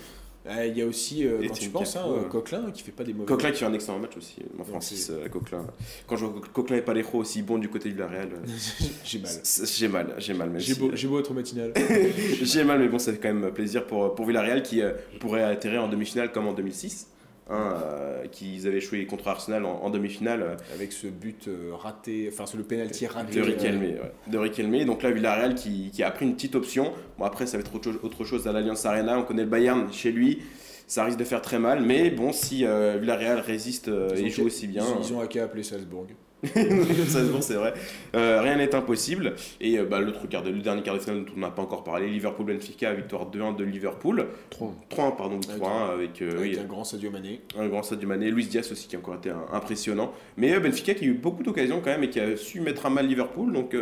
Il 0.66 0.76
y 0.76 0.82
a 0.82 0.86
aussi, 0.86 1.26
euh, 1.26 1.38
quand 1.46 1.54
tu 1.54 1.68
penses, 1.70 1.94
hein, 1.96 2.00
Capou, 2.02 2.14
euh, 2.14 2.22
Coquelin 2.28 2.70
qui 2.72 2.82
fait 2.82 2.90
pas 2.92 3.04
des 3.04 3.12
mauvais 3.12 3.26
Coquelin 3.26 3.50
qui 3.52 3.58
fait 3.60 3.64
un 3.66 3.72
excellent 3.72 3.98
match 3.98 4.16
aussi, 4.16 4.36
mon 4.56 4.64
Francis 4.64 5.10
euh, 5.10 5.28
Coquelin. 5.28 5.64
Quand 6.06 6.16
je 6.16 6.24
vois 6.26 6.40
Coquelin 6.52 6.78
et 6.78 6.82
Parejo 6.82 7.18
aussi 7.18 7.42
bons 7.42 7.58
du 7.58 7.68
côté 7.68 7.88
de 7.90 7.94
Villarreal, 7.94 8.30
J'ai 9.04 9.18
mal. 9.20 9.30
j'ai 9.44 9.88
mal, 9.88 10.14
j'ai 10.18 10.34
mal. 10.34 10.52
J'ai 10.58 10.74
si, 10.74 10.80
beau, 11.06 11.20
être 11.20 11.32
matinal. 11.34 11.72
J'ai 12.42 12.64
mal, 12.64 12.80
mais 12.80 12.88
bon, 12.88 12.98
ça 12.98 13.12
fait 13.12 13.18
quand 13.18 13.32
même 13.32 13.52
plaisir 13.52 13.86
pour, 13.86 14.14
pour 14.14 14.26
Villarreal 14.26 14.62
qui 14.62 14.82
pourrait 15.20 15.44
atterrir 15.44 15.84
en 15.84 15.88
demi-finale 15.88 16.32
comme 16.32 16.46
en 16.48 16.52
2006. 16.52 17.06
Hein, 17.50 17.76
euh, 17.82 18.26
qu'ils 18.26 18.66
avaient 18.66 18.76
échoué 18.76 19.06
contre 19.06 19.26
Arsenal 19.28 19.64
en, 19.64 19.80
en 19.82 19.88
demi-finale 19.88 20.42
euh, 20.42 20.56
Avec 20.74 20.92
ce 20.92 21.06
but 21.06 21.48
euh, 21.48 21.70
raté, 21.72 22.28
enfin, 22.30 22.44
c'est 22.44 22.58
le 22.58 22.62
penalty 22.62 23.06
raté. 23.06 23.36
de 23.36 23.40
euh, 23.40 23.44
Riquelme. 23.44 23.80
ouais. 23.80 24.12
De 24.26 24.36
Riquelme. 24.36 24.84
Donc 24.84 25.02
là, 25.02 25.10
Villarreal 25.10 25.54
qui, 25.54 25.90
qui 25.90 26.02
a 26.02 26.10
pris 26.10 26.26
une 26.26 26.34
petite 26.34 26.54
option. 26.54 26.92
Bon, 27.18 27.24
après, 27.24 27.46
ça 27.46 27.56
va 27.56 27.62
être 27.62 27.74
autre 27.74 27.84
chose, 27.90 28.00
autre 28.02 28.24
chose 28.24 28.46
à 28.46 28.52
l'Alliance 28.52 28.84
Arena. 28.84 29.18
On 29.18 29.22
connaît 29.22 29.44
le 29.44 29.48
Bayern 29.48 29.90
chez 29.90 30.12
lui. 30.12 30.42
Ça 30.86 31.04
risque 31.04 31.18
de 31.18 31.24
faire 31.24 31.40
très 31.40 31.58
mal. 31.58 31.82
Mais 31.82 32.10
bon, 32.10 32.32
si 32.32 32.66
euh, 32.66 32.98
Villarreal 33.00 33.40
résiste 33.40 33.88
euh, 33.88 34.14
et 34.14 34.28
joue 34.28 34.44
aussi 34.44 34.66
bien. 34.66 34.84
Ils, 35.00 35.06
ils 35.06 35.12
ont 35.14 35.20
à 35.20 35.26
qu'à 35.26 35.44
appeler 35.44 35.62
Salzbourg. 35.62 36.06
ça 36.54 37.20
se 37.20 37.30
voit, 37.30 37.40
c'est 37.42 37.54
vrai. 37.54 37.74
Euh, 38.14 38.40
rien 38.40 38.56
n'est 38.56 38.74
impossible. 38.74 39.34
Et 39.60 39.78
euh, 39.78 39.84
bah, 39.84 39.98
l'autre 40.00 40.26
quart 40.28 40.42
de- 40.42 40.50
le 40.50 40.60
dernier 40.60 40.82
quart 40.82 40.94
de 40.94 41.00
finale 41.00 41.24
dont 41.24 41.32
on 41.36 41.40
n'a 41.40 41.50
pas 41.50 41.62
encore 41.62 41.82
parlé, 41.84 42.08
Liverpool-Benfica, 42.08 42.92
victoire 42.94 43.26
2-1 43.30 43.56
de 43.56 43.64
Liverpool. 43.64 44.26
3. 44.50 44.74
3-1, 44.90 45.16
pardon, 45.16 45.36
Ouais, 45.36 45.56
3-1 45.58 45.92
avec, 45.92 46.22
euh, 46.22 46.30
Avec 46.38 46.40
oui, 46.40 46.58
un 46.58 46.64
grand 46.64 46.84
Sadio 46.84 47.10
Mané. 47.10 47.40
un 47.58 47.66
grand 47.68 47.82
Sadio 47.82 48.08
Mané, 48.08 48.30
Luis 48.30 48.46
Diaz 48.46 48.70
aussi 48.70 48.86
qui 48.88 48.94
a 48.96 48.98
encore 49.00 49.16
été 49.16 49.30
un- 49.30 49.46
impressionnant. 49.52 50.12
Mais 50.36 50.58
Benfica 50.60 50.94
qui 50.94 51.04
a 51.04 51.08
eu 51.08 51.14
beaucoup 51.14 51.42
d'occasions 51.42 51.80
quand 51.82 51.90
même 51.90 52.04
et 52.04 52.10
qui 52.10 52.20
a 52.20 52.36
su 52.36 52.60
mettre 52.60 52.86
à 52.86 52.90
mal 52.90 53.06
Liverpool. 53.06 53.52
Donc 53.52 53.74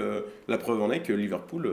la 0.49 0.59
preuve 0.59 0.81
en 0.83 0.91
est 0.91 1.01
que 1.01 1.13
Liverpool 1.13 1.71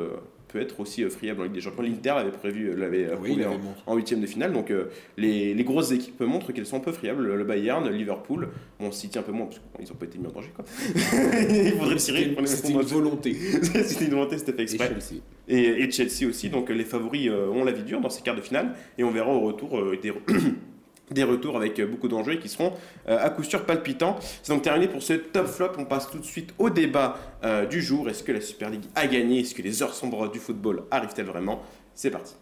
peut 0.54 0.62
être 0.62 0.80
aussi 0.80 1.04
euh, 1.04 1.10
friable 1.10 1.42
en 1.42 1.44
Ligue 1.46 1.54
des 1.54 1.62
Champions. 1.62 1.82
L'Inter 1.84 2.13
l'avait 2.16 2.32
prévu, 2.32 2.70
euh, 2.70 2.76
l'avait 2.76 3.08
euh, 3.08 3.16
Oui, 3.22 3.38
en- 3.86 3.96
huitième 3.96 4.22
de 4.22 4.28
finale. 4.28 4.54
Donc 4.54 4.72
euh, 4.72 4.86
les, 5.18 5.54
les 5.54 5.63
grosses 5.63 5.92
équipes 5.92 6.22
montrent 6.22 6.52
qu'elles 6.54 6.66
sont 6.68 6.78
un 6.78 6.82
peu 6.82 6.92
friables. 6.92 7.34
Le 7.36 7.44
Bayern, 7.44 7.89
Liverpool, 7.89 8.50
bon 8.80 8.92
City 8.92 9.18
un 9.20 9.24
peu 9.24 9.32
moins 9.34 9.48
parce 9.48 9.60
qu'ils 9.60 9.89
n'ont 9.89 9.96
pas 10.00 10.06
été 10.06 10.18
mis 10.20 10.28
en 10.28 10.32
danger. 10.32 10.52
Quoi. 10.56 10.63
Il 10.94 11.72
faudrait 11.74 12.24
une- 12.24 12.34
pour 12.34 12.42
les 12.42 12.48
C'était 12.48 12.68
une 12.70 12.74
danger. 12.76 12.94
volonté. 12.94 13.34
C'était 13.63 14.06
une 14.06 14.12
volonté, 14.12 14.38
c'était 14.38 14.54
fait 14.54 14.60
Et 14.60 14.63
exprès. 14.63 14.88
Chelsea. 14.89 15.22
Et, 15.48 15.84
et 15.84 15.92
Chelsea 15.92 16.30
aussi, 16.30 16.50
donc 16.50 16.70
les 16.70 16.86
favoris 16.86 17.28
euh, 17.30 17.48
ont 17.50 17.66
la 17.66 17.72
vie 17.72 17.84
dure 17.84 18.00
dans 18.00 18.10
ces 18.10 18.22
quarts 18.22 18.36
de 18.36 18.42
finale 18.42 18.76
et 18.98 19.04
on 19.04 19.12
verra 19.12 19.32
au 19.34 19.42
retour 19.42 19.78
euh, 19.80 19.98
des, 20.02 20.12
des 21.12 21.24
retours 21.24 21.56
avec 21.56 21.80
euh, 21.80 21.88
beaucoup 21.88 22.08
d'enjeux 22.08 22.36
qui 22.36 22.50
seront 22.50 22.74
euh, 23.08 23.24
à 23.24 23.30
coup 23.30 23.44
sûr 23.44 23.66
palpitants. 23.66 24.18
C'est 24.42 24.54
donc 24.54 24.63
terminé 24.63 24.88
pour 24.88 25.04
ce 25.04 25.13
top 25.13 25.48
flop. 25.48 25.72
On 25.78 25.86
passe 25.86 26.10
tout 26.10 26.20
de 26.20 26.26
suite 26.26 26.54
au 26.58 26.70
débat 26.70 27.18
euh, 27.44 27.66
du 27.66 27.82
jour. 27.82 28.10
Est-ce 28.10 28.24
que 28.24 28.32
la 28.32 28.42
Super 28.42 28.70
League 28.70 28.86
a 28.96 29.08
gagné? 29.08 29.42
Est-ce 29.42 29.56
que 29.56 29.62
les 29.62 29.84
heures 29.84 29.94
sombres 29.94 30.32
du 30.32 30.39
football 30.39 30.84
arrivent-elles 30.92 31.26
vraiment? 31.26 31.62
C'est 31.96 32.12
parti. 32.12 32.34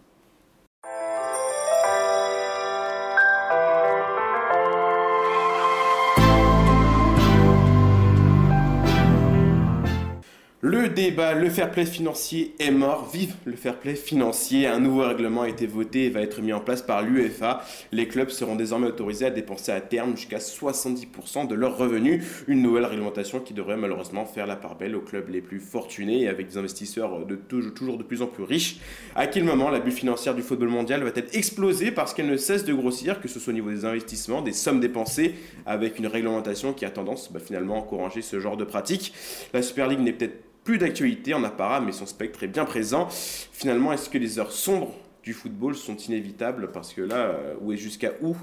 Débat, 10.92 11.34
le 11.34 11.50
fair 11.50 11.72
play 11.72 11.86
financier 11.86 12.54
est 12.60 12.72
mort. 12.72 13.10
Vive 13.12 13.34
le 13.46 13.56
fair 13.56 13.78
play 13.78 13.96
financier. 13.96 14.68
Un 14.68 14.80
nouveau 14.80 15.02
règlement 15.02 15.44
a 15.44 15.50
été 15.50 15.66
voté 15.66 16.06
et 16.06 16.10
va 16.10 16.22
être 16.22 16.42
mis 16.42 16.54
en 16.54 16.60
place 16.60 16.82
par 16.82 17.02
l'UEFA. 17.02 17.64
Les 17.92 18.08
clubs 18.08 18.30
seront 18.30 18.56
désormais 18.56 18.88
autorisés 18.88 19.26
à 19.26 19.30
dépenser 19.32 19.72
à 19.72 19.82
terme 19.82 20.16
jusqu'à 20.16 20.38
70% 20.38 21.48
de 21.48 21.56
leurs 21.56 21.78
revenus. 21.78 22.24
Une 22.48 22.62
nouvelle 22.62 22.86
réglementation 22.86 23.40
qui 23.40 23.54
devrait 23.54 23.78
malheureusement 23.78 24.26
faire 24.26 24.46
la 24.46 24.56
part 24.56 24.76
belle 24.76 24.96
aux 24.96 25.02
clubs 25.02 25.30
les 25.30 25.42
plus 25.42 25.60
fortunés 25.60 26.22
et 26.24 26.28
avec 26.28 26.50
des 26.50 26.58
investisseurs 26.58 27.26
de 27.26 27.36
toujours, 27.36 27.98
de 27.98 28.04
plus 28.04 28.22
en 28.22 28.28
plus 28.28 28.44
riches. 28.44 28.80
À 29.16 29.28
quel 29.28 29.44
moment 29.44 29.70
la 29.70 29.80
bulle 29.80 29.92
financière 29.92 30.36
du 30.36 30.42
football 30.42 30.70
mondial 30.70 31.04
va-t-elle 31.04 31.28
exploser 31.34 31.92
parce 31.92 32.14
qu'elle 32.14 32.28
ne 32.28 32.38
cesse 32.38 32.66
de 32.66 32.74
grossir, 32.74 33.22
que 33.22 33.28
ce 33.28 33.40
soit 33.40 33.52
au 33.52 33.56
niveau 33.56 33.70
des 33.70 33.86
investissements, 33.86 34.42
des 34.42 34.54
sommes 34.54 34.80
dépensées, 34.80 35.36
avec 35.66 36.00
une 36.00 36.08
réglementation 36.08 36.74
qui 36.74 36.86
a 36.86 36.90
tendance 36.90 37.32
bah, 37.32 37.40
finalement 37.40 37.76
à 37.76 37.80
encourager 37.80 38.22
ce 38.22 38.40
genre 38.40 38.58
de 38.58 38.64
pratique? 38.64 39.14
La 39.54 39.62
Super 39.62 39.88
League 39.88 40.00
n'est 40.00 40.14
peut-être 40.14 40.52
plus 40.64 40.78
d'actualité 40.82 41.34
en 41.34 41.44
apparat, 41.44 41.82
mais 41.82 41.92
son 41.92 42.06
spectre 42.06 42.44
est 42.44 42.48
bien 42.48 42.66
présent. 42.66 43.08
Finalement, 43.10 43.94
est-ce 43.94 44.10
que 44.10 44.18
les 44.18 44.40
heures 44.40 44.52
sombres 44.52 44.94
du 45.24 45.34
football 45.34 45.76
sont 45.76 45.96
inévitables? 45.96 46.72
Parce 46.72 46.94
que 46.94 47.02
là, 47.02 47.28
euh, 47.28 47.54
où 47.62 47.72
est 47.72 47.78
jusqu'à 47.78 48.12
où 48.22 48.36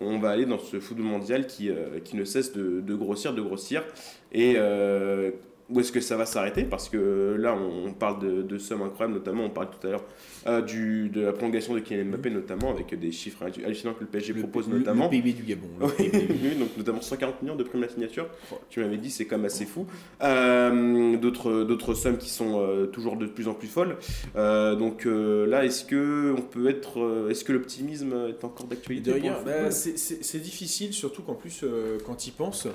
on 0.00 0.18
va 0.18 0.30
aller 0.30 0.46
dans 0.46 0.58
ce 0.58 0.80
football 0.80 1.06
mondial 1.06 1.46
qui, 1.46 1.70
euh, 1.70 2.00
qui 2.00 2.16
ne 2.16 2.24
cesse 2.24 2.52
de, 2.52 2.94
grossir, 2.94 3.34
de 3.34 3.42
grossir? 3.42 3.84
Et 4.32 4.54
euh, 4.56 5.30
où 5.72 5.80
est-ce 5.80 5.92
que 5.92 6.00
ça 6.00 6.16
va 6.16 6.26
s'arrêter 6.26 6.64
Parce 6.64 6.88
que 6.88 7.36
là, 7.38 7.54
on, 7.56 7.92
parle 7.92 8.20
de, 8.20 8.42
de 8.42 8.58
sommes 8.58 8.82
incroyables, 8.82 9.14
notamment, 9.14 9.44
on 9.44 9.50
parle 9.50 9.68
tout 9.70 9.86
à 9.86 9.90
l'heure 9.90 10.04
euh, 10.46 10.60
du, 10.60 11.08
de 11.08 11.22
la 11.22 11.32
prolongation 11.32 11.74
de 11.74 11.80
Kylian 11.80 12.04
Mbappé, 12.06 12.30
notamment, 12.30 12.70
avec 12.70 12.98
des 12.98 13.12
chiffres 13.12 13.44
hallucinants 13.64 13.94
que 13.94 14.00
le 14.00 14.06
PSG 14.06 14.34
propose, 14.34 14.68
le, 14.68 14.78
notamment. 14.78 15.04
Le 15.04 15.10
PIB 15.10 15.32
du 15.32 15.42
Gabon. 15.44 15.68
Oui, 15.98 16.56
donc 16.58 16.76
notamment 16.76 17.00
140 17.00 17.42
millions 17.42 17.56
de 17.56 17.62
primes 17.62 17.84
à 17.84 17.88
signature. 17.88 18.26
Tu 18.68 18.80
m'avais 18.80 18.96
dit, 18.98 19.10
c'est 19.10 19.24
quand 19.24 19.36
même 19.36 19.46
assez 19.46 19.64
fou. 19.64 19.86
Euh, 20.22 21.16
D'autres 21.16 21.64
d'autres 21.64 21.94
sommes 21.94 22.18
qui 22.18 22.30
sont 22.30 22.60
euh, 22.60 22.86
toujours 22.86 23.16
de 23.16 23.26
plus 23.26 23.48
en 23.48 23.54
plus 23.54 23.68
folles. 23.68 23.96
Euh, 24.36 24.74
donc 24.74 25.06
euh, 25.06 25.46
là, 25.46 25.64
est-ce 25.64 25.84
que 25.84 26.34
on 26.36 26.42
peut 26.42 26.68
être, 26.68 27.00
euh, 27.00 27.28
est-ce 27.30 27.44
que 27.44 27.52
l'optimisme 27.52 28.14
est 28.28 28.44
encore 28.44 28.66
d'actualité 28.66 29.12
bah, 29.44 29.70
c'est- 29.70 30.38
difficile, 30.42 30.92
surtout 30.92 31.22
qu'en 31.22 31.34
plus, 31.34 31.60
euh, 31.62 31.98
quand 32.04 32.26
il 32.26 32.32
pense, 32.32 32.66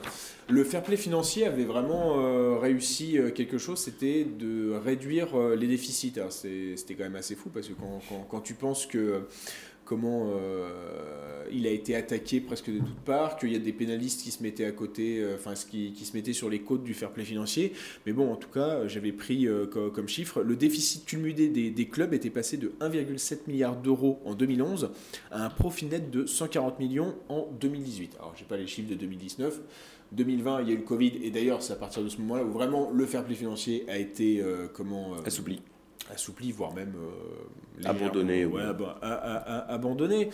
le 0.50 0.64
fair 0.64 0.82
play 0.82 0.98
financier 0.98 1.46
avait 1.46 1.66
vraiment 1.66 2.20
euh, 2.20 2.58
réussi 2.58 3.18
euh, 3.18 3.32
quelque 3.32 3.58
chose, 3.58 3.80
c'était 3.80 4.24
de 4.24 4.72
réduire 4.72 5.36
euh, 5.36 5.56
les 5.56 5.68
déficits. 5.68 6.14
C'était 6.30 6.96
quand 6.96 7.04
même 7.04 7.16
assez 7.16 7.36
fou 7.36 7.50
parce 7.50 7.68
que 7.68 7.74
quand, 8.30 8.42
tu 8.42 8.54
penses 8.54 8.86
que 8.86 9.24
comment 9.84 10.32
il 11.52 11.66
a 11.66 11.72
été 11.72 11.96
attaqué 11.96 12.42
presque 12.42 12.70
de 12.70 12.80
toutes 12.80 13.00
parts, 13.06 13.38
qu'il 13.38 13.54
y 13.54 13.56
a 13.56 13.60
des 13.60 13.72
pénalistes 13.72 14.22
qui 14.22 14.32
se 14.32 14.44
mettaient 14.44 14.66
à 14.66 14.72
côté, 14.72 15.26
enfin 15.34 15.54
qui, 15.54 15.94
qui, 15.94 16.06
se 16.06 16.16
mettaient 16.16 16.34
sur 16.34 16.50
les 16.50 16.60
côtes 16.60 16.84
du 16.84 16.94
fair 16.94 17.12
play 17.12 17.24
financier. 17.24 17.74
Mais 18.06 18.12
bon, 18.12 18.32
en 18.32 18.36
tout 18.36 18.50
cas, 18.50 18.88
j'avais 18.88 19.14
pris 19.14 19.48
comme, 19.72 20.08
chiffre, 20.08 20.42
le 20.42 20.56
déficit 20.56 21.06
cumulé 21.06 21.48
des, 21.48 21.72
des 21.72 21.88
clubs 21.88 22.14
était 22.14 22.30
passé 22.30 22.58
de 22.58 22.74
1,7 22.82 23.48
milliard 23.48 23.78
d'euros 23.78 24.20
en 24.26 24.34
2011 24.34 24.92
à 25.32 25.46
un 25.46 25.50
profit 25.50 25.86
net 25.86 26.12
de 26.12 26.26
140 26.26 26.80
millions 26.80 27.16
en 27.30 27.48
2018. 27.60 28.16
Alors, 28.20 28.34
j'ai 28.38 28.46
pas 28.46 28.58
les 28.58 28.68
chiffres 28.68 28.90
de 28.90 28.96
2019. 28.96 29.60
2020, 30.12 30.62
il 30.62 30.67
y 30.67 30.72
a 30.72 30.74
eu 30.74 30.78
le 30.78 30.84
Covid, 30.84 31.20
et 31.24 31.32
d'ailleurs, 31.32 31.62
c'est 31.62 31.74
à 31.74 31.76
partir 31.76 32.04
de 32.04 32.10
ce 32.10 32.17
moment-là 32.20 32.43
où 32.43 32.52
vraiment 32.52 32.91
le 32.91 33.06
fair 33.06 33.24
play 33.24 33.36
financier 33.36 33.86
a 33.88 33.98
été 33.98 34.39
euh, 34.39 34.67
comment 34.74 35.13
euh, 35.13 35.26
assoupli, 35.26 35.62
assoupli, 36.13 36.52
voire 36.52 36.74
même 36.74 36.93
euh, 36.96 37.89
abandonné. 37.89 38.46
Ouais, 38.46 38.63
abandonné. 39.02 40.30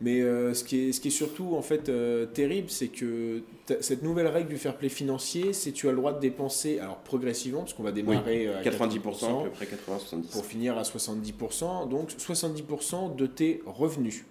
Mais 0.00 0.20
ce, 0.20 0.64
qui 0.64 0.88
est, 0.88 0.92
ce 0.92 1.00
qui 1.00 1.08
est 1.08 1.12
surtout 1.12 1.54
en 1.54 1.62
fait 1.62 1.88
terrible, 2.32 2.68
c'est 2.70 2.88
que 2.88 3.42
cette 3.80 4.02
nouvelle 4.02 4.26
règle 4.26 4.48
du 4.48 4.56
fair 4.56 4.76
play 4.76 4.88
financier, 4.88 5.52
c'est 5.52 5.70
tu 5.70 5.86
as 5.86 5.92
le 5.92 5.98
droit 5.98 6.12
de 6.12 6.18
dépenser, 6.18 6.80
alors 6.80 6.96
progressivement, 6.96 7.60
parce 7.60 7.72
qu'on 7.72 7.84
va 7.84 7.92
démarrer 7.92 8.48
à 8.48 8.62
90%, 8.62 8.98
90% 8.98 9.40
à 9.40 9.44
peu 9.44 9.50
près 9.50 9.66
80-70%. 9.66 10.32
Pour 10.32 10.44
finir 10.44 10.76
à 10.76 10.82
70%, 10.82 11.88
donc 11.88 12.10
70% 12.10 13.14
de 13.14 13.26
tes 13.26 13.62
revenus. 13.64 14.24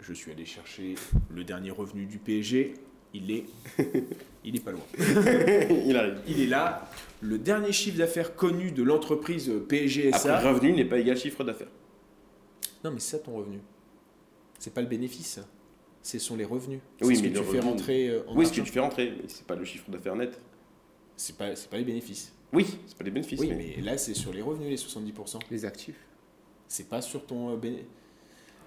Je 0.00 0.12
suis 0.12 0.32
allé 0.32 0.44
chercher 0.44 0.96
le 1.30 1.44
dernier 1.44 1.70
revenu 1.70 2.06
du 2.06 2.18
PSG, 2.18 2.74
il 3.14 3.30
est, 3.30 3.44
il 4.44 4.56
est 4.56 4.60
pas 4.60 4.72
loin. 4.72 4.82
il 4.98 5.96
arrive. 5.96 6.20
Il 6.26 6.40
est 6.40 6.46
là. 6.46 6.88
Le 7.20 7.38
dernier 7.38 7.72
chiffre 7.72 7.98
d'affaires 7.98 8.34
connu 8.34 8.72
de 8.72 8.82
l'entreprise 8.82 9.50
PSGSA. 9.68 10.36
Après, 10.36 10.48
revenu 10.50 10.72
n'est 10.72 10.84
pas 10.84 10.98
égal 10.98 11.16
chiffre 11.16 11.44
d'affaires. 11.44 11.70
Non, 12.84 12.90
mais 12.90 13.00
c'est 13.00 13.16
ça 13.16 13.22
ton 13.22 13.36
revenu. 13.36 13.60
C'est 14.58 14.74
pas 14.74 14.80
le 14.80 14.88
bénéfice. 14.88 15.40
Ce 16.02 16.18
sont 16.18 16.36
les 16.36 16.44
revenus. 16.44 16.80
Oui, 17.00 17.16
ce 17.16 17.22
mais 17.22 17.30
que 17.30 17.38
tu 17.38 17.44
fais 17.44 17.60
rentrer 17.60 18.08
euh, 18.08 18.22
Oui, 18.34 18.46
ce 18.46 18.52
que 18.52 18.60
tu 18.60 18.72
fais 18.72 18.80
rentrer, 18.80 19.12
mais 19.16 19.28
c'est 19.28 19.46
pas 19.46 19.54
le 19.54 19.64
chiffre 19.64 19.88
d'affaires 19.90 20.16
net. 20.16 20.38
C'est 21.16 21.36
pas, 21.36 21.50
pas 21.70 21.76
les 21.76 21.84
bénéfices. 21.84 22.32
Oui, 22.52 22.66
c'est 22.86 22.98
pas 22.98 23.04
les 23.04 23.10
bénéfices. 23.12 23.40
Oui, 23.40 23.52
mais... 23.56 23.80
là, 23.82 23.96
c'est 23.96 24.14
sur 24.14 24.32
les 24.32 24.42
revenus, 24.42 24.68
les 24.68 24.76
70%. 24.76 25.38
Les 25.50 25.64
actifs. 25.64 25.98
C'est 26.66 26.88
pas 26.88 27.00
sur 27.02 27.24
ton 27.24 27.52
euh, 27.52 27.56
bénéfice. 27.56 27.86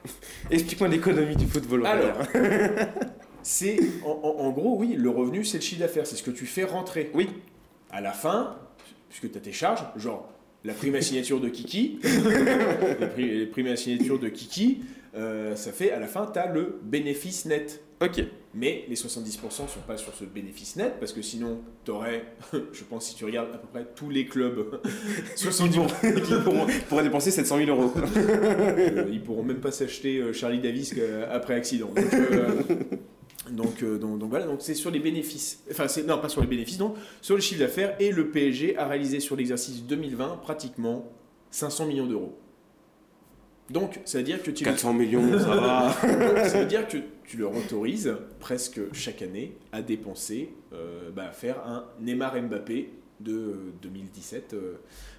Explique-moi 0.50 0.88
l'économie 0.88 1.36
du 1.36 1.46
football. 1.46 1.86
Alors, 1.86 2.20
c'est 3.46 3.78
en, 4.04 4.50
gros, 4.50 4.76
oui, 4.76 4.96
le 4.98 5.08
revenu, 5.08 5.46
c'est 5.46 5.58
le 5.58 5.64
chiffre 5.64 5.82
d'affaires, 5.82 6.08
c'est 6.08 6.16
ce 6.16 6.24
que 6.24 6.32
tu 6.32 6.48
fais 6.48 6.64
rentrer. 6.64 7.12
Oui. 7.14 7.30
À 7.92 8.02
la 8.02 8.12
fin, 8.12 8.58
puisque 9.08 9.32
tu 9.32 9.38
as 9.38 9.42
tes 9.42 9.52
charges, 9.52 9.86
genre 9.98 10.28
la 10.64 10.74
prime 10.74 10.96
à 10.96 11.02
signature 11.02 11.40
de 11.40 11.50
Kiki, 11.50 12.00
les, 13.18 13.46
primes 13.46 13.68
à 13.68 13.76
signature 13.76 14.18
de 14.18 14.30
Kiki, 14.30 14.82
euh, 15.16 15.56
ça 15.56 15.72
fait 15.72 15.92
à 15.92 16.00
la 16.00 16.08
fin, 16.08 16.26
tu 16.26 16.40
as 16.40 16.48
le 16.48 16.80
bénéfice 16.82 17.46
net. 17.46 17.84
Ok. 18.02 18.24
Mais 18.56 18.86
les 18.90 18.96
70% 18.96 19.44
ne 19.44 19.50
sont 19.50 19.68
pas 19.86 19.98
sur 19.98 20.16
ce 20.16 20.26
bénéfice 20.26 20.76
net, 20.76 20.96
parce 21.00 21.14
que 21.14 21.22
sinon, 21.22 21.60
tu 21.84 21.92
aurais, 21.92 22.26
je 22.74 22.84
pense, 22.84 23.06
si 23.06 23.16
tu 23.16 23.26
regardes 23.26 23.54
à 23.54 23.58
peu 23.58 23.68
près 23.68 23.86
tous 23.96 24.10
les 24.10 24.26
clubs, 24.26 24.82
70 25.36 25.80
qui 26.26 26.34
pourront, 26.44 26.66
pourraient 26.90 27.04
dépenser 27.04 27.30
700 27.30 27.58
000 27.66 27.70
euros. 27.70 27.94
euh, 28.18 29.08
ils 29.12 29.22
pourront 29.22 29.44
même 29.44 29.60
pas 29.60 29.72
s'acheter 29.72 30.18
euh, 30.18 30.34
Charlie 30.34 30.60
Davis 30.60 30.96
après 31.30 31.54
accident. 31.54 31.92
Donc, 31.94 32.14
euh, 32.14 32.64
donc, 33.52 33.84
donc, 33.84 34.20
donc, 34.20 34.30
voilà, 34.30 34.46
donc 34.46 34.62
c'est 34.62 34.74
sur 34.74 34.92
les 34.92 35.00
bénéfices, 35.00 35.64
enfin 35.72 35.88
c'est 35.88 36.04
non 36.04 36.18
pas 36.20 36.30
sur 36.30 36.42
les 36.42 36.48
bénéfices, 36.48 36.78
donc 36.78 36.96
sur 37.22 37.36
le 37.36 37.42
chiffre 37.42 37.60
d'affaires 37.60 37.96
et 38.00 38.12
le 38.12 38.30
PSG 38.30 38.78
a 38.78 38.88
réalisé 38.88 39.20
sur 39.20 39.36
l'exercice 39.36 39.84
2020 39.84 40.38
pratiquement 40.42 41.12
500 41.52 41.86
millions 41.86 42.08
d'euros. 42.08 42.38
Donc, 43.70 44.00
ça 44.06 44.20
veut 44.20 44.24
dire 44.24 44.44
que 44.44 44.52
tu 44.52 44.64
400 44.64 44.94
millions, 44.94 45.40
ça 45.40 45.56
va. 45.56 45.92
ça 46.48 46.60
veut 46.60 46.68
dire 46.68 46.88
que 46.88 46.98
tu 47.24 47.38
leur 47.38 47.56
autorises 47.56 48.16
presque 48.40 48.80
chaque 48.94 49.22
année 49.22 49.58
à 49.72 49.82
dépenser, 49.82 50.54
euh, 50.74 51.10
bah, 51.10 51.30
à 51.30 51.32
faire 51.32 51.66
un 51.66 51.86
Neymar 52.00 52.40
Mbappé 52.44 52.92
de 53.20 53.56
2017 53.82 54.54
euh, 54.54 54.74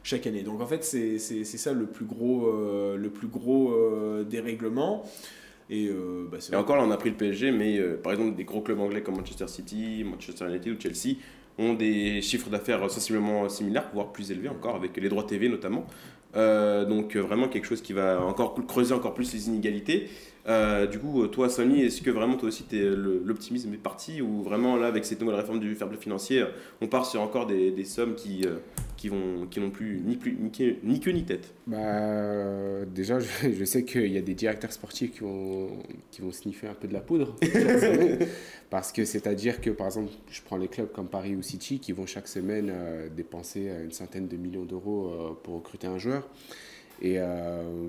chaque 0.05 0.27
année. 0.27 0.43
Donc 0.43 0.61
en 0.61 0.67
fait, 0.67 0.85
c'est 0.85 1.19
ça 1.19 1.73
le 1.73 1.87
plus 1.87 2.05
gros, 2.05 2.47
euh, 2.47 2.97
le 2.97 3.11
plus 3.11 3.29
gros 3.29 3.75
dérèglement. 4.25 5.05
Et, 5.69 5.91
bah, 6.31 6.39
Et 6.53 6.57
encore 6.57 6.77
là, 6.77 6.85
on 6.85 6.91
a 6.91 6.97
pris 6.97 7.11
le 7.11 7.17
PSG, 7.17 7.51
mais 7.51 7.81
par 8.03 8.13
exemple, 8.13 8.37
des 8.37 8.45
gros 8.45 8.61
clubs 8.61 8.79
anglais 8.81 9.03
comme 9.03 9.17
Manchester 9.17 9.49
City, 9.49 10.05
Manchester 10.05 10.47
United 10.47 10.73
ou 10.73 10.81
Chelsea 10.81 11.17
ont 11.59 11.75
des 11.75 12.23
chiffres 12.23 12.51
d'affaires 12.51 12.89
sensiblement 12.91 13.49
similaires, 13.49 13.89
voire 13.93 14.13
plus 14.13 14.31
élevés 14.31 14.49
encore, 14.49 14.77
avec 14.77 14.97
les 14.97 15.09
droits 15.09 15.25
TV 15.25 15.49
notamment. 15.49 15.87
Euh, 16.37 16.85
donc 16.85 17.17
euh, 17.17 17.21
vraiment 17.21 17.49
quelque 17.49 17.67
chose 17.67 17.81
qui 17.81 17.93
va 17.95 18.21
encore 18.23 18.55
creuser 18.67 18.93
encore 18.93 19.15
plus 19.15 19.33
les 19.33 19.49
inégalités. 19.49 20.09
Euh, 20.49 20.87
du 20.87 20.99
coup, 20.99 21.27
toi, 21.27 21.49
Sony, 21.49 21.83
est-ce 21.83 22.01
que 22.03 22.11
vraiment 22.11 22.37
toi 22.37 22.49
aussi 22.49 22.65
l'optimisme 22.73 23.73
est 23.75 23.79
parti 23.79 24.23
ou 24.23 24.43
vraiment 24.43 24.77
là, 24.77 24.87
avec 24.87 25.05
cette 25.05 25.21
nouvelle 25.21 25.37
réforme 25.37 25.59
du 25.59 25.75
fair 25.75 25.89
play 25.89 25.99
financier, 25.99 26.45
on 26.81 26.87
part 26.87 27.07
sur 27.07 27.21
encore 27.21 27.47
des, 27.47 27.73
des 27.73 27.85
sommes 27.85 28.15
qui, 28.15 28.45
qui 28.97 29.09
vont 29.09 29.47
qui 29.51 29.59
n'ont 29.59 29.71
plus 29.71 30.01
ni 30.05 30.17
plus 30.17 30.39
ni, 30.39 30.51
ni, 30.85 31.01
queue 31.01 31.11
ni 31.11 31.25
tête? 31.25 31.53
Bah, 31.67 32.85
déjà, 32.87 33.19
je, 33.19 33.27
je 33.53 33.65
sais 33.65 33.85
qu'il 33.85 34.13
y 34.13 34.19
a 34.19 34.23
des 34.23 34.35
directeurs 34.35 34.73
sportifs 34.73 35.13
qui 35.15 35.21
vont 35.21 35.69
qui 36.13 36.23
vont 36.23 36.31
sniffer 36.31 36.69
un 36.69 36.75
peu 36.75 36.87
de 36.87 36.93
la 36.93 37.01
poudre, 37.01 37.35
parce 38.71 38.93
que 38.93 39.05
c'est-à-dire 39.05 39.61
que 39.61 39.71
par 39.71 39.89
exemple, 39.89 40.13
je 40.31 40.43
prends 40.43 40.59
les 40.59 40.69
clubs 40.69 40.93
comme 40.93 41.09
Paris 41.09 41.35
ou 41.35 41.43
City 41.43 41.81
qui 41.81 41.91
vont 41.91 42.07
chaque 42.07 42.29
semaine 42.29 42.73
dépenser 43.17 43.69
une 43.85 43.93
centaine 43.93 44.29
de 44.29 44.37
millions 44.37 44.65
d'euros 44.65 45.37
pour 45.43 45.57
recruter 45.57 45.89
un 45.89 45.99
joueur. 45.99 46.29
Et 47.03 47.17
euh, 47.19 47.89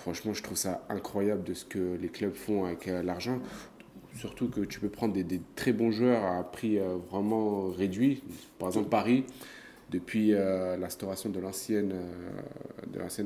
franchement, 0.00 0.32
je 0.32 0.42
trouve 0.42 0.56
ça 0.56 0.84
incroyable 0.88 1.44
de 1.44 1.54
ce 1.54 1.64
que 1.64 1.96
les 2.00 2.08
clubs 2.08 2.34
font 2.34 2.64
avec 2.64 2.88
euh, 2.88 3.02
l'argent. 3.02 3.38
Surtout 4.16 4.48
que 4.48 4.62
tu 4.62 4.80
peux 4.80 4.88
prendre 4.88 5.14
des, 5.14 5.40
très 5.54 5.72
bons 5.72 5.92
joueurs 5.92 6.24
à 6.24 6.50
prix 6.50 6.78
euh, 6.78 6.96
vraiment 7.10 7.70
réduit. 7.70 8.22
Par 8.58 8.68
exemple, 8.68 8.88
Paris, 8.88 9.24
depuis 9.90 10.30
l'instauration 10.30 11.30
de 11.30 11.40
l'ancienne 11.40 11.92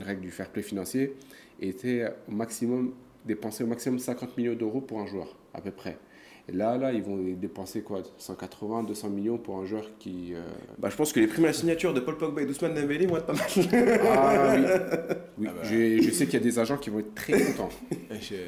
règle 0.03 0.23
du 0.23 0.31
fair 0.31 0.49
play 0.49 0.63
financier, 0.63 1.15
était 1.61 2.07
au 2.27 2.33
maximum 2.33 2.95
dépensé 3.27 3.65
au 3.65 3.67
maximum 3.67 3.99
50 3.99 4.37
millions 4.37 4.55
d'euros 4.55 4.81
pour 4.81 5.01
un 5.01 5.07
joueur, 5.07 5.37
à 5.53 5.61
peu 5.61 5.71
près. 5.71 5.99
Et 6.47 6.53
là, 6.53 6.77
là, 6.77 6.93
ils 6.93 7.03
vont 7.03 7.19
dépenser 7.41 7.81
quoi 7.81 8.03
180, 8.19 8.83
200 8.83 9.09
millions 9.09 9.39
pour 9.39 9.59
un 9.59 9.65
joueur 9.65 9.85
qui. 9.99 10.35
Euh, 10.35 10.43
bah, 10.79 10.91
je 10.91 10.97
pense 10.97 11.13
que 11.13 11.21
les 11.21 11.27
primes 11.27 11.45
à 11.45 11.49
la 11.49 11.53
signature 11.55 11.95
de 11.95 12.01
Paul 12.01 12.19
Pogba 12.19 12.43
et 12.43 12.47
d'Ousmane 12.47 12.75
Dembélé 12.75 13.07
vont 13.07 13.17
être 13.17 13.25
pas 13.25 13.33
mal. 13.33 13.45
ah 14.13 14.55
oui. 14.55 14.63
oui. 15.39 15.47
Ah 15.49 15.53
bah. 15.55 15.63
je, 15.63 16.11
sais 16.11 16.27
qu'il 16.27 16.35
y 16.35 16.43
a 16.43 16.45
des 16.45 16.59
agents 16.59 16.77
qui 16.77 16.91
vont 16.91 16.99
être 16.99 17.15
très 17.15 17.41
contents. 17.41 17.71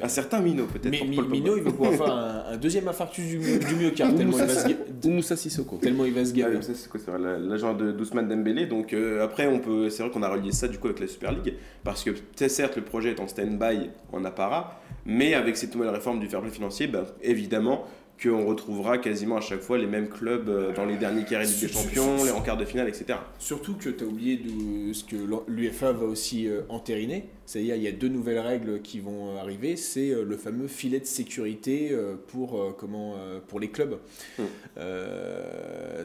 un 0.03 0.07
certain 0.07 0.41
Mino, 0.41 0.65
peut-être. 0.67 0.91
Mais 0.91 1.27
Mino, 1.27 1.57
il 1.57 1.63
va 1.63 1.71
pouvoir 1.71 1.93
faire 1.93 2.11
un, 2.51 2.57
deuxième 2.57 2.87
infarctus 2.87 3.25
du, 3.25 3.37
du 3.39 3.75
myocarde. 3.75 4.15
tellement, 4.15 4.37
il 4.37 4.45
va 4.45 4.47
se... 4.47 5.07
Moussa 5.07 5.35
Sissoko. 5.35 5.77
tellement 5.77 6.05
il 6.05 6.13
va 6.13 6.23
se 6.23 6.33
gaver. 6.33 6.59
c'est 6.61 7.07
l'agent 7.17 7.73
d'Ousmane 7.73 8.27
Dembélé. 8.27 8.67
Donc 8.67 8.93
euh, 8.93 9.23
après, 9.23 9.47
on 9.47 9.57
peut, 9.57 9.89
c'est 9.89 10.03
vrai 10.03 10.11
qu'on 10.11 10.21
a 10.21 10.29
relié 10.29 10.51
ça 10.51 10.67
du 10.67 10.77
coup 10.77 10.87
avec 10.87 10.99
la 10.99 11.07
Super 11.07 11.31
League. 11.31 11.55
Parce 11.83 12.03
que 12.03 12.11
certes, 12.47 12.75
le 12.75 12.83
projet 12.83 13.11
est 13.11 13.19
en 13.19 13.27
stand-by 13.27 13.89
en 14.13 14.23
apparat. 14.23 14.81
Mais 15.09 15.33
avec 15.33 15.55
cette 15.55 15.73
nouvelle 15.73 15.89
réforme 15.89 16.19
du 16.19 16.27
fair 16.27 16.41
play 16.41 16.51
financier, 16.51 16.87
ben, 16.87 17.05
évidemment 17.21 17.85
qu'on 18.21 18.45
retrouvera 18.45 18.97
quasiment 18.97 19.37
à 19.37 19.41
chaque 19.41 19.61
fois 19.61 19.77
les 19.77 19.85
mêmes 19.85 20.09
clubs 20.09 20.49
euh, 20.49 20.73
dans 20.73 20.85
les 20.85 20.97
derniers 20.97 21.23
carrés 21.23 21.45
des 21.45 21.67
Champions, 21.67 22.23
les 22.23 22.31
en 22.31 22.41
quart 22.41 22.57
de 22.57 22.65
finale, 22.65 22.87
etc. 22.87 23.19
Surtout 23.37 23.75
que 23.75 23.89
tu 23.89 24.03
as 24.03 24.07
oublié 24.07 24.37
de 24.37 24.93
ce 24.93 25.03
que 25.03 25.15
l'UFA 25.47 25.91
va 25.91 26.05
aussi 26.05 26.47
euh, 26.47 26.61
entériner. 26.69 27.29
C'est-à-dire 27.45 27.75
il 27.75 27.83
y 27.83 27.87
a 27.87 27.91
deux 27.91 28.07
nouvelles 28.07 28.39
règles 28.39 28.81
qui 28.81 28.99
vont 28.99 29.35
euh, 29.35 29.39
arriver. 29.39 29.75
C'est 29.75 30.09
le 30.09 30.37
fameux 30.37 30.67
filet 30.67 30.99
de 30.99 31.05
sécurité 31.05 31.95
pour, 32.27 32.75
comment, 32.77 33.15
pour 33.47 33.59
les 33.59 33.69
clubs. 33.69 33.99
Hmm. 34.37 34.43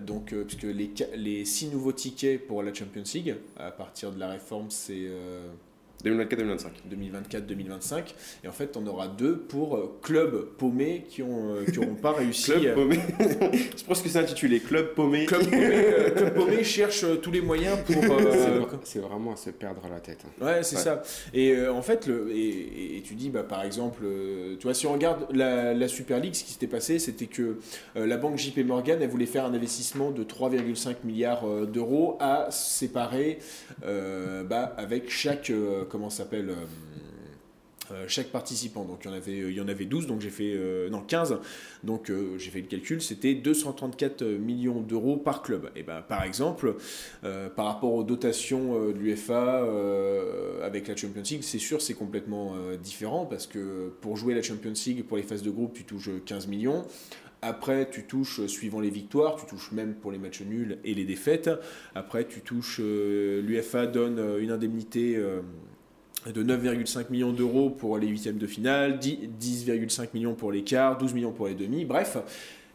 donc, 0.01 0.35
puisque 0.47 0.63
les, 0.65 0.91
les 1.17 1.45
six 1.45 1.69
nouveaux 1.69 1.93
tickets 1.93 2.47
pour 2.47 2.63
la 2.63 2.73
Champions 2.73 3.03
League, 3.15 3.37
à 3.57 3.71
partir 3.71 4.13
de 4.13 4.21
la 4.21 4.29
réforme, 4.29 4.67
c'est 4.71 5.09
2024-2025. 6.05 6.69
2024-2025. 6.91 8.15
Et 8.45 8.49
en 8.49 8.53
fait, 8.53 8.77
on 8.77 8.87
aura 8.87 9.09
deux 9.09 9.37
pour 9.37 9.77
euh, 9.77 9.99
clubs 10.03 10.47
paumés 10.59 11.05
qui 11.09 11.23
n'auront 11.23 11.55
euh, 11.55 11.65
qui 11.65 11.79
pas 12.01 12.13
réussi. 12.13 12.53
Club 12.53 12.75
paumé. 12.75 12.99
Je 13.77 13.85
pense 13.85 14.03
que 14.03 14.09
c'est 14.09 14.19
intitulé 14.19 14.61
Club 14.61 14.95
paumé. 14.95 15.27
Club 15.27 15.45
paumé, 15.45 15.59
euh, 15.63 16.11
Club 16.11 16.35
paumé 16.35 16.65
cherche 16.65 17.05
tous 17.21 17.31
les 17.31 17.41
moyens 17.41 17.79
pour. 17.85 18.03
c'est 18.85 18.99
vraiment 18.99 19.33
à 19.33 19.37
se 19.37 19.51
perdre 19.51 19.83
la 19.91 20.01
tête. 20.01 20.21
Hein. 20.25 20.45
Ouais, 20.45 20.63
c'est 20.63 20.77
ça. 20.77 21.03
Et 21.33 21.57
en 21.69 21.83
fait, 21.83 22.07
le, 22.07 22.31
et, 22.31 22.99
et, 22.99 23.03
tu 23.03 23.15
dis, 23.15 23.31
bah, 23.31 23.43
par 23.43 23.63
exemple, 23.65 24.03
tu 24.59 24.63
vois, 24.65 24.75
si 24.75 24.87
on 24.87 24.93
regarde 24.93 25.27
la, 25.33 25.75
la 25.75 25.89
Super 25.89 26.21
League, 26.21 26.35
ce 26.35 26.45
qui 26.45 26.53
s'était 26.53 26.67
passé, 26.67 26.99
c'était 26.99 27.27
que 27.27 27.59
la 27.95 28.17
banque 28.17 28.39
JP 28.39 28.59
Morgan, 28.67 28.99
elle 29.01 29.09
voulait 29.09 29.27
faire 29.27 29.45
un 29.45 29.55
investissement 29.55 30.11
de 30.11 30.25
3,5 30.25 30.97
milliards 31.05 31.47
d'euros 31.67 32.17
à 32.21 32.49
séparer 32.51 33.39
bah, 33.83 34.75
avec 34.77 35.11
chaque 35.11 35.53
comment 35.93 36.09
s'appelle 36.09 36.49
euh, 36.49 36.65
euh, 37.93 38.05
chaque 38.07 38.29
participant. 38.29 38.85
Donc 38.85 39.01
il 39.05 39.09
y 39.09 39.11
en 39.11 39.15
avait, 39.15 39.39
il 39.39 39.53
y 39.53 39.61
en 39.61 39.69
avait 39.69 39.85
12, 39.85 40.07
donc 40.07 40.21
j'ai 40.21 40.31
fait, 40.31 40.53
euh, 40.55 40.89
non 40.89 41.01
15, 41.01 41.39
donc 41.83 42.11
euh, 42.11 42.39
j'ai 42.39 42.51
fait 42.51 42.61
le 42.61 42.67
calcul, 42.67 43.03
c'était 43.03 43.35
234 43.35 44.23
millions 44.25 44.81
d'euros 44.81 45.17
par 45.17 45.43
club. 45.43 45.71
Et 45.75 45.83
ben, 45.83 46.03
par 46.03 46.23
exemple, 46.23 46.77
par 47.57 47.67
rapport 47.67 47.93
aux 47.93 48.05
dotations 48.05 48.89
de 48.89 48.99
l'UFA 48.99 49.67
avec 50.63 50.89
la 50.89 50.97
Champions 50.97 51.23
League, 51.23 51.43
c'est 51.43 51.59
sûr 51.59 51.83
c'est 51.83 51.95
complètement 51.95 52.55
différent 52.83 53.27
parce 53.27 53.47
que 53.47 53.93
pour 54.01 54.17
jouer 54.17 54.35
la 54.35 54.43
Champions 54.43 54.73
League, 54.87 55.05
pour 55.05 55.17
les 55.17 55.23
phases 55.23 55.43
de 55.43 55.51
groupe, 55.51 55.75
tu 55.75 55.85
touches 55.85 56.11
15 56.25 56.47
millions. 56.47 56.85
Après, 57.43 57.91
tu 57.91 58.05
touches 58.05 58.47
suivant 58.47 58.79
les 58.81 58.91
victoires, 58.91 59.37
tu 59.37 59.47
touches 59.47 59.73
même 59.73 59.95
pour 59.95 60.13
les 60.13 60.19
matchs 60.19 60.43
nuls 60.43 60.79
et 60.85 60.95
les 60.95 61.05
défaites. 61.05 61.51
Après, 61.95 62.27
tu 62.27 62.41
touches, 62.41 62.81
l'UFA 62.81 63.87
donne 63.87 64.41
une 64.41 64.51
indemnité 64.51 65.21
de 66.31 66.43
9,5 66.43 67.11
millions 67.11 67.33
d'euros 67.33 67.71
pour 67.71 67.99
les 67.99 68.07
huitièmes 68.07 68.39
de 68.39 68.47
finale, 68.47 68.99
10,5 68.99 70.09
millions 70.15 70.35
pour 70.35 70.53
les 70.53 70.63
quarts, 70.63 70.99
12 70.99 71.15
millions 71.15 71.33
pour 71.33 71.49
les 71.49 71.55
demi. 71.55 71.85
Bref, 71.85 72.17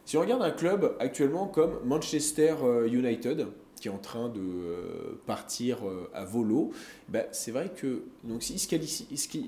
si 0.04 0.16
on 0.16 0.20
regarde 0.20 0.42
un 0.42 0.50
club 0.50 0.94
actuellement 1.00 1.46
comme 1.46 1.80
Manchester 1.84 2.56
euh, 2.62 2.88
United, 2.88 3.46
qui 3.80 3.88
est 3.88 3.90
en 3.90 3.98
train 3.98 4.28
de 4.28 4.40
euh, 4.40 5.20
partir 5.26 5.86
euh, 5.86 6.10
à 6.12 6.24
volo, 6.24 6.72
ben, 7.08 7.24
c'est 7.30 7.52
vrai 7.52 7.70
que 7.74 8.02
donc 8.24 8.42
s'ils 8.42 8.58
se 8.58 9.38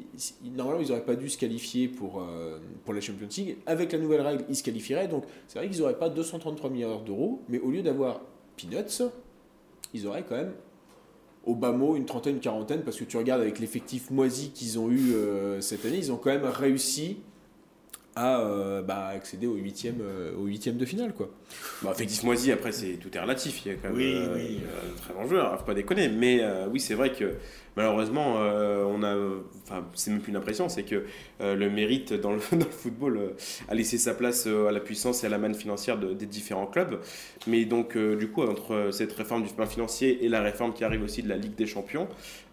normalement 0.54 0.80
ils 0.80 0.88
n'auraient 0.88 1.04
pas 1.04 1.16
dû 1.16 1.28
se 1.28 1.36
qualifier 1.36 1.88
pour, 1.88 2.26
pour 2.84 2.94
la 2.94 3.00
Champions 3.00 3.28
League. 3.36 3.56
Avec 3.66 3.92
la 3.92 3.98
nouvelle 3.98 4.20
règle, 4.22 4.44
ils 4.48 4.56
se 4.56 4.62
qualifieraient. 4.62 5.08
Donc 5.08 5.24
c'est 5.48 5.58
vrai 5.58 5.68
qu'ils 5.68 5.80
n'auraient 5.80 5.98
pas 5.98 6.08
233 6.08 6.70
milliards 6.70 7.02
d'euros, 7.02 7.42
mais 7.48 7.58
au 7.58 7.70
lieu 7.70 7.82
d'avoir 7.82 8.20
peanuts, 8.56 9.02
ils 9.92 10.06
auraient 10.06 10.24
quand 10.26 10.36
même 10.36 10.52
au 11.44 11.54
bas 11.54 11.72
mot 11.72 11.96
une 11.96 12.04
trentaine, 12.04 12.36
une 12.36 12.40
quarantaine, 12.40 12.82
parce 12.82 12.96
que 12.96 13.04
tu 13.04 13.16
regardes 13.16 13.40
avec 13.40 13.58
l'effectif 13.58 14.10
moisi 14.10 14.50
qu'ils 14.50 14.78
ont 14.78 14.90
eu 14.90 15.12
euh, 15.12 15.60
cette 15.60 15.84
année, 15.84 15.98
ils 15.98 16.12
ont 16.12 16.16
quand 16.16 16.30
même 16.30 16.44
réussi 16.44 17.18
à 18.16 18.40
euh, 18.40 18.82
bah, 18.82 19.08
accéder 19.08 19.46
au 19.46 19.54
huitième, 19.54 20.00
euh, 20.00 20.32
au 20.36 20.46
huitième 20.46 20.76
de 20.76 20.84
finale. 20.84 21.14
Quoi. 21.14 21.30
Bah, 21.82 21.90
effectif 21.92 22.22
moisi, 22.24 22.50
après, 22.50 22.72
c'est, 22.72 22.94
tout 22.94 23.16
est 23.16 23.20
relatif. 23.20 23.64
Il 23.64 23.72
y 23.72 23.74
a 23.74 23.78
quand 23.78 23.88
même 23.88 23.96
oui, 23.96 24.16
oui. 24.34 24.60
très 25.00 25.14
bon 25.14 25.26
joueur, 25.28 25.56
faut 25.58 25.64
pas 25.64 25.74
déconner. 25.74 26.08
Mais 26.08 26.42
oui, 26.70 26.80
c'est 26.80 26.94
vrai 26.94 27.12
que 27.12 27.34
malheureusement, 27.76 28.34
on 28.34 29.02
a, 29.02 29.16
enfin, 29.62 29.86
c'est 29.94 30.10
même 30.10 30.20
plus 30.20 30.30
une 30.30 30.36
impression, 30.36 30.68
c'est 30.68 30.82
que 30.82 31.04
le 31.40 31.70
mérite 31.70 32.12
dans 32.12 32.32
le, 32.32 32.40
dans 32.52 32.66
le 32.66 32.70
football 32.70 33.34
a 33.68 33.74
laissé 33.74 33.96
sa 33.98 34.14
place 34.14 34.46
à 34.46 34.72
la 34.72 34.80
puissance 34.80 35.22
et 35.22 35.26
à 35.26 35.30
la 35.30 35.38
manne 35.38 35.54
financière 35.54 35.96
des 35.98 36.26
différents 36.26 36.66
clubs. 36.66 37.00
Mais 37.46 37.64
donc, 37.64 37.96
du 37.96 38.28
coup, 38.28 38.42
entre 38.42 38.90
cette 38.92 39.12
réforme 39.12 39.44
du 39.44 39.52
plan 39.52 39.66
financier 39.66 40.24
et 40.24 40.28
la 40.28 40.42
réforme 40.42 40.72
qui 40.72 40.84
arrive 40.84 41.02
aussi 41.02 41.22
de 41.22 41.28
la 41.28 41.36
Ligue 41.36 41.54
des 41.54 41.66
Champions, 41.66 42.08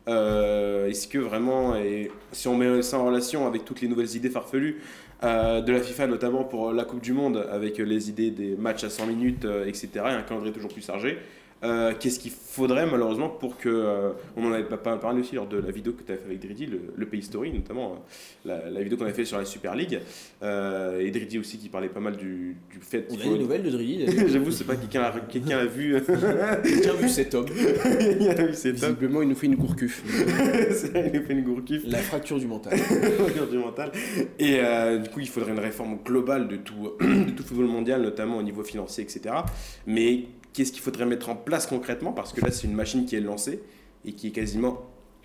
est-ce 0.08 1.08
que 1.08 1.18
vraiment, 1.18 1.76
et 1.76 2.12
si 2.32 2.48
on 2.48 2.56
met 2.56 2.82
ça 2.82 3.00
en 3.00 3.06
relation 3.06 3.48
avec 3.48 3.66
toutes 3.66 3.82
les 3.82 3.88
nouvelles 3.88 4.16
idées 4.16 4.30
farfelues, 4.30 4.78
euh, 5.24 5.62
de 5.62 5.72
la 5.72 5.82
FIFA, 5.82 6.08
notamment 6.08 6.44
pour 6.44 6.72
la 6.72 6.84
Coupe 6.84 7.02
du 7.02 7.14
Monde, 7.14 7.48
avec 7.52 7.78
les 7.78 8.10
idées 8.10 8.32
des 8.32 8.56
matchs 8.56 8.84
à 8.84 8.90
100 8.90 9.08
minutes, 9.08 9.46
euh, 9.46 9.66
etc., 9.66 9.90
et 9.96 10.00
un 10.00 10.22
calendrier 10.22 10.54
toujours 10.54 10.72
plus 10.72 10.86
chargé. 10.86 11.18
Euh, 11.64 11.94
qu'est-ce 12.00 12.20
qu'il 12.20 12.32
faudrait 12.32 12.86
malheureusement 12.86 13.30
pour 13.30 13.58
que. 13.58 13.70
Euh, 13.70 14.12
on 14.36 14.46
en 14.46 14.52
avait 14.54 14.64
pas, 14.64 14.78
parlé 14.78 15.22
aussi 15.22 15.36
lors 15.36 15.48
de 15.48 15.58
la 15.58 15.72
vidéo 15.72 15.94
que 15.94 16.04
tu 16.04 16.12
as 16.12 16.18
fait 16.18 16.26
avec 16.26 16.40
Dridi, 16.40 16.68
le, 16.68 16.82
le 16.96 17.06
Pays 17.08 17.24
Story, 17.24 17.52
notamment 17.52 18.04
euh, 18.46 18.70
la, 18.70 18.82
vidéo 18.82 18.98
qu'on 18.98 19.06
a 19.06 19.14
fait 19.14 19.26
sur 19.26 19.38
la 19.38 19.46
Super 19.46 19.76
League. 19.76 20.00
et 20.44 21.12
Dridi 21.12 21.40
aussi 21.40 21.58
qui 21.58 21.70
parlait 21.70 21.90
pas 21.90 22.00
mal 22.00 22.16
du, 22.16 22.58
du 22.72 22.80
fait. 22.80 23.08
On 23.10 23.20
a 23.20 23.24
une 23.24 23.40
nouvelle 23.40 23.64
de 23.64 23.72
Dridi 23.72 24.06
J'avoue, 24.28 24.52
c'est 24.52 24.66
pas 24.66 24.76
quelqu'un 24.76 25.02
a, 25.02 25.20
quelqu'un 25.20 25.58
a 25.58 25.66
vu. 25.66 26.00
quelqu'un 26.06 26.92
a 26.92 26.94
vu 26.94 27.10
cet 27.10 27.34
homme. 27.34 27.48
il 28.20 28.30
a 28.30 28.46
vu 28.46 28.54
cet 28.54 28.76
Visiblement, 28.76 29.24
il 29.24 29.30
nous 29.30 29.36
fait 29.36 29.48
une 29.48 29.56
gourcuf. 29.56 30.04
il 30.06 31.20
nous 31.20 31.26
fait 31.26 31.34
une 31.34 31.44
gourcuf. 31.44 31.84
La 31.88 32.00
fracture 32.00 32.38
du 32.38 32.46
mental. 32.46 32.74
la 32.74 33.10
fracture 33.12 33.48
du 33.48 33.58
mental. 33.58 33.92
Et 34.38 34.60
du 35.02 35.10
coup, 35.10 35.22
il 35.22 35.28
faudrait 35.28 35.52
une 35.52 35.60
réforme 35.60 35.98
globale 36.06 36.48
de 36.48 36.58
tout, 36.58 36.94
de 37.00 37.32
tout 37.32 37.44
football 37.44 37.66
mondial, 37.66 38.02
notamment 38.04 38.38
au 38.38 38.44
niveau 38.44 38.64
financier, 38.64 39.04
etc. 39.04 39.36
Mais 39.88 40.26
qu'est-ce 40.58 40.72
qu'il 40.72 40.82
faudrait 40.82 41.06
mettre 41.06 41.30
en 41.30 41.36
place 41.36 41.68
concrètement 41.68 42.12
Parce 42.12 42.34
que 42.34 42.42
là, 42.42 42.50
c'est 42.50 42.66
une 42.66 42.74
machine 42.74 43.06
qui 43.06 43.16
est 43.16 43.22
lancée 43.22 43.62
et 44.04 44.14
qui 44.14 44.28
est 44.28 44.32
quasiment 44.32 44.82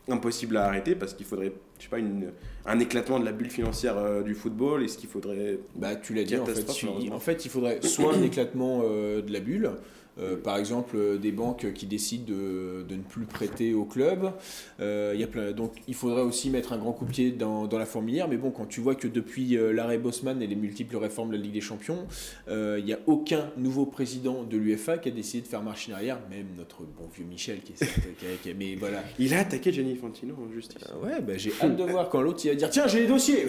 impossible 0.07 0.59
à 0.59 0.67
arrêter 0.67 0.95
parce 0.95 1.15
qu'il 1.15 1.25
faudrait, 1.25 1.55
je 1.79 1.85
sais 1.85 1.89
pas, 1.89 1.99
une, 1.99 2.33
un 2.67 2.79
éclatement 2.79 3.19
de 3.19 3.25
la 3.25 3.33
bulle 3.33 3.49
financière 3.49 3.97
euh, 3.97 4.23
du 4.23 4.35
football. 4.35 4.85
Est-ce 4.85 4.99
qu'il 4.99 5.09
faudrait. 5.09 5.59
Bah, 5.75 5.97
tu 5.97 6.13
l'as 6.13 6.25
dit, 6.25 6.37
en 6.37 6.45
fait, 6.45 7.11
en 7.11 7.19
fait, 7.19 7.45
il 7.47 7.51
faudrait 7.51 7.81
soit 7.81 8.15
un 8.15 8.23
éclatement 8.23 8.83
euh, 8.85 9.23
de 9.23 9.33
la 9.33 9.41
bulle, 9.41 9.71
euh, 10.19 10.37
par 10.37 10.59
exemple, 10.59 10.97
euh, 10.97 11.17
des 11.17 11.33
banques 11.33 11.73
qui 11.73 11.87
décident 11.87 12.25
de, 12.27 12.85
de 12.87 12.97
ne 12.97 13.03
plus 13.03 13.25
prêter 13.25 13.73
au 13.75 13.85
club. 13.85 14.33
Euh, 14.81 15.15
y 15.17 15.23
a 15.23 15.27
plein, 15.27 15.53
donc, 15.53 15.73
il 15.89 15.95
faudrait 15.95 16.23
aussi 16.23 16.51
mettre 16.51 16.73
un 16.73 16.79
grand 16.79 16.93
coup 16.93 17.05
de 17.05 17.11
pied 17.11 17.31
dans, 17.31 17.67
dans, 17.67 17.79
la 17.79 17.87
fourmilière. 17.87 18.29
Mais 18.29 18.37
bon, 18.37 18.51
quand 18.51 18.67
tu 18.67 18.81
vois 18.81 18.95
que 18.95 19.09
depuis 19.09 19.57
l'arrêt 19.73 19.99
Bosman 19.99 20.43
et 20.43 20.47
les 20.47 20.57
multiples 20.57 20.97
réformes 20.97 21.31
de 21.31 21.37
la 21.37 21.43
Ligue 21.43 21.53
des 21.53 21.61
Champions, 21.61 22.07
il 22.49 22.85
n'y 22.85 22.93
a 22.93 22.99
aucun 23.07 23.51
nouveau 23.57 23.87
président 23.87 24.43
de 24.43 24.57
l'UFA 24.57 24.99
qui 24.99 25.09
a 25.09 25.13
décidé 25.13 25.43
de 25.43 25.49
faire 25.49 25.63
marche 25.63 25.89
en 25.89 25.95
arrière. 25.95 26.19
Même 26.31 26.47
notre 26.57 26.83
bon 26.83 27.09
vieux 27.15 27.25
Michel 27.25 27.61
qui 27.61 27.73
est. 27.73 28.55
mais 28.55 28.77
voilà. 28.77 29.03
Il 29.19 29.35
a 29.35 29.41
attaqué 29.41 29.73
Gianni 29.73 29.97
Fantino 29.97 30.35
en 30.35 30.53
justice. 30.53 30.83
ouais, 31.03 31.21
bah, 31.21 31.35
j'ai 31.37 31.53
hâte 31.61 31.77
de 31.77 31.85
voir 31.91 32.09
quand 32.09 32.21
l'autre 32.21 32.41
il 32.45 32.49
va 32.49 32.55
dire 32.55 32.71
Tiens, 32.71 32.87
j'ai 32.87 33.01
les 33.01 33.07
dossiers. 33.07 33.47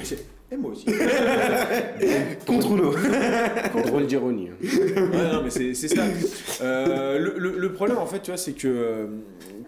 Et 0.54 0.58
moi 0.58 0.72
aussi. 0.72 0.86
Contre 2.46 2.76
l'eau. 2.76 2.94
Drôle 3.88 4.06
d'ironie. 4.06 4.50
Ouais, 4.52 5.32
non, 5.34 5.42
mais 5.44 5.50
c'est 5.50 5.74
ça. 5.74 6.04
Euh, 6.62 7.18
le, 7.18 7.74
problème, 7.74 7.98
en 7.98 8.06
fait, 8.06 8.22
tu 8.22 8.30
vois, 8.30 8.38
c'est 8.38 8.54
que. 8.54 8.68
Euh, 8.68 9.08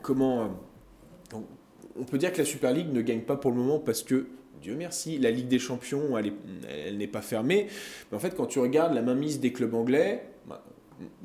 comment. 0.03 0.43
Euh, 0.43 1.38
on 1.97 2.03
peut 2.03 2.19
dire 2.19 2.31
que 2.31 2.38
la 2.38 2.45
Super 2.45 2.71
League 2.71 2.93
ne 2.93 3.01
gagne 3.01 3.21
pas 3.21 3.36
pour 3.36 3.51
le 3.51 3.57
moment 3.57 3.79
parce 3.79 4.03
que. 4.03 4.27
Dieu 4.61 4.75
merci, 4.75 5.19
la 5.19 5.29
Ligue 5.29 5.47
des 5.47 5.59
Champions, 5.59 6.17
elle, 6.17 6.33
elle 6.88 6.97
n'est 6.97 7.07
pas 7.07 7.21
fermée. 7.21 7.67
Mais 8.09 8.17
en 8.17 8.19
fait, 8.19 8.36
quand 8.36 8.47
tu 8.47 8.59
regardes 8.59 8.95
la 8.95 9.03
mainmise 9.03 9.39
des 9.39 9.51
clubs 9.51 9.73
anglais, 9.75 10.23
bah, 10.47 10.63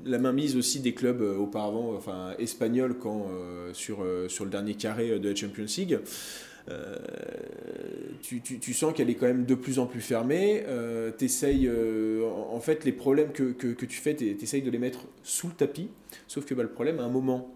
la 0.04 0.18
mainmise 0.18 0.56
aussi 0.56 0.80
des 0.80 0.92
clubs 0.92 1.22
auparavant, 1.22 1.94
enfin 1.96 2.34
espagnols, 2.38 2.98
quand, 2.98 3.28
sur, 3.72 4.04
sur 4.28 4.44
le 4.44 4.50
dernier 4.50 4.74
carré 4.74 5.18
de 5.18 5.28
la 5.30 5.34
Champions 5.34 5.64
League, 5.78 6.00
euh, 6.70 6.96
tu, 8.22 8.40
tu, 8.40 8.74
sens 8.74 8.92
qu'elle 8.94 9.10
est 9.10 9.14
quand 9.14 9.26
même 9.26 9.44
de 9.44 9.54
plus 9.54 9.78
en 9.78 9.86
plus 9.86 10.00
fermée. 10.00 10.62
Euh, 10.68 11.10
euh 11.20 12.30
en, 12.52 12.60
fait, 12.60 12.84
les 12.84 12.92
problèmes 12.92 13.32
que, 13.32 13.52
que, 13.52 13.84
tu 13.84 13.98
fais, 13.98 14.14
tu 14.14 14.36
essayes 14.40 14.62
de 14.62 14.70
les 14.70 14.78
mettre 14.78 15.06
sous 15.22 15.48
le 15.48 15.54
tapis. 15.54 15.88
Sauf 16.28 16.44
que 16.44 16.54
bah, 16.54 16.62
le 16.62 16.68
problème, 16.70 17.00
à 17.00 17.04
un 17.04 17.08
moment, 17.08 17.50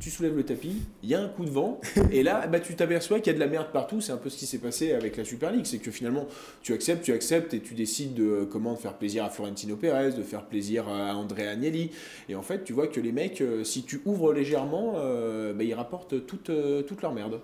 tu 0.00 0.10
soulèves 0.10 0.36
le 0.36 0.42
tapis, 0.44 0.76
il 1.02 1.08
y 1.08 1.14
a 1.14 1.20
un 1.20 1.28
coup 1.28 1.44
de 1.44 1.50
vent, 1.50 1.80
et 2.10 2.22
là, 2.22 2.46
bah, 2.46 2.58
tu 2.58 2.74
t'aperçois 2.74 3.20
qu'il 3.20 3.28
y 3.28 3.30
a 3.30 3.34
de 3.34 3.40
la 3.40 3.46
merde 3.46 3.68
partout. 3.72 4.00
C'est 4.00 4.12
un 4.12 4.16
peu 4.16 4.30
ce 4.30 4.36
qui 4.36 4.46
s'est 4.46 4.58
passé 4.58 4.92
avec 4.92 5.16
la 5.16 5.24
Super 5.24 5.52
League. 5.52 5.66
C'est 5.66 5.78
que 5.78 5.90
finalement, 5.90 6.26
tu 6.62 6.72
acceptes, 6.72 7.04
tu 7.04 7.12
acceptes, 7.12 7.54
et 7.54 7.60
tu 7.60 7.74
décides 7.74 8.14
de 8.14 8.46
comment 8.50 8.74
de 8.74 8.78
faire 8.78 8.94
plaisir 8.94 9.24
à 9.24 9.30
Florentino 9.30 9.76
Pérez, 9.76 10.12
de 10.12 10.22
faire 10.22 10.44
plaisir 10.46 10.88
à 10.88 11.14
André 11.14 11.46
Agnelli. 11.46 11.90
Et 12.28 12.34
en 12.34 12.42
fait, 12.42 12.64
tu 12.64 12.72
vois 12.72 12.88
que 12.88 13.00
les 13.00 13.12
mecs, 13.12 13.40
euh, 13.40 13.64
si 13.64 13.84
tu 13.84 14.00
ouvres 14.04 14.32
légèrement, 14.32 14.94
bah, 15.54 15.64
ils 15.64 15.74
rapportent 15.74 16.26
toute, 16.26 16.50
toute 16.86 17.02
leur 17.02 17.12
merde. 17.14 17.40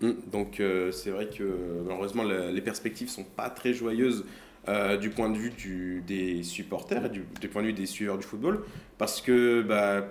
Mm. 0.00 0.12
Donc 0.30 0.60
euh, 0.60 0.92
c'est 0.92 1.10
vrai 1.10 1.28
que 1.28 1.44
malheureusement 1.84 2.24
les 2.24 2.62
perspectives 2.62 3.08
sont 3.08 3.24
pas 3.24 3.50
très 3.50 3.74
joyeuses 3.74 4.24
euh, 4.68 4.96
du 4.96 5.08
point 5.10 5.30
de 5.30 5.38
vue 5.38 5.50
du, 5.50 6.02
des 6.06 6.42
supporters 6.42 7.06
et 7.06 7.08
du, 7.08 7.22
point 7.48 7.62
de 7.62 7.68
vue 7.68 7.72
des 7.72 7.86
suiveurs 7.86 8.18
du 8.18 8.26
football 8.26 8.62
parce 8.98 9.22
que 9.22 9.62
bah, 9.62 10.06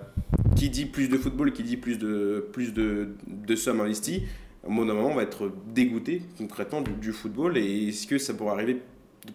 qui 0.56 0.70
dit 0.70 0.86
plus 0.86 1.08
de 1.08 1.18
football, 1.18 1.54
qui 1.54 1.62
dit 1.62 1.78
plus 1.78 2.00
de, 2.00 2.48
plus 2.52 2.74
de, 2.74 3.10
de 3.28 3.56
sommes 3.56 3.80
investies, 3.80 4.24
au 4.64 4.72
bout 4.72 4.86
d'un 4.86 4.96
moment 4.96 5.10
on 5.10 5.16
va 5.16 5.24
être 5.24 5.52
dégoûté 5.68 6.24
concrètement 6.38 6.82
du, 6.82 7.12
football 7.12 7.58
et 7.58 7.90
est-ce 7.90 8.08
que 8.08 8.18
ça 8.18 8.34
pourrait 8.34 8.54
arriver 8.54 8.82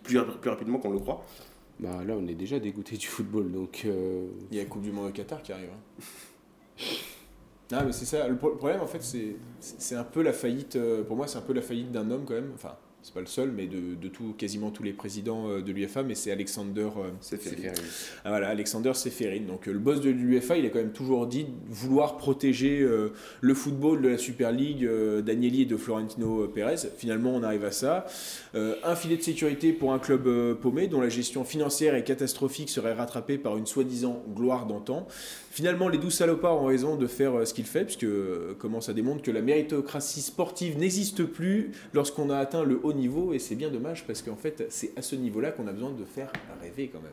plus, 0.03 0.19
plus 0.41 0.51
rapidement 0.51 0.79
qu'on 0.79 0.91
le 0.91 0.99
croit? 0.99 1.25
Bah 1.79 2.03
là 2.05 2.15
on 2.17 2.27
est 2.27 2.35
déjà 2.35 2.59
dégoûté 2.59 2.97
du 2.97 3.07
football 3.07 3.53
donc 3.53 3.83
euh, 3.85 4.27
il 4.51 4.57
y 4.57 4.61
a 4.61 4.65
la 4.65 4.69
Coupe 4.69 4.83
du 4.83 4.91
Monde 4.91 5.09
au 5.09 5.13
Qatar 5.13 5.43
qui 5.43 5.53
arrive. 5.53 5.71
Hein. 5.73 6.83
Ah, 7.73 7.83
mais 7.85 7.93
c'est 7.93 8.05
ça. 8.05 8.29
Le 8.29 8.37
problème, 8.37 8.81
en 8.81 8.87
fait, 8.87 9.03
c'est 9.61 9.97
un 9.97 10.05
peu 10.05 10.23
la 10.23 10.33
faillite. 10.33 10.77
Euh, 10.77 11.03
pour 11.03 11.17
moi, 11.17 11.27
c'est 11.27 11.39
un 11.39 11.43
peu 11.43 11.55
la 11.55 11.63
faillite 11.63 11.91
d'un 11.91 12.11
homme, 12.11 12.25
quand 12.27 12.35
même. 12.35 12.51
Enfin, 12.55 12.75
c'est 13.03 13.15
pas 13.15 13.21
le 13.21 13.27
seul, 13.27 13.53
mais 13.53 13.67
de, 13.67 13.95
de, 13.95 14.09
tout, 14.09 14.35
quasiment 14.37 14.71
tous 14.71 14.83
les 14.83 14.93
présidents 14.93 15.49
euh, 15.49 15.61
de 15.61 15.73
l'UFA, 15.73 16.03
mais 16.03 16.15
c'est 16.15 16.31
Alexander 16.31 16.89
euh, 16.97 17.11
Seferin. 17.21 17.73
Ah, 18.25 18.31
voilà, 18.31 18.49
Alexander 18.49 18.93
Seferin. 18.95 19.41
Donc 19.47 19.67
le 19.67 19.79
boss 19.79 20.01
de 20.01 20.11
l'UFA, 20.11 20.57
il 20.57 20.67
a 20.67 20.69
quand 20.71 20.79
même 20.79 20.93
toujours 20.93 21.27
dit 21.27 21.47
vouloir 21.69 22.17
protéger 22.17 22.87
le 23.41 23.55
football 23.55 24.01
de 24.01 24.09
la 24.09 24.19
Super 24.19 24.53
League 24.53 24.89
d'Agnelli 25.23 25.63
et 25.63 25.67
de 25.67 25.77
Florentino 25.77 26.49
Pérez. 26.49 26.89
Finalement, 26.97 27.35
on 27.35 27.43
arrive 27.43 27.65
à 27.65 27.73
ça. 27.73 28.07
un 28.55 28.97
filet 28.97 29.19
de 29.19 29.23
sécurité 29.23 29.75
pour 29.75 29.93
un 29.93 29.99
club 29.99 30.55
paumé 30.55 30.87
dont 30.87 31.03
la 31.03 31.11
gestion 31.11 31.45
financière 31.45 31.95
et 31.95 32.05
catastrophique 32.05 32.71
serait 32.71 32.95
rattrapée 32.95 33.37
par 33.37 33.59
une 33.59 33.67
soi-disant 33.67 34.23
gloire 34.35 34.67
d'antan. 34.67 35.07
Finalement, 35.55 35.89
les 35.89 35.99
douze 35.99 36.15
salopards 36.15 36.61
ont 36.61 36.67
raison 36.67 36.97
de 36.97 37.07
faire 37.07 37.33
euh, 37.39 37.45
ce 37.45 37.55
qu'ils 37.55 37.65
font, 37.65 37.85
puisque 37.85 38.03
euh, 38.03 38.57
comment 38.59 38.81
ça 38.81 38.93
démontre 38.93 39.23
que 39.23 39.31
la 39.31 39.41
méritocratie 39.41 40.21
sportive 40.21 40.77
n'existe 40.77 41.23
plus 41.23 41.71
lorsqu'on 41.93 42.29
a 42.29 42.39
atteint 42.39 42.65
le 42.65 42.81
haut 42.83 42.93
niveau, 42.93 43.33
et 43.33 43.39
c'est 43.39 43.55
bien 43.55 43.71
dommage 43.71 44.05
parce 44.05 44.21
qu'en 44.21 44.35
fait, 44.35 44.67
c'est 44.69 44.91
à 44.97 45.03
ce 45.03 45.15
niveau-là 45.15 45.53
qu'on 45.53 45.69
a 45.69 45.73
besoin 45.73 45.93
de 45.93 46.05
faire 46.05 46.33
rêver 46.61 46.91
quand 46.93 47.01
même. 47.01 47.13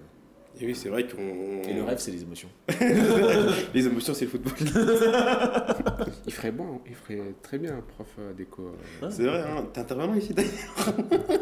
Et 0.62 0.66
oui, 0.66 0.76
c'est 0.76 0.90
vrai 0.90 1.08
qu'on. 1.08 1.68
Et 1.68 1.74
le 1.74 1.84
rêve, 1.84 1.98
c'est 1.98 2.12
les 2.12 2.22
émotions. 2.22 2.50
les 3.74 3.88
émotions, 3.88 4.14
c'est 4.14 4.26
le 4.26 4.32
football. 4.32 4.54
Il 6.28 6.34
ferait 6.34 6.52
bon, 6.52 6.80
il 6.88 6.96
ferait 6.96 7.20
très 7.42 7.58
bien 7.58 7.72
un 7.72 7.82
prof 7.82 8.08
euh, 8.20 8.32
d'éco. 8.34 8.72
euh. 9.04 9.10
c'est 9.10 9.24
vrai, 9.24 9.42
hein. 9.42 9.66
t'es 9.74 9.82
intervenant 9.82 10.14
ici 10.16 10.34
d'ailleurs. 10.34 10.52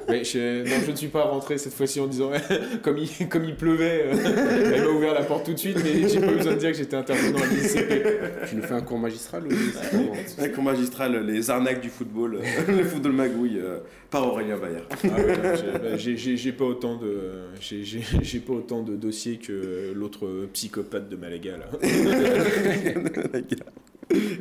Mais 0.08 0.24
je, 0.24 0.64
non, 0.64 0.76
je 0.86 0.92
ne 0.92 0.96
suis 0.96 1.08
pas 1.10 1.24
rentré 1.24 1.58
cette 1.58 1.74
fois-ci 1.74 2.00
en 2.00 2.08
disant, 2.08 2.32
comme 2.82 2.98
il, 2.98 3.30
comme 3.30 3.44
il 3.44 3.56
pleuvait, 3.56 4.06
euh, 4.06 4.72
elle 4.74 4.82
m'a 4.84 4.90
ouvert 4.90 5.14
la 5.14 5.24
porte 5.24 5.46
tout 5.46 5.54
de 5.54 5.60
suite, 5.60 5.78
mais 5.84 6.08
j'ai 6.08 6.20
pas 6.20 6.32
besoin 6.32 6.54
de 6.54 6.60
dire 6.60 6.72
que 6.72 6.78
j'étais 6.78 6.96
intervenant 6.96 7.40
à 7.40 7.46
l'ICP. 7.46 8.48
Tu 8.50 8.56
nous 8.56 8.64
fais 8.64 8.74
un 8.74 8.82
cours 8.82 8.98
magistral 9.00 9.44
ou 9.48 10.42
Un 10.42 10.50
cours 10.50 10.64
magistral, 10.64 11.26
les 11.26 11.50
arnaques 11.50 11.82
du 11.82 11.90
football, 11.90 12.40
le 12.68 12.84
football 12.84 13.12
magouille, 13.12 13.60
euh, 13.60 13.80
par 14.10 14.28
Aurélien 14.28 14.58
Bayer. 14.58 14.78
Ah 14.90 14.98
ouais, 15.22 15.38
non, 15.38 15.56
j'ai- 15.56 16.16
bah, 16.18 16.36
j'ai- 16.36 16.52
pas 16.52 16.66
autant 16.66 16.98
de 16.98 17.42
j'ai- 17.62 18.40
pas 18.40 18.54
autant 18.54 18.82
de 18.84 18.96
dossiers 18.96 19.38
que 19.38 19.92
l'autre 19.96 20.48
psychopathe 20.54 21.10
de 21.10 21.16
Malaga 21.16 21.58
là. 21.58 21.70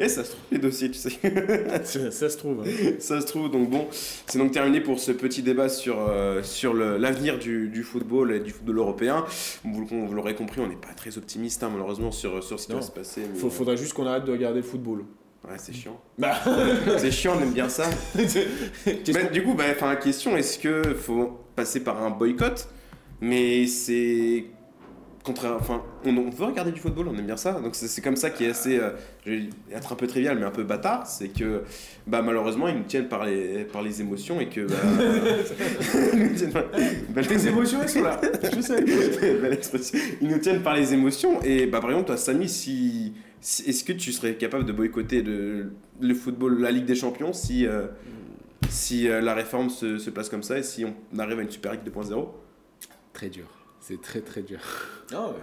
Et 0.01 0.09
ça 0.09 0.25
se 0.25 0.31
trouve, 0.31 0.41
les 0.51 0.59
dossiers, 0.59 0.91
tu 0.91 0.99
sais. 0.99 1.11
ça, 1.85 2.11
ça 2.11 2.31
se 2.31 2.39
trouve. 2.39 2.63
hein. 2.67 2.71
Ça 3.01 3.21
se 3.21 3.27
trouve, 3.27 3.51
donc 3.51 3.69
bon, 3.69 3.87
c'est 4.27 4.39
donc 4.39 4.51
terminé 4.53 4.81
pour 4.81 4.99
ce 4.99 5.13
petit 5.13 5.43
débat 5.43 5.69
sur, 5.69 5.99
euh, 6.09 6.43
sur 6.43 6.73
l'avenir 6.73 7.39
du, 7.39 7.69
du 7.69 7.83
football 7.83 8.33
et 8.33 8.41
du 8.41 8.51
football 8.51 8.79
européen. 8.79 9.27
Vous, 9.65 9.85
vous 9.85 10.15
l'aurez 10.15 10.35
compris, 10.35 10.63
on 10.63 10.69
n'est 10.69 10.77
pas 10.77 10.95
très 10.97 11.19
optimiste 11.19 11.63
hein, 11.63 11.69
malheureusement 11.71 12.13
sur, 12.13 12.43
sur 12.43 12.59
ce 12.59 12.67
qui 12.67 12.73
Non. 12.73 12.79
va 12.79 12.85
se 12.87 12.91
passer. 12.93 13.21
mais- 13.31 13.39
Faut, 13.39 13.51
faudrait 13.51 13.77
juste 13.77 13.93
qu'on 13.93 14.07
arrête 14.07 14.25
de 14.25 14.33
regarder 14.33 14.61
le 14.61 14.65
football. 14.67 15.05
Ouais, 15.49 15.57
c'est 15.57 15.73
chiant. 15.73 15.99
Bah, 16.19 16.35
c'est 16.99 17.11
chiant, 17.11 17.35
on 17.39 17.43
aime 17.43 17.53
bien 17.53 17.69
ça. 17.69 17.85
qu'on- 18.15 19.33
du 19.33 19.43
coup, 19.43 19.55
bah, 19.55 19.65
enfin, 19.73 19.97
question, 19.97 20.37
est-ce 20.37 20.59
que 20.59 20.95
faut 20.95 21.39
passer 21.57 21.81
par 21.81 22.03
un 22.03 22.11
boycott? 22.11 22.69
Mais 23.21 23.67
c'est 23.67 24.45
contraire. 25.25 25.57
Enfin, 25.59 25.83
on, 26.07 26.17
on 26.17 26.31
veut 26.31 26.45
regarder 26.47 26.71
du 26.73 26.81
football, 26.81 27.09
on 27.09 27.15
aime 27.19 27.27
bien 27.27 27.37
ça. 27.37 27.53
Donc 27.53 27.75
c'est 27.75 28.01
comme 28.01 28.17
ça 28.17 28.31
qui 28.31 28.45
est 28.45 28.51
assez, 28.51 28.79
euh, 28.79 28.91
je 29.27 29.31
vais 29.33 29.43
être 29.75 29.93
un 29.93 29.97
peu 29.97 30.07
trivial, 30.07 30.39
mais 30.39 30.47
un 30.47 30.51
peu 30.51 30.63
bâtard, 30.65 31.07
c'est 31.07 31.29
que 31.29 31.65
bah, 32.07 32.23
malheureusement 32.23 32.69
ils 32.69 32.77
nous 32.77 32.85
tiennent 32.85 33.09
par 33.09 33.27
les 33.27 33.65
par 33.65 33.83
les 33.83 34.01
émotions 34.01 34.41
et 34.41 34.49
que 34.49 34.63
bah, 34.63 34.77
ils 36.15 36.19
nous 36.19 36.35
tiennent 36.35 36.53
par- 36.53 36.65
belle- 37.11 37.27
Tes 37.27 37.47
émotions 37.49 37.81
elles 37.83 37.89
sont 37.91 38.03
là. 38.03 38.19
Je 38.55 38.61
sais. 38.61 38.85
expression. 39.53 39.99
Ils 40.23 40.29
nous 40.29 40.39
tiennent 40.39 40.63
par 40.63 40.75
les 40.75 40.95
émotions 40.95 41.43
et 41.43 41.67
bah 41.67 41.81
par 41.81 41.91
exemple 41.91 42.07
toi 42.07 42.17
Samy, 42.17 42.49
si- 42.49 43.13
est-ce 43.43 43.85
que 43.85 43.93
tu 43.93 44.13
serais 44.13 44.37
capable 44.37 44.65
de 44.65 44.73
boycotter 44.73 45.23
le, 45.23 45.73
le 46.01 46.15
football, 46.15 46.61
la 46.61 46.71
Ligue 46.71 46.85
des 46.87 46.95
Champions 46.95 47.33
si 47.33 47.67
euh, 47.67 47.87
si 48.69 49.09
euh, 49.09 49.21
la 49.21 49.35
réforme 49.35 49.71
se, 49.71 49.99
se 49.99 50.11
place 50.11 50.29
comme 50.29 50.43
ça 50.43 50.59
et 50.59 50.63
si 50.63 50.85
on 50.85 51.19
arrive 51.19 51.39
à 51.39 51.43
une 51.43 51.51
Super 51.51 51.73
League 51.73 51.83
2.0 51.87 52.29
Très 53.13 53.29
dur. 53.29 53.47
C'est 53.81 54.01
très 54.01 54.21
très 54.21 54.43
dur. 54.43 54.59
Non, 55.13 55.29
ouais. 55.29 55.35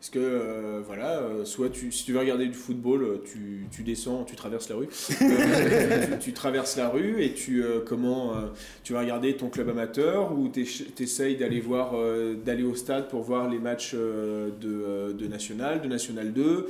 Parce 0.00 0.10
que 0.10 0.18
euh, 0.18 0.82
voilà, 0.86 1.18
euh, 1.20 1.46
soit 1.46 1.70
tu, 1.70 1.90
si 1.90 2.04
tu 2.04 2.12
veux 2.12 2.18
regarder 2.18 2.46
du 2.46 2.52
football, 2.52 3.20
tu, 3.24 3.66
tu 3.70 3.82
descends, 3.82 4.24
tu 4.24 4.36
traverses 4.36 4.68
la 4.68 4.76
rue, 4.76 4.88
Euh, 5.22 6.16
tu, 6.18 6.18
tu 6.26 6.32
traverses 6.34 6.76
la 6.76 6.90
rue 6.90 7.22
et 7.22 7.32
tu 7.32 7.64
euh, 7.64 7.80
comment 7.80 8.34
euh, 8.36 8.48
tu 8.82 8.92
vas 8.92 9.00
regarder 9.00 9.34
ton 9.34 9.48
club 9.48 9.70
amateur 9.70 10.38
ou 10.38 10.50
tu 10.50 10.66
essayes 11.02 11.36
d'aller 11.36 11.60
voir 11.60 11.92
euh, 11.94 12.34
d'aller 12.34 12.64
au 12.64 12.74
stade 12.74 13.08
pour 13.08 13.22
voir 13.22 13.48
les 13.48 13.58
matchs 13.58 13.92
euh, 13.94 14.50
de, 14.60 14.68
euh, 14.68 15.12
de 15.14 15.26
national, 15.26 15.80
de 15.80 15.88
national 15.88 16.34
2. 16.34 16.66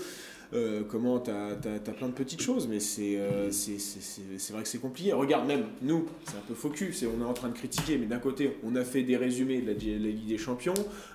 Euh, 0.52 0.82
comment 0.88 1.18
t'as 1.18 1.52
as, 1.52 1.92
plein 1.92 2.08
de 2.08 2.12
petites 2.12 2.42
choses, 2.42 2.68
mais 2.68 2.80
c'est 2.80 3.16
euh, 3.16 3.50
c'est- 3.50 4.52
vrai 4.52 4.62
que 4.62 4.68
c'est 4.68 4.78
compliqué. 4.78 5.12
Regarde, 5.12 5.46
même 5.46 5.64
nous, 5.82 6.06
c'est 6.24 6.36
un 6.36 6.42
peu 6.46 6.54
focus, 6.54 7.02
et 7.02 7.06
on 7.06 7.20
est 7.20 7.28
en 7.28 7.32
train 7.32 7.48
de 7.48 7.54
critiquer, 7.54 7.98
mais 7.98 8.06
d'un 8.06 8.18
côté, 8.18 8.56
on 8.64 8.76
a 8.76 8.84
fait 8.84 9.02
des 9.02 9.16
résumés 9.16 9.60
de 9.60 9.66
la, 9.66 9.72
Ligue 9.74 10.26
des 10.28 10.38
Champions, 10.38 10.74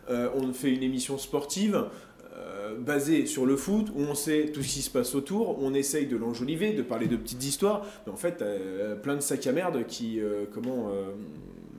euh, 0.09 0.30
on 0.36 0.51
fait 0.53 0.71
une 0.71 0.84
émission 0.84 1.17
sportive 1.17 1.86
basée 2.80 3.25
sur 3.25 3.45
le 3.45 3.57
foot, 3.57 3.88
où 3.95 3.99
on 4.01 4.15
sait 4.15 4.51
tout 4.53 4.61
ce 4.63 4.73
qui 4.75 4.82
se 4.82 4.89
passe 4.89 5.13
autour, 5.13 5.61
on 5.61 5.73
essaye 5.73 6.05
de 6.05 6.15
l'enjoliver, 6.15 6.71
de 6.71 6.84
parler 6.84 7.07
de 7.07 7.17
petites 7.17 7.43
histoires, 7.43 7.86
mais 8.05 8.13
en 8.13 8.15
fait, 8.15 8.41
plein 9.03 9.15
de 9.15 9.21
sacs 9.21 9.45
à 9.47 9.51
merde 9.51 9.86
qui, 9.88 10.21
comment, 10.53 10.89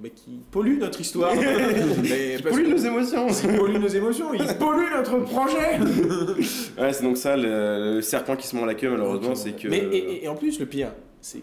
bah, 0.03 0.09
qui 0.14 0.40
polluent 0.51 0.78
notre 0.78 1.01
histoire. 1.01 1.32
Mais 2.03 2.38
parce 2.42 2.55
Pollue 2.55 2.66
que- 2.66 2.70
nos 2.70 2.76
émotions 2.78 3.26
ils 3.28 3.57
polluent 3.57 3.78
nos 3.78 3.88
émotions, 3.88 4.32
ils 4.34 4.46
polluent 4.59 4.90
notre 4.94 5.18
projet. 5.20 5.78
Ouais, 6.78 6.92
c'est 6.92 7.03
donc 7.03 7.16
ça, 7.16 7.36
le, 7.36 7.94
le 7.96 8.01
serpent 8.03 8.36
qui 8.36 8.46
se 8.46 8.57
mord 8.57 8.66
la 8.66 8.74
queue, 8.74 8.90
malheureusement, 8.90 9.34
c'est 9.34 9.53
que. 9.53 9.68
Mais 9.68 9.78
et, 9.92 10.24
et- 10.24 10.28
en 10.28 10.34
plus, 10.34 10.59
le 10.59 10.66
pire, 10.66 10.92
c'est. 11.20 11.42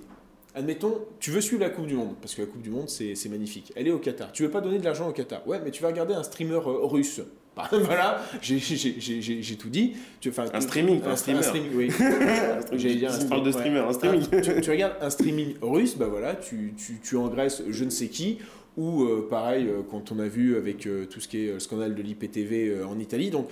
Admettons, 0.55 1.05
tu 1.19 1.29
veux 1.29 1.41
suivre 1.41 1.61
la 1.61 1.69
Coupe 1.69 1.85
du 1.85 1.93
Monde, 1.93 2.15
parce 2.19 2.33
que 2.33 2.41
la 2.41 2.47
Coupe 2.47 2.63
du 2.63 2.71
Monde, 2.71 2.89
c'est 2.89 3.13
c'est 3.13 3.29
magnifique. 3.29 3.71
Elle 3.75 3.87
est 3.87 3.91
au 3.91 3.99
Qatar. 3.99 4.31
Tu 4.31 4.41
veux 4.43 4.49
pas 4.49 4.61
donner 4.61 4.79
de 4.79 4.85
l'argent 4.85 5.07
au 5.07 5.11
Qatar. 5.11 5.47
Ouais, 5.47 5.59
mais 5.63 5.69
tu 5.69 5.83
vas 5.83 5.89
regarder 5.89 6.15
un 6.15 6.23
streamer 6.23 6.55
euh, 6.55 6.85
russe. 6.85 7.21
Bah, 7.57 7.69
voilà, 7.81 8.21
j'ai- 8.41 9.55
tout 9.57 9.69
dit. 9.69 9.93
Tu, 10.19 10.31
Un 10.37 10.61
streaming, 10.61 11.01
un 11.03 11.09
un, 11.11 11.15
streamer. 11.15 11.41
streaming, 11.43 11.71
oui. 11.75 11.89
J'allais 12.73 12.95
dire 12.95 13.11
un 13.11 13.25
parles 13.25 13.43
de 13.43 13.51
stream, 13.51 13.73
streamer, 13.73 13.79
un 13.79 13.93
streaming. 13.93 14.21
Ah, 14.31 14.41
tu, 14.41 14.61
tu 14.61 14.69
regardes 14.69 14.95
un 15.01 15.09
streaming 15.09 15.55
russe, 15.61 15.97
bah 15.97 16.07
voilà, 16.07 16.35
tu, 16.35 16.73
tu, 16.77 16.99
tu 17.03 17.15
engraisses 17.17 17.63
je 17.69 17.83
ne 17.83 17.89
sais 17.89 18.07
qui, 18.07 18.37
ou 18.77 19.03
euh, 19.03 19.27
pareil, 19.29 19.67
euh, 19.67 19.81
quand 19.89 20.11
on 20.11 20.19
a 20.19 20.27
vu 20.27 20.55
avec 20.55 20.85
euh, 20.85 21.05
tout 21.05 21.19
ce 21.19 21.27
qui 21.27 21.45
est 21.47 21.53
le 21.53 21.59
scandale 21.59 21.95
de 21.95 22.01
l'IPTV 22.03 22.69
euh, 22.69 22.85
en 22.87 22.99
Italie, 22.99 23.31
donc 23.31 23.49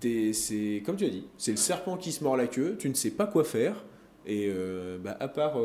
c'est 0.00 0.82
comme 0.86 0.96
tu 0.96 1.04
as 1.04 1.10
dit, 1.10 1.24
c'est 1.36 1.50
le 1.50 1.56
serpent 1.56 1.96
qui 1.96 2.12
se 2.12 2.22
mord 2.24 2.36
la 2.36 2.46
queue, 2.46 2.76
tu 2.78 2.88
ne 2.88 2.94
sais 2.94 3.10
pas 3.10 3.26
quoi 3.26 3.44
faire, 3.44 3.84
et 4.26 4.50
bah, 5.02 5.16
à 5.20 5.28
part, 5.28 5.56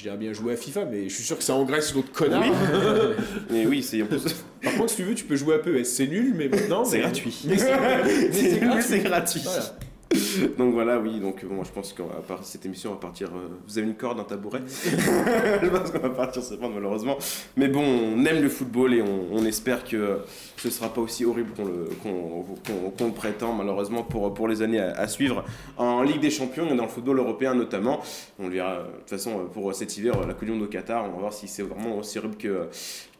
je 0.00 0.04
dirais 0.04 0.16
bien 0.16 0.32
jouer 0.32 0.54
à 0.54 0.56
FIFA, 0.56 0.86
mais 0.86 1.10
je 1.10 1.14
suis 1.14 1.24
sûr 1.24 1.36
que 1.36 1.44
ça 1.44 1.54
engraisse 1.54 1.94
l'autre 1.94 2.10
connard. 2.10 2.42
Oui. 2.42 2.50
Mais 3.50 3.66
oui, 3.66 3.82
c'est. 3.82 3.98
Par 3.98 4.74
contre, 4.76 4.88
si 4.90 4.96
tu 4.96 5.02
veux, 5.04 5.14
tu 5.14 5.24
peux 5.24 5.36
jouer 5.36 5.56
à 5.56 5.58
PES, 5.58 5.84
c'est 5.84 6.06
nul, 6.06 6.32
mais 6.34 6.48
maintenant. 6.48 6.84
C'est 6.86 6.96
mais- 6.96 7.02
gratuit. 7.02 7.36
Mais 7.46 7.58
c'est 7.58 7.68
gratuit. 8.60 8.82
c'est 8.82 8.98
gratuit. 9.00 9.40
Voilà. 9.44 9.62
Donc 10.58 10.74
voilà, 10.74 10.98
oui, 10.98 11.20
donc 11.20 11.44
bon, 11.44 11.62
je 11.62 11.70
pense 11.70 11.92
qu'à 11.92 12.02
part 12.26 12.40
cette 12.42 12.66
émission, 12.66 12.90
on 12.90 12.94
va 12.94 13.00
partir. 13.00 13.28
euh, 13.28 13.46
vous 13.66 13.78
avez 13.78 13.86
une 13.86 13.94
corde, 13.94 14.18
un 14.18 14.24
tabouret 14.24 14.60
Je 14.66 15.68
pense 15.68 15.90
qu'on 15.92 16.00
va 16.00 16.10
partir 16.10 16.42
se 16.42 16.54
prendre, 16.54 16.74
malheureusement. 16.74 17.16
Mais 17.56 17.68
bon, 17.68 17.80
on 17.82 18.24
aime 18.24 18.42
le 18.42 18.48
football 18.48 18.94
et 18.94 19.02
on, 19.02 19.28
on 19.32 19.44
espère 19.44 19.84
que 19.84 20.18
ce 20.56 20.68
sera 20.68 20.92
pas 20.92 21.00
aussi 21.00 21.24
horrible 21.24 21.50
qu'on 21.52 21.64
le, 21.64 21.90
qu'on, 22.02 22.44
qu'on- 22.66 22.90
qu'on 22.90 23.10
prétend, 23.12 23.52
malheureusement, 23.52 24.02
pour, 24.02 24.34
pour 24.34 24.48
les 24.48 24.62
années 24.62 24.80
à, 24.80 24.90
à 24.98 25.06
suivre 25.06 25.44
en 25.76 26.02
Ligue 26.02 26.20
des 26.20 26.30
Champions 26.30 26.66
et 26.68 26.74
dans 26.76 26.84
le 26.84 26.88
football 26.90 27.18
européen 27.20 27.54
notamment. 27.54 28.00
On 28.40 28.48
le 28.48 28.54
verra, 28.54 28.78
de 28.78 28.98
toute 29.00 29.10
façon, 29.10 29.46
pour 29.52 29.72
cet 29.74 29.96
hiver, 29.96 30.14
la 30.26 30.34
Coupe 30.34 30.50
au 30.50 30.66
Qatar, 30.66 31.04
on 31.04 31.12
va 31.12 31.18
voir 31.20 31.32
si 31.32 31.46
c'est 31.46 31.62
vraiment 31.62 31.96
aussi 31.98 32.18
horrible 32.18 32.36
que, 32.36 32.66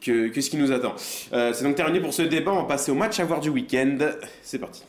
que, 0.01 0.27
que 0.27 0.41
ce 0.41 0.49
qui 0.49 0.57
nous 0.57 0.73
attend. 0.73 0.93
Euh, 1.31 1.53
c'est 1.53 1.63
donc 1.63 1.75
terminé 1.75 2.01
pour 2.01 2.13
ce 2.13 2.23
débat, 2.23 2.51
on 2.51 2.57
va 2.63 2.63
passer 2.67 2.91
au 2.91 2.95
match 2.95 3.17
à 3.21 3.23
voir 3.25 3.39
du 3.39 3.49
week-end. 3.49 3.97
C'est 4.43 4.59
parti. 4.59 4.83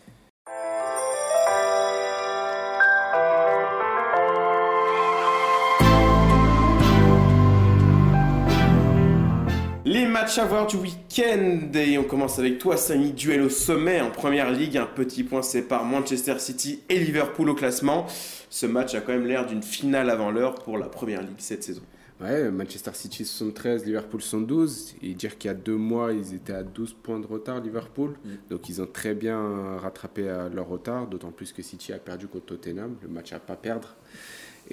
Les 10.23 10.27
matchs 10.27 10.39
à 10.39 10.45
voir 10.45 10.69
du 10.69 10.77
week-end 10.77 11.73
et 11.75 11.99
on 11.99 12.05
commence 12.05 12.39
avec 12.39 12.59
toi 12.59 12.77
Samy, 12.77 13.11
duel 13.11 13.43
au 13.43 13.49
sommet 13.49 14.01
en 14.01 14.13
première 14.13 14.53
ligue, 14.53 14.77
un 14.77 14.87
petit 14.87 15.25
point 15.25 15.43
sépare 15.43 15.85
Manchester 15.85 16.39
City 16.39 16.81
et 16.89 17.01
Liverpool 17.01 17.51
au 17.51 17.55
classement. 17.57 18.07
Ce 18.49 18.65
match 18.67 18.95
a 18.95 19.01
quand 19.01 19.11
même 19.11 19.27
l'air 19.27 19.47
d'une 19.47 19.65
finale 19.65 20.11
avant 20.11 20.31
l'heure 20.31 20.55
pour 20.55 20.79
la 20.79 20.87
première 20.87 21.23
ligue 21.23 21.39
cette 21.39 21.65
saison. 21.65 21.83
Ouais, 22.21 22.53
Manchester 22.53 22.93
City 22.95 23.25
73, 23.25 23.85
Liverpool 23.85 24.23
112. 24.23 24.95
Et 25.03 25.15
dire 25.15 25.39
qu'il 25.39 25.49
y 25.49 25.51
a 25.51 25.57
deux 25.57 25.75
mois, 25.75 26.13
ils 26.13 26.35
étaient 26.35 26.53
à 26.53 26.63
12 26.63 26.95
points 27.03 27.19
de 27.19 27.27
retard, 27.27 27.61
Liverpool. 27.61 28.11
Mm. 28.25 28.31
Donc 28.49 28.69
ils 28.69 28.81
ont 28.81 28.87
très 28.87 29.15
bien 29.15 29.77
rattrapé 29.79 30.29
euh, 30.29 30.49
leur 30.51 30.69
retard, 30.69 31.09
d'autant 31.09 31.33
plus 31.33 31.53
que 31.53 31.63
City 31.63 31.93
a 31.93 31.99
perdu 31.99 32.29
contre 32.29 32.47
Tottenham. 32.47 32.95
Le 33.03 33.09
match 33.09 33.33
à 33.33 33.41
pas 33.41 33.57
perdre. 33.57 33.97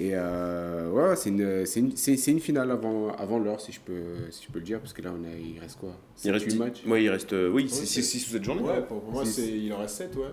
Et 0.00 0.12
euh, 0.14 0.90
ouais, 0.90 1.14
c'est 1.14 1.28
une, 1.28 1.66
c'est 1.66 1.80
une, 1.80 1.92
une 2.34 2.40
finale 2.40 2.70
avant, 2.70 3.10
avant 3.10 3.38
l'heure, 3.38 3.60
si, 3.60 3.70
je 3.70 3.80
peux, 3.80 4.02
si 4.30 4.46
je 4.46 4.50
peux 4.50 4.58
le 4.58 4.64
dire, 4.64 4.80
parce 4.80 4.94
que 4.94 5.02
là, 5.02 5.12
on 5.14 5.22
a, 5.24 5.28
il 5.36 5.60
reste 5.60 5.78
quoi? 5.78 5.94
Il 6.24 6.30
reste, 6.30 6.46
huit 6.50 6.58
matchs 6.58 6.86
ouais, 6.86 7.04
il 7.04 7.10
reste, 7.10 7.34
euh, 7.34 7.50
oui, 7.50 7.66
c'est 7.68 7.84
c'est- 7.84 8.00
6 8.00 8.26
ou 8.28 8.30
7 8.30 8.42
journées. 8.44 8.62
Ouais, 8.62 8.80
pour, 8.80 9.02
pour 9.02 9.12
moi, 9.12 9.24
il 9.38 9.70
en 9.74 9.78
reste 9.78 9.96
7, 9.96 10.16
ouais. 10.16 10.24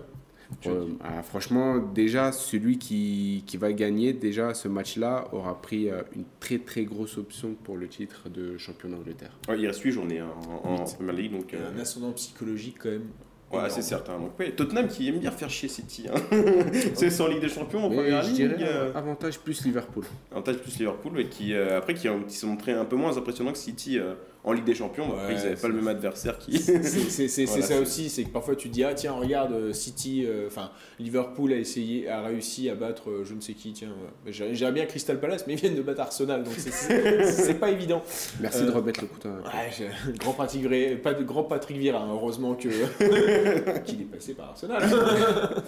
Euh, 0.66 0.86
ah, 1.04 1.22
franchement, 1.22 1.76
déjà, 1.78 2.32
celui 2.32 2.78
qui, 2.78 3.44
qui 3.46 3.58
va 3.58 3.70
gagner, 3.74 4.14
déjà, 4.14 4.54
ce 4.54 4.68
match-là, 4.68 5.28
aura 5.32 5.60
pris 5.60 5.90
euh, 5.90 6.00
une 6.16 6.24
très 6.40 6.56
très 6.58 6.84
grosse 6.84 7.18
option 7.18 7.54
pour 7.62 7.76
le 7.76 7.88
titre 7.88 8.30
de 8.30 8.56
champion 8.56 8.88
d'Angleterre. 8.88 9.36
Ouais, 9.50 9.58
il 9.60 9.66
reste 9.66 9.82
8 9.82 9.92
journées 9.92 10.20
hein, 10.20 10.30
en, 10.64 10.70
en 10.70 10.78
Huit. 10.86 10.94
première 10.96 11.14
ligue. 11.14 11.32
Donc, 11.32 11.50
Il 11.52 11.58
y 11.58 11.62
a 11.62 11.66
euh, 11.66 11.74
un 11.76 11.78
ascendant 11.78 12.12
psychologique 12.12 12.76
quand 12.82 12.88
même. 12.88 13.08
Ouais, 13.52 13.70
c'est 13.70 13.82
certain. 13.82 14.18
Donc, 14.18 14.38
ouais, 14.38 14.50
Tottenham 14.52 14.88
qui 14.88 15.08
aime 15.08 15.18
bien 15.18 15.30
faire 15.30 15.50
chier 15.50 15.68
City. 15.68 16.06
Hein. 16.08 16.20
c'est 16.94 17.10
sans 17.10 17.26
Ligue 17.28 17.40
des 17.40 17.48
Champions 17.48 17.84
en 17.84 17.90
première 17.90 18.22
ligue. 18.22 18.34
dirais 18.34 18.56
euh, 18.60 18.92
avantage 18.94 19.38
plus 19.38 19.64
Liverpool. 19.64 20.04
avantage 20.30 20.56
plus 20.58 20.78
Liverpool 20.78 21.20
et 21.20 21.28
qui, 21.28 21.54
euh, 21.54 21.78
après, 21.78 21.94
qui, 21.94 22.08
qui 22.28 22.36
sont 22.36 22.48
montrés 22.48 22.72
un 22.72 22.84
peu 22.84 22.96
moins 22.96 23.16
impressionnants 23.16 23.52
que 23.52 23.58
City 23.58 23.98
euh, 23.98 24.14
en 24.44 24.52
Ligue 24.52 24.64
des 24.64 24.74
Champions. 24.74 25.06
Donc 25.06 25.16
Ouais, 25.16 25.20
après, 25.22 25.34
ils 25.34 25.36
n'avaient 25.42 25.56
pas 25.56 25.68
le 25.68 25.74
même 25.74 25.88
adversaire 25.88 26.38
qui. 26.38 26.58
C'est 26.58 26.78
Voilà, 27.46 27.62
ça 27.62 27.80
aussi, 27.80 28.08
c'est 28.08 28.24
que 28.24 28.30
parfois 28.30 28.54
tu 28.56 28.68
te 28.68 28.72
dis 28.74 28.84
ah 28.84 28.94
tiens 28.94 29.12
regarde 29.12 29.52
euh, 29.52 29.72
City, 29.72 30.24
euh, 30.26 30.46
enfin 30.46 30.70
Liverpool 30.98 31.52
a 31.52 31.56
essayé, 31.56 32.08
a 32.08 32.22
réussi 32.22 32.70
à 32.70 32.74
battre 32.74 33.10
euh, 33.10 33.24
je 33.24 33.34
ne 33.34 33.40
sais 33.40 33.52
qui, 33.54 33.72
tiens, 33.72 33.88
ouais. 34.26 34.32
J'aimerais 34.32 34.72
bien 34.72 34.86
Crystal 34.86 35.18
Palace, 35.20 35.44
mais 35.46 35.54
ils 35.54 35.60
viennent 35.60 35.74
de 35.74 35.82
battre 35.82 36.00
Arsenal, 36.02 36.44
donc 36.44 36.54
c'est- 36.56 37.54
pas 37.58 37.70
évident. 37.70 38.02
Merci 38.40 38.62
Euh, 38.62 38.66
de 38.66 38.70
remettre 38.70 39.00
le 39.00 39.06
couteau. 39.08 39.28
Ouais, 39.28 39.88
grand 40.18 40.32
Patrick 40.32 41.02
pas 41.02 41.14
de 41.14 41.24
grand 41.24 41.42
Patrick 41.44 41.76
Vieira, 41.76 42.00
hein, 42.02 42.08
heureusement 42.12 42.54
que 42.54 42.68
qu'il 43.84 44.00
est 44.02 44.04
passé 44.04 44.34
par 44.34 44.50
Arsenal. 44.50 44.82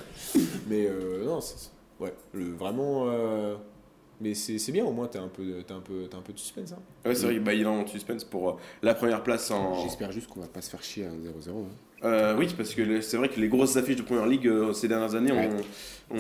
mais 0.69 0.87
euh, 0.87 1.25
non, 1.25 1.41
c'est- 1.41 1.71
ouais, 1.99 2.13
le, 2.33 2.53
vraiment. 2.55 3.07
Mais 4.21 4.35
c'est 4.35 4.59
c'est 4.59 4.73
bien, 4.73 4.85
au 4.85 4.93
moins 4.93 5.07
t'as 5.07 5.21
un 5.21 5.29
peu, 5.29 5.43
un 5.43 5.81
peu, 5.81 6.09
un 6.17 6.21
peu 6.21 6.33
de 6.33 6.39
suspense. 6.39 6.73
Hein. 6.73 7.09
Ouais, 7.09 7.15
c'est 7.15 7.27
vrai, 7.27 7.39
bah, 7.39 7.55
il 7.55 7.63
est 7.63 7.67
en 7.67 7.87
suspense 7.87 8.25
pour 8.25 8.49
euh, 8.51 8.53
la 8.83 8.95
première 8.95 9.23
place 9.23 9.51
en. 9.51 9.83
J'espère 9.83 10.13
juste 10.13 10.29
qu'on 10.29 10.41
va 10.41 10.49
pas 10.49 10.61
se 10.61 10.71
faire 10.71 10.83
chier 10.83 11.05
à 11.07 11.11
0-0. 11.11 11.13
hein. 11.13 11.65
Euh, 12.03 12.35
oui, 12.39 12.49
parce 12.57 12.75
que 12.75 13.01
c'est 13.03 13.17
vrai 13.19 13.29
que 13.29 13.39
les 13.39 13.49
grosses 13.49 13.77
affiches 13.77 13.97
de 13.97 14.03
première 14.03 14.27
ligue 14.27 14.47
euh, 14.49 14.73
ces 14.73 14.89
dernières 14.89 15.15
années 15.15 15.33
Ouais. 15.33 15.49
ont, 15.49 15.61
Que 16.13 16.19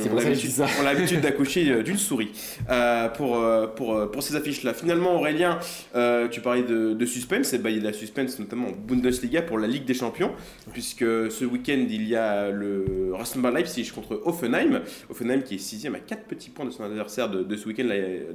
je 0.78 0.84
l'habitude 0.84 1.20
d'accoucher 1.20 1.70
euh, 1.70 1.82
d'une 1.82 1.97
souris. 1.97 2.30
Euh, 2.70 3.09
pour, 3.09 3.36
euh, 3.38 3.66
pour, 3.66 4.11
pour 4.11 4.22
ces 4.22 4.36
affiches-là. 4.36 4.72
Finalement, 4.74 5.16
Aurélien, 5.16 5.59
euh, 5.95 6.28
tu 6.28 6.41
parlais 6.41 6.62
de, 6.62 6.93
de 6.95 7.07
suspense, 7.07 7.53
et 7.53 7.59
bah, 7.59 7.70
il 7.70 7.76
y 7.76 7.78
a 7.78 7.82
de 7.82 7.86
la 7.86 7.93
suspense 7.93 8.38
notamment 8.38 8.68
en 8.68 8.72
Bundesliga 8.72 9.43
pour 9.43 9.59
la 9.59 9.66
Ligue 9.66 9.84
des 9.84 9.95
Champions, 9.95 10.32
puisque 10.72 11.01
ce 11.05 11.45
week-end 11.45 11.84
il 11.88 12.07
y 12.07 12.14
a 12.16 12.51
le 12.51 13.11
Rasenball 13.14 13.55
Leipzig 13.55 13.91
contre 13.95 14.20
Offenheim. 14.24 14.82
Offenheim 15.11 15.43
qui 15.43 15.57
est 15.57 15.59
sixième 15.59 15.95
à 15.95 16.01
4 16.01 16.24
petits 16.24 16.51
points 16.51 16.64
de 16.66 16.70
son 16.70 16.84
adversaire 16.84 17.28
de, 17.28 17.43
de 17.43 17.57
ce 17.57 17.66
week-end 17.66 17.88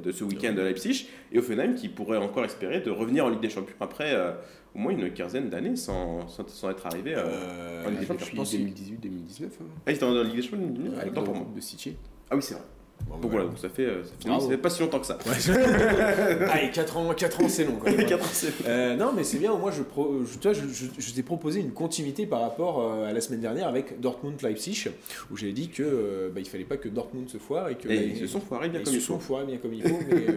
de, 0.04 0.12
ce 0.12 0.24
week 0.24 0.42
de 0.42 0.62
Leipzig, 0.62 1.08
et 1.32 1.40
Offenheim 1.40 1.74
qui 1.76 1.88
pourrait 1.90 2.18
encore 2.18 2.44
espérer 2.46 2.82
de 2.82 2.92
revenir 2.92 3.26
en 3.26 3.30
Ligue 3.30 3.40
des 3.42 3.50
Champions 3.50 3.76
après 3.80 4.14
euh, 4.14 4.32
au 4.76 4.80
moins 4.80 4.92
une 4.92 5.10
quinzaine 5.14 5.50
d'années 5.50 5.78
sans, 5.78 6.28
sans, 6.28 6.46
sans 6.50 6.70
être 6.70 6.86
arrivé. 6.86 7.14
euh, 7.16 7.24
Euh, 7.26 7.86
en 7.86 7.90
Ligue 7.92 8.00
des 8.00 8.06
je 8.06 8.08
Champions, 8.10 8.36
pense 8.36 8.50
qu'il- 8.50 8.66
2018-2019. 8.68 9.46
Hein. 9.46 9.66
Ah, 9.86 9.92
il 9.92 9.96
était 9.96 10.04
en 10.04 10.22
Ligue 10.24 10.36
des 10.36 10.42
Champions 10.42 10.58
une 10.60 10.72
minute 10.78 10.92
Ouais, 10.98 11.08
Autant 11.10 11.24
pour 11.24 11.36
moi. 11.36 11.45
De 11.54 11.60
City. 11.60 11.98
Ah 12.30 12.36
oui, 12.36 12.42
c'est 12.42 12.56
vrai. 12.56 12.64
Bon, 13.08 13.18
Donc 13.20 13.32
voilà, 13.32 13.46
donc 13.48 13.58
ça 13.60 13.70
fait, 13.70 13.86
euh, 13.86 14.04
ça 14.04 14.12
fait, 14.20 14.28
Bravo. 14.30 14.44
ça 14.46 14.50
fait 14.52 14.58
pas 14.58 14.70
si 14.70 14.82
longtemps 14.82 15.00
que 15.00 15.06
ça. 15.06 15.18
Allez, 16.52 16.72
4 16.72 16.98
ans, 16.98 17.14
4 17.14 17.42
ans 17.44 17.48
c'est 17.50 17.64
long 17.64 17.76
quand 17.82 17.90
même. 17.92 18.06
Quatre 18.08 18.24
ans, 18.26 18.30
c'est- 18.34 18.52
Euh, 18.68 18.96
non, 18.96 19.12
mais 19.16 19.24
c'est 19.24 19.38
bien. 19.38 19.56
Moi, 19.56 19.72
je, 19.72 19.84
pro- 19.84 20.24
je, 20.26 20.38
tu 20.38 20.48
vois, 20.48 20.54
je, 20.54 20.62
je- 20.68 20.86
je 21.02 21.14
t'ai 21.14 21.24
proposé 21.24 21.60
une 21.60 21.72
continuité 21.72 22.26
par 22.26 22.42
rapport 22.42 22.82
euh, 22.82 23.08
à 23.08 23.14
la 23.14 23.22
semaine 23.22 23.42
dernière 23.42 23.68
avec 23.68 24.00
Dortmund-Leipzig, 24.02 24.90
où 25.32 25.38
j'avais 25.38 25.52
dit 25.54 25.70
que 25.70 25.84
euh, 25.84 26.30
bah, 26.34 26.40
il 26.42 26.48
fallait 26.48 26.64
pas 26.66 26.78
que 26.78 26.90
Dortmund 26.90 27.30
se 27.30 27.38
foire 27.38 27.70
et 27.70 27.76
que 27.76 27.88
Et 27.90 27.96
bah, 27.96 28.04
ils 28.16 28.18
se 28.18 28.28
sont 28.28 28.42
foirés 28.42 28.70
bien 28.70 28.80
ils 28.80 28.84
comme 28.84 28.94
se 28.94 29.00
il 29.00 29.02
sont 29.04 29.20
foirés 29.20 29.46
bien 29.46 29.58
comme 29.58 29.74
il 29.74 29.84
faut. 29.88 30.00
mais, 30.10 30.16
euh, 30.30 30.34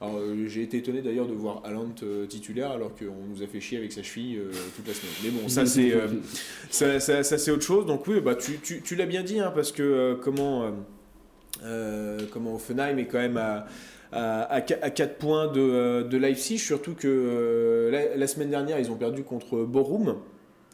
alors, 0.00 0.16
euh, 0.18 0.46
j'ai 0.48 0.62
été 0.62 0.78
étonné 0.78 1.02
d'ailleurs 1.02 1.26
de 1.28 1.34
voir 1.34 1.62
Haaland 1.64 1.94
euh, 2.02 2.26
titulaire 2.26 2.72
alors 2.72 2.90
qu'on 2.96 3.26
nous 3.32 3.42
a 3.42 3.46
fait 3.46 3.60
chier 3.60 3.78
avec 3.78 3.92
sa 3.92 4.02
cheville 4.02 4.38
euh, 4.38 4.50
toute 4.76 4.86
la 4.88 4.94
semaine. 4.94 5.12
Mais 5.24 5.30
bon, 5.30 5.48
ça 5.48 5.64
c'est 5.66 5.92
euh, 5.94 6.08
ça, 6.70 7.00
ça- 7.00 7.22
ça, 7.22 7.38
c'est 7.38 7.50
autre 7.52 7.64
chose. 7.64 7.86
Donc 7.86 8.06
oui, 8.06 8.20
bah 8.20 8.34
tu, 8.34 8.58
tu, 8.62 8.82
tu 8.82 8.96
l'as 8.96 9.06
bien 9.06 9.22
dit 9.22 9.38
hein, 9.40 9.52
parce 9.54 9.72
que 9.72 9.82
euh, 9.82 10.14
comment 10.20 10.64
euh, 11.64 12.20
comment 12.32 12.54
Offenheim 12.54 12.98
est 12.98 13.06
quand 13.06 13.18
même 13.18 13.36
à 13.36 13.66
à, 14.10 14.54
à, 14.54 14.60
4 14.62 15.18
points 15.18 15.48
de, 15.48 15.60
euh, 15.60 16.02
de 16.02 16.16
Leipzig, 16.16 16.56
surtout 16.56 16.94
que 16.94 17.06
euh, 17.06 17.90
la, 17.90 18.16
la 18.16 18.26
semaine 18.26 18.48
dernière 18.48 18.78
ils 18.78 18.90
ont 18.90 18.96
perdu 18.96 19.22
contre 19.22 19.64
Borum. 19.64 20.16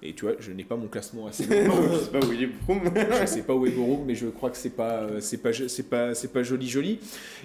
Et 0.07 0.13
tu 0.13 0.27
vois, 0.27 0.35
je 0.39 0.53
n'ai 0.53 0.65
pas 0.65 0.77
mon 0.77 0.89
classement 0.89 1.27
assez. 1.29 1.45
Je 1.49 1.51
sais 1.51 2.11
pas 2.11 2.27
où 2.27 2.33
il 2.33 2.43
est 2.43 2.47
Broum. 2.47 2.81
je 2.95 3.27
sais 3.27 3.43
pas 3.43 3.55
où 3.55 3.65
est 3.65 3.71
Borum, 3.71 4.05
mais 4.07 4.15
je 4.15 4.27
crois 4.27 4.51
que 4.51 4.57
c'est 4.59 4.77
pas, 4.77 5.03
euh, 5.03 5.21
c'est 5.21 5.39
pas, 5.39 5.51
c'est 5.53 5.89
pas, 5.89 6.15
c'est 6.15 6.29
pas 6.29 6.43
joli 6.43 6.69
joli. 6.69 6.99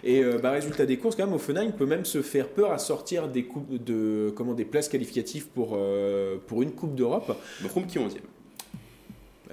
Et 0.04 0.22
euh, 0.22 0.40
bah, 0.40 0.52
résultat 0.52 0.86
des 0.86 0.98
courses, 0.98 1.16
quand 1.16 1.26
même, 1.26 1.36
Offenheim 1.36 1.72
peut 1.72 1.86
même 1.86 2.04
se 2.04 2.22
faire 2.22 2.50
peur 2.50 2.74
à 2.74 2.78
sortir 2.78 3.30
des 3.30 3.44
coupes 3.46 3.82
de, 3.82 4.34
comment, 4.36 4.54
des 4.54 4.66
places 4.66 4.90
qualificatives 4.90 5.48
pour, 5.48 5.76
euh, 5.76 6.38
pour 6.48 6.62
une 6.62 6.72
coupe 6.72 6.96
d'Europe. 6.96 7.38
Broum 7.62 7.86
qui 7.86 7.98
est 7.98 8.02
11 8.02 8.16
Bah, 8.16 8.20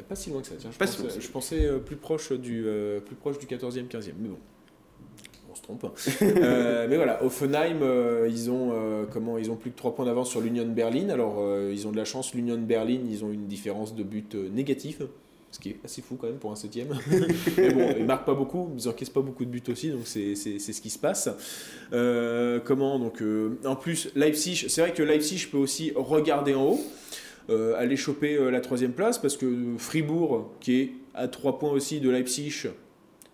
Pas 0.02 0.14
si 0.14 0.30
loin 0.30 0.42
que 0.42 0.48
ça. 0.48 0.54
Tiens, 0.58 0.70
je, 0.72 0.78
Pas 0.78 0.86
si 0.86 0.96
pensais, 0.96 1.02
loin 1.02 1.08
que 1.08 1.20
ça. 1.20 1.26
je 1.26 1.32
pensais 1.32 1.64
euh, 1.66 1.78
plus 1.78 1.96
proche 1.96 2.32
du, 2.32 2.64
euh, 2.66 3.00
plus 3.00 3.16
proche 3.16 3.38
du 3.38 3.46
14e, 3.46 3.88
15e. 3.88 4.12
Mais 4.18 4.28
bon. 4.28 4.38
On 5.50 5.54
se 5.54 5.62
trompe. 5.62 5.86
Euh, 6.22 6.86
mais 6.88 6.96
voilà, 6.96 7.24
Offenheim, 7.24 7.80
euh, 7.82 8.28
ils, 8.30 8.50
ont, 8.50 8.74
comment, 9.10 9.38
ils 9.38 9.50
ont 9.50 9.56
plus 9.56 9.70
que 9.70 9.76
3 9.76 9.94
points 9.94 10.04
d'avance 10.04 10.30
sur 10.30 10.40
l'Union 10.40 10.66
Berlin. 10.66 11.08
Alors, 11.08 11.42
ils 11.70 11.86
ont 11.86 11.92
de 11.92 11.96
la 11.96 12.04
chance. 12.04 12.34
L'Union 12.34 12.58
Berlin, 12.58 13.00
ils 13.08 13.24
ont 13.24 13.32
une 13.32 13.46
différence 13.46 13.94
de 13.94 14.02
but 14.02 14.34
négative. 14.34 15.08
Ce 15.52 15.60
qui 15.60 15.70
est 15.70 15.78
assez 15.84 16.02
fou 16.02 16.16
quand 16.16 16.26
même 16.26 16.36
pour 16.36 16.52
un 16.52 16.56
septième. 16.56 16.88
mais 17.56 17.72
bon, 17.72 17.94
ils 17.96 18.04
marquent 18.04 18.26
pas 18.26 18.34
beaucoup, 18.34 18.70
ils 18.76 18.88
encaissent 18.88 19.08
pas 19.08 19.22
beaucoup 19.22 19.46
de 19.46 19.50
buts 19.50 19.62
aussi, 19.70 19.88
donc 19.88 20.02
c'est 20.04 20.34
ce 20.34 20.80
qui 20.82 20.90
se 20.90 20.98
passe. 20.98 21.30
Comment 22.66 22.98
donc 22.98 23.22
En 23.64 23.76
plus, 23.76 24.10
Leipzig, 24.14 24.66
c'est 24.68 24.82
vrai 24.82 24.92
que 24.92 25.02
Leipzig 25.02 25.46
peut 25.50 25.56
aussi 25.56 25.92
regarder 25.96 26.54
en 26.54 26.64
haut, 26.72 26.80
aller 27.48 27.96
choper 27.96 28.36
euh, 28.36 28.50
la 28.50 28.60
troisième 28.60 28.92
place, 28.92 29.18
parce 29.18 29.36
que 29.36 29.74
Fribourg, 29.78 30.50
qui 30.60 30.80
est 30.80 30.92
à 31.14 31.28
trois 31.28 31.58
points 31.58 31.70
aussi 31.70 32.00
de 32.00 32.10
Leipzig, 32.10 32.68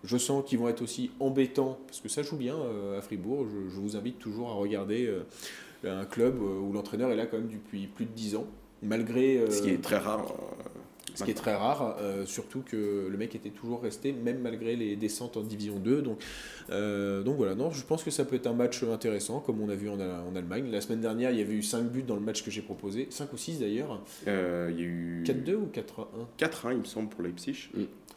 je 0.03 0.17
sens 0.17 0.43
qu'ils 0.45 0.59
vont 0.59 0.67
être 0.67 0.81
aussi 0.81 1.11
embêtants, 1.19 1.79
parce 1.87 1.99
que 2.01 2.09
ça 2.09 2.23
joue 2.23 2.35
bien 2.35 2.55
euh, 2.55 2.97
à 2.97 3.01
Fribourg. 3.01 3.45
Je, 3.69 3.79
vous 3.79 3.95
invite 3.95 4.19
toujours 4.19 4.49
à 4.49 4.53
regarder 4.53 5.07
euh, 5.07 6.01
un 6.01 6.05
club 6.05 6.35
euh, 6.41 6.59
où 6.59 6.73
l'entraîneur 6.73 7.11
est 7.11 7.15
là 7.15 7.25
quand 7.25 7.37
même 7.37 7.49
depuis 7.49 7.87
plus 7.87 8.05
de 8.05 8.11
10 8.11 8.35
ans, 8.35 8.47
malgré... 8.81 9.37
euh, 9.37 9.49
Ce 9.49 9.61
qui 9.61 9.69
est 9.69 9.81
très 9.81 9.97
rare. 9.97 10.33
Ce 11.15 11.23
qui 11.23 11.31
est 11.31 11.35
très 11.35 11.55
rare, 11.55 11.97
euh, 11.99 12.25
surtout 12.25 12.61
que 12.65 13.07
le 13.09 13.17
mec 13.17 13.35
était 13.35 13.49
toujours 13.49 13.81
resté, 13.81 14.11
même 14.13 14.39
malgré 14.41 14.75
les 14.75 14.95
descentes 14.95 15.37
en 15.37 15.41
Division 15.41 15.77
2. 15.79 16.01
Donc, 16.01 16.23
euh, 16.69 17.23
donc 17.23 17.37
voilà, 17.37 17.55
non, 17.55 17.71
je 17.71 17.83
pense 17.83 18.03
que 18.03 18.11
ça 18.11 18.25
peut 18.25 18.35
être 18.35 18.47
un 18.47 18.53
match 18.53 18.83
intéressant, 18.83 19.39
comme 19.39 19.61
on 19.61 19.69
a 19.69 19.75
vu 19.75 19.89
en, 19.89 19.99
en 19.99 20.35
Allemagne. 20.35 20.69
La 20.71 20.81
semaine 20.81 21.01
dernière, 21.01 21.31
il 21.31 21.37
y 21.37 21.41
avait 21.41 21.53
eu 21.53 21.63
5 21.63 21.83
buts 21.83 22.03
dans 22.03 22.15
le 22.15 22.21
match 22.21 22.43
que 22.43 22.51
j'ai 22.51 22.61
proposé, 22.61 23.07
5 23.09 23.31
ou 23.33 23.37
6 23.37 23.59
d'ailleurs. 23.59 24.01
euh, 24.27 24.69
Il 24.71 24.79
y 24.79 24.83
a 24.83 24.85
eu 24.85 25.23
4-2 25.25 25.53
ou 25.55 25.67
4-1 25.73 26.07
4-1, 26.39 26.71
il 26.73 26.77
me 26.79 26.83
semble, 26.85 27.09
pour 27.09 27.21
Leipzig. 27.23 27.69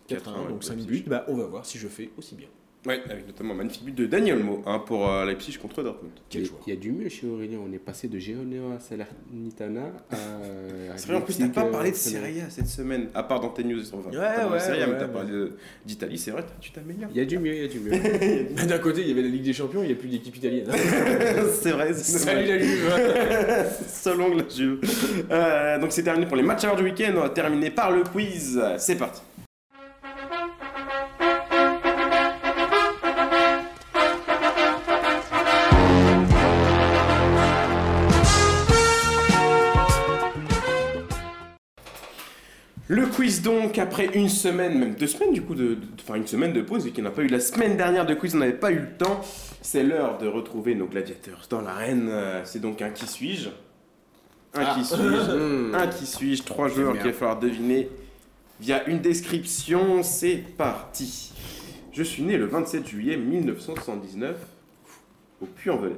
4-1, 0.09 0.16
4-1, 0.16 0.24
donc 0.24 0.34
ouais, 0.51 0.57
5 0.62 0.76
Leipzig. 0.76 0.86
buts. 0.86 1.05
Bah, 1.09 1.24
on 1.28 1.36
va 1.36 1.44
voir 1.47 1.66
si 1.66 1.78
je 1.78 1.88
fais 1.88 2.11
aussi 2.16 2.34
bien. 2.34 2.49
Ouais, 2.87 3.01
avec 3.11 3.27
notamment 3.27 3.55
un 3.55 3.57
magnifique 3.57 3.85
but 3.85 3.95
de 3.97 4.07
Daniel 4.07 4.39
Mo 4.39 4.62
hein, 4.64 4.79
pour 4.79 5.11
euh, 5.11 5.24
Leipzig 5.24 5.57
contre 5.61 5.83
Dortmund. 5.83 6.12
Quel 6.31 6.43
Il 6.43 6.47
joueur 6.47 6.61
il 6.68 6.70
y 6.72 6.77
a 6.77 6.79
du 6.79 6.93
mieux 6.93 7.09
chez 7.09 7.27
Aurélien. 7.27 7.59
On 7.68 7.72
est 7.72 7.79
passé 7.81 8.07
de 8.07 8.16
Genoa 8.16 8.79
Salernitana 8.79 9.91
à. 10.12 10.16
C'est 10.97 11.09
vrai, 11.09 11.16
en 11.16 11.20
plus, 11.22 11.37
t'as 11.37 11.49
pas 11.49 11.64
parlé 11.64 11.91
de 11.91 11.97
euh, 11.97 11.99
Serie 11.99 12.41
A 12.43 12.49
cette 12.49 12.68
semaine, 12.68 13.09
à 13.12 13.24
part 13.24 13.41
dans 13.41 13.49
tes 13.49 13.64
news. 13.64 13.81
Enfin, 13.93 14.09
Ouais, 14.11 14.53
ouais, 14.53 14.61
Serie 14.61 14.83
A, 14.83 14.87
mais 14.87 14.93
ouais, 14.93 14.99
t'as 15.01 15.07
mais- 15.09 15.12
parlé 15.12 15.33
d'Italie, 15.85 16.16
c'est 16.16 16.31
vrai, 16.31 16.45
tu 16.61 16.70
t'améliores. 16.70 17.11
Il 17.12 17.16
y 17.18 17.20
a 17.20 17.24
du 17.24 17.39
mieux, 17.41 17.55
il 17.57 17.62
y 17.62 17.64
a 17.64 17.68
du 17.68 17.81
mieux. 17.81 18.66
D'un 18.68 18.79
côté, 18.79 19.01
il 19.01 19.09
y 19.09 19.11
avait 19.11 19.22
la 19.22 19.29
Ligue 19.29 19.43
des 19.43 19.53
Champions, 19.53 19.83
il 19.83 19.87
n'y 19.89 19.93
a 19.93 19.97
plus 19.97 20.09
d'équipe 20.09 20.37
italienne. 20.37 20.66
c'est 21.61 21.72
vrai, 21.72 21.93
c'est 21.93 22.18
Salut 22.18 22.47
la 22.47 22.59
Juve 22.59 22.93
Selon 23.89 24.33
la 24.37 24.49
Juve. 24.49 24.79
Euh, 25.33 25.79
donc 25.81 25.91
c'est 25.91 26.05
terminé 26.05 26.27
pour 26.27 26.37
les 26.37 26.45
matchs 26.45 26.62
à 26.62 26.68
l'heure 26.68 26.77
du 26.77 26.85
week-end. 26.85 27.12
On 27.16 27.20
va 27.22 27.31
terminer 27.31 27.70
par 27.70 27.91
le 27.91 28.05
quiz. 28.05 28.62
C'est 28.79 28.97
parti. 28.97 29.22
Quiz 43.17 43.41
donc, 43.41 43.79
après 43.79 44.07
une 44.14 44.29
semaine, 44.29 44.79
même 44.79 44.95
deux 44.95 45.07
semaines 45.07 45.33
du 45.33 45.41
coup, 45.43 45.55
de, 45.55 45.79
enfin 46.01 46.17
une 46.17 46.27
semaine 46.27 46.53
de 46.53 46.61
pause, 46.61 46.87
et 46.87 46.91
qu'il 46.93 47.03
n'a 47.03 47.11
pas 47.11 47.23
eu 47.23 47.29
la 47.29 47.41
semaine 47.41 47.77
dernière 47.77 48.05
de 48.05 48.12
quiz, 48.14 48.35
on 48.35 48.39
n'avait 48.39 48.53
pas 48.53 48.71
eu 48.71 48.79
le 48.79 48.93
temps. 48.99 49.23
C'est 49.62 49.83
l'heure 49.83 50.19
de 50.19 50.27
retrouver 50.29 50.75
nos 50.75 50.87
gladiateurs 50.87 51.47
dans 51.49 51.62
l'arène. 51.62 52.09
Euh, 52.11 52.43
C'est 52.45 52.61
donc 52.61 52.83
un 52.83 52.91
qui 52.91 53.07
suis-je 53.07 53.49
Un 54.55 54.61
Ah. 54.67 54.75
qui 54.77 54.85
suis-je 54.85 55.01
Mmh. 55.37 55.75
Un 55.75 55.87
qui 55.89 56.07
suis-je 56.07 56.43
Trois 56.43 56.69
joueurs 56.69 56.93
qu'il 56.93 57.07
va 57.07 57.12
falloir 57.14 57.39
deviner 57.39 57.89
via 58.61 58.87
une 58.87 59.01
description. 59.01 60.03
C'est 60.03 60.37
parti. 60.57 61.33
Je 61.93 62.03
suis 62.03 62.23
né 62.23 62.37
le 62.37 62.45
27 62.47 62.87
juillet 62.87 63.17
1979 63.17 64.37
au 65.41 65.47
Puy-en-Velay. 65.47 65.97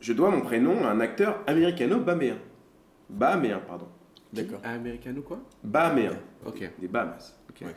Je 0.00 0.12
dois 0.12 0.30
mon 0.30 0.40
prénom 0.40 0.84
à 0.84 0.90
un 0.90 1.00
acteur 1.00 1.40
américano-bahaméen. 1.48 2.36
Bahaméen, 3.10 3.60
pardon. 3.66 3.88
D'accord. 4.32 4.60
Americano 4.62 5.22
quoi 5.22 5.40
Bahaméen. 5.64 6.16
Ok. 6.46 6.68
Des 6.78 6.88
Bahamas. 6.88 7.34
ok. 7.50 7.66
Ouais. 7.66 7.74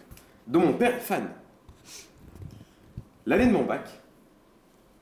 Dont 0.47 0.59
mon 0.61 0.73
père 0.73 0.95
est 0.95 0.99
fan. 0.99 1.29
L'année 3.25 3.47
de 3.47 3.51
mon 3.51 3.63
bac, 3.63 3.87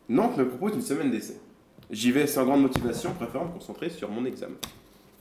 Nantes 0.08 0.38
me 0.38 0.48
propose 0.48 0.76
une 0.76 0.82
semaine 0.82 1.10
d'essai. 1.12 1.40
J'y 1.90 2.12
vais 2.12 2.28
sans 2.28 2.46
grande 2.46 2.62
motivation, 2.62 3.14
préférant 3.14 3.46
me 3.46 3.52
concentrer 3.52 3.90
sur 3.90 4.10
mon 4.10 4.24
examen. 4.26 4.56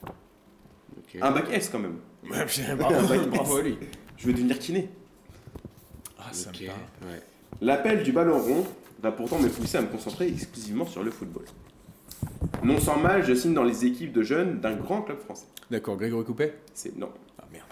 ok. 0.05 1.17
Un 1.21 1.31
bac 1.31 1.45
S 1.51 1.69
quand 1.69 1.79
même. 1.79 1.97
bravo, 2.77 3.25
bravo 3.29 3.57
à 3.57 3.61
lui. 3.63 3.77
Je 4.17 4.27
veux 4.27 4.33
devenir 4.33 4.59
kiné. 4.59 4.89
Ah, 6.19 6.29
ça 6.31 6.51
me 6.51 6.67
parle. 6.67 6.79
ouais. 7.11 7.21
L'appel 7.59 8.03
du 8.03 8.11
ballon 8.11 8.39
rond 8.39 8.65
va 9.01 9.11
pourtant 9.11 9.39
me 9.39 9.49
pousser 9.49 9.77
à 9.77 9.81
me 9.81 9.87
concentrer 9.87 10.27
exclusivement 10.27 10.85
sur 10.85 11.03
le 11.03 11.11
football. 11.11 11.43
Non 12.63 12.79
sans 12.79 12.97
mal, 12.99 13.23
je 13.25 13.33
signe 13.33 13.53
dans 13.53 13.63
les 13.63 13.85
équipes 13.85 14.13
de 14.13 14.21
jeunes 14.23 14.59
d'un 14.59 14.75
grand 14.75 15.01
club 15.01 15.19
français. 15.19 15.47
D'accord, 15.69 15.97
Grégory 15.97 16.23
Coupet 16.25 16.55
C'est 16.73 16.95
non. 16.97 17.09
Ah 17.39 17.45
merde. 17.51 17.65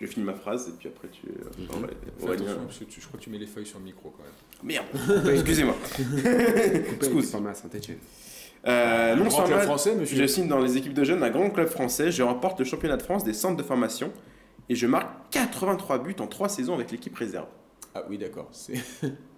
Je 0.00 0.06
finis 0.06 0.24
ma 0.26 0.34
phrase 0.34 0.68
et 0.68 0.72
puis 0.78 0.88
après 0.88 1.08
tu. 1.08 1.26
euh, 1.28 1.44
Mhm. 1.58 1.66
enfin, 1.70 1.80
ouais, 1.82 1.88
Fais 2.18 2.24
Aurélien. 2.24 2.42
attention, 2.44 2.64
parce 2.66 2.78
que 2.78 2.84
tu- 2.84 3.00
je 3.00 3.06
crois 3.06 3.18
que 3.20 3.24
tu 3.24 3.30
mets 3.30 3.38
les 3.38 3.46
feuilles 3.46 3.66
sur 3.66 3.78
le 3.78 3.84
micro 3.84 4.10
quand 4.16 4.24
même. 4.24 4.32
Merde. 4.64 5.28
Excusez-moi. 5.32 5.76
Excuse. 6.96 7.30
formé 7.30 7.50
à 7.50 7.54
Saint-Etienne. 7.54 7.98
Euh, 8.66 9.14
non 9.16 9.24
Grand 9.24 9.36
club 9.38 9.48
seulement 9.48 9.62
français, 9.64 9.94
monsieur. 9.96 10.16
je 10.16 10.26
signe 10.26 10.46
dans 10.48 10.60
les 10.60 10.76
équipes 10.76 10.94
de 10.94 11.02
jeunes 11.04 11.22
un 11.22 11.30
grand 11.30 11.50
club 11.50 11.68
français, 11.68 12.10
je 12.12 12.22
remporte 12.22 12.58
le 12.60 12.64
championnat 12.64 12.96
de 12.96 13.02
France 13.02 13.24
des 13.24 13.32
centres 13.34 13.56
de 13.56 13.62
formation 13.64 14.12
et 14.68 14.74
je 14.76 14.86
marque 14.86 15.08
83 15.32 15.98
buts 15.98 16.14
en 16.20 16.26
3 16.28 16.48
saisons 16.48 16.74
avec 16.74 16.90
l'équipe 16.92 17.14
réserve. 17.16 17.46
Ah 17.94 18.04
oui, 18.08 18.18
d'accord. 18.18 18.48
C'est... 18.52 18.74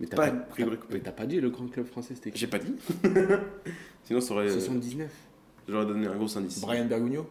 Mais 0.00 0.06
t'as 0.06 0.16
Pas 0.16 0.30
pas, 0.30 1.10
pas 1.12 1.26
dit 1.26 1.40
le 1.40 1.50
grand 1.50 1.66
club 1.68 1.86
français, 1.86 2.14
c'était 2.14 2.30
qui 2.30 2.38
J'ai 2.38 2.46
pas 2.46 2.58
dit. 2.58 2.74
Sinon, 4.04 4.20
ça 4.20 4.34
aurait, 4.34 4.48
79. 4.50 5.10
j'aurais 5.68 5.86
donné 5.86 6.06
un 6.06 6.14
gros 6.16 6.36
indice. 6.38 6.60
Brian 6.60 6.84
Bergugno? 6.86 7.26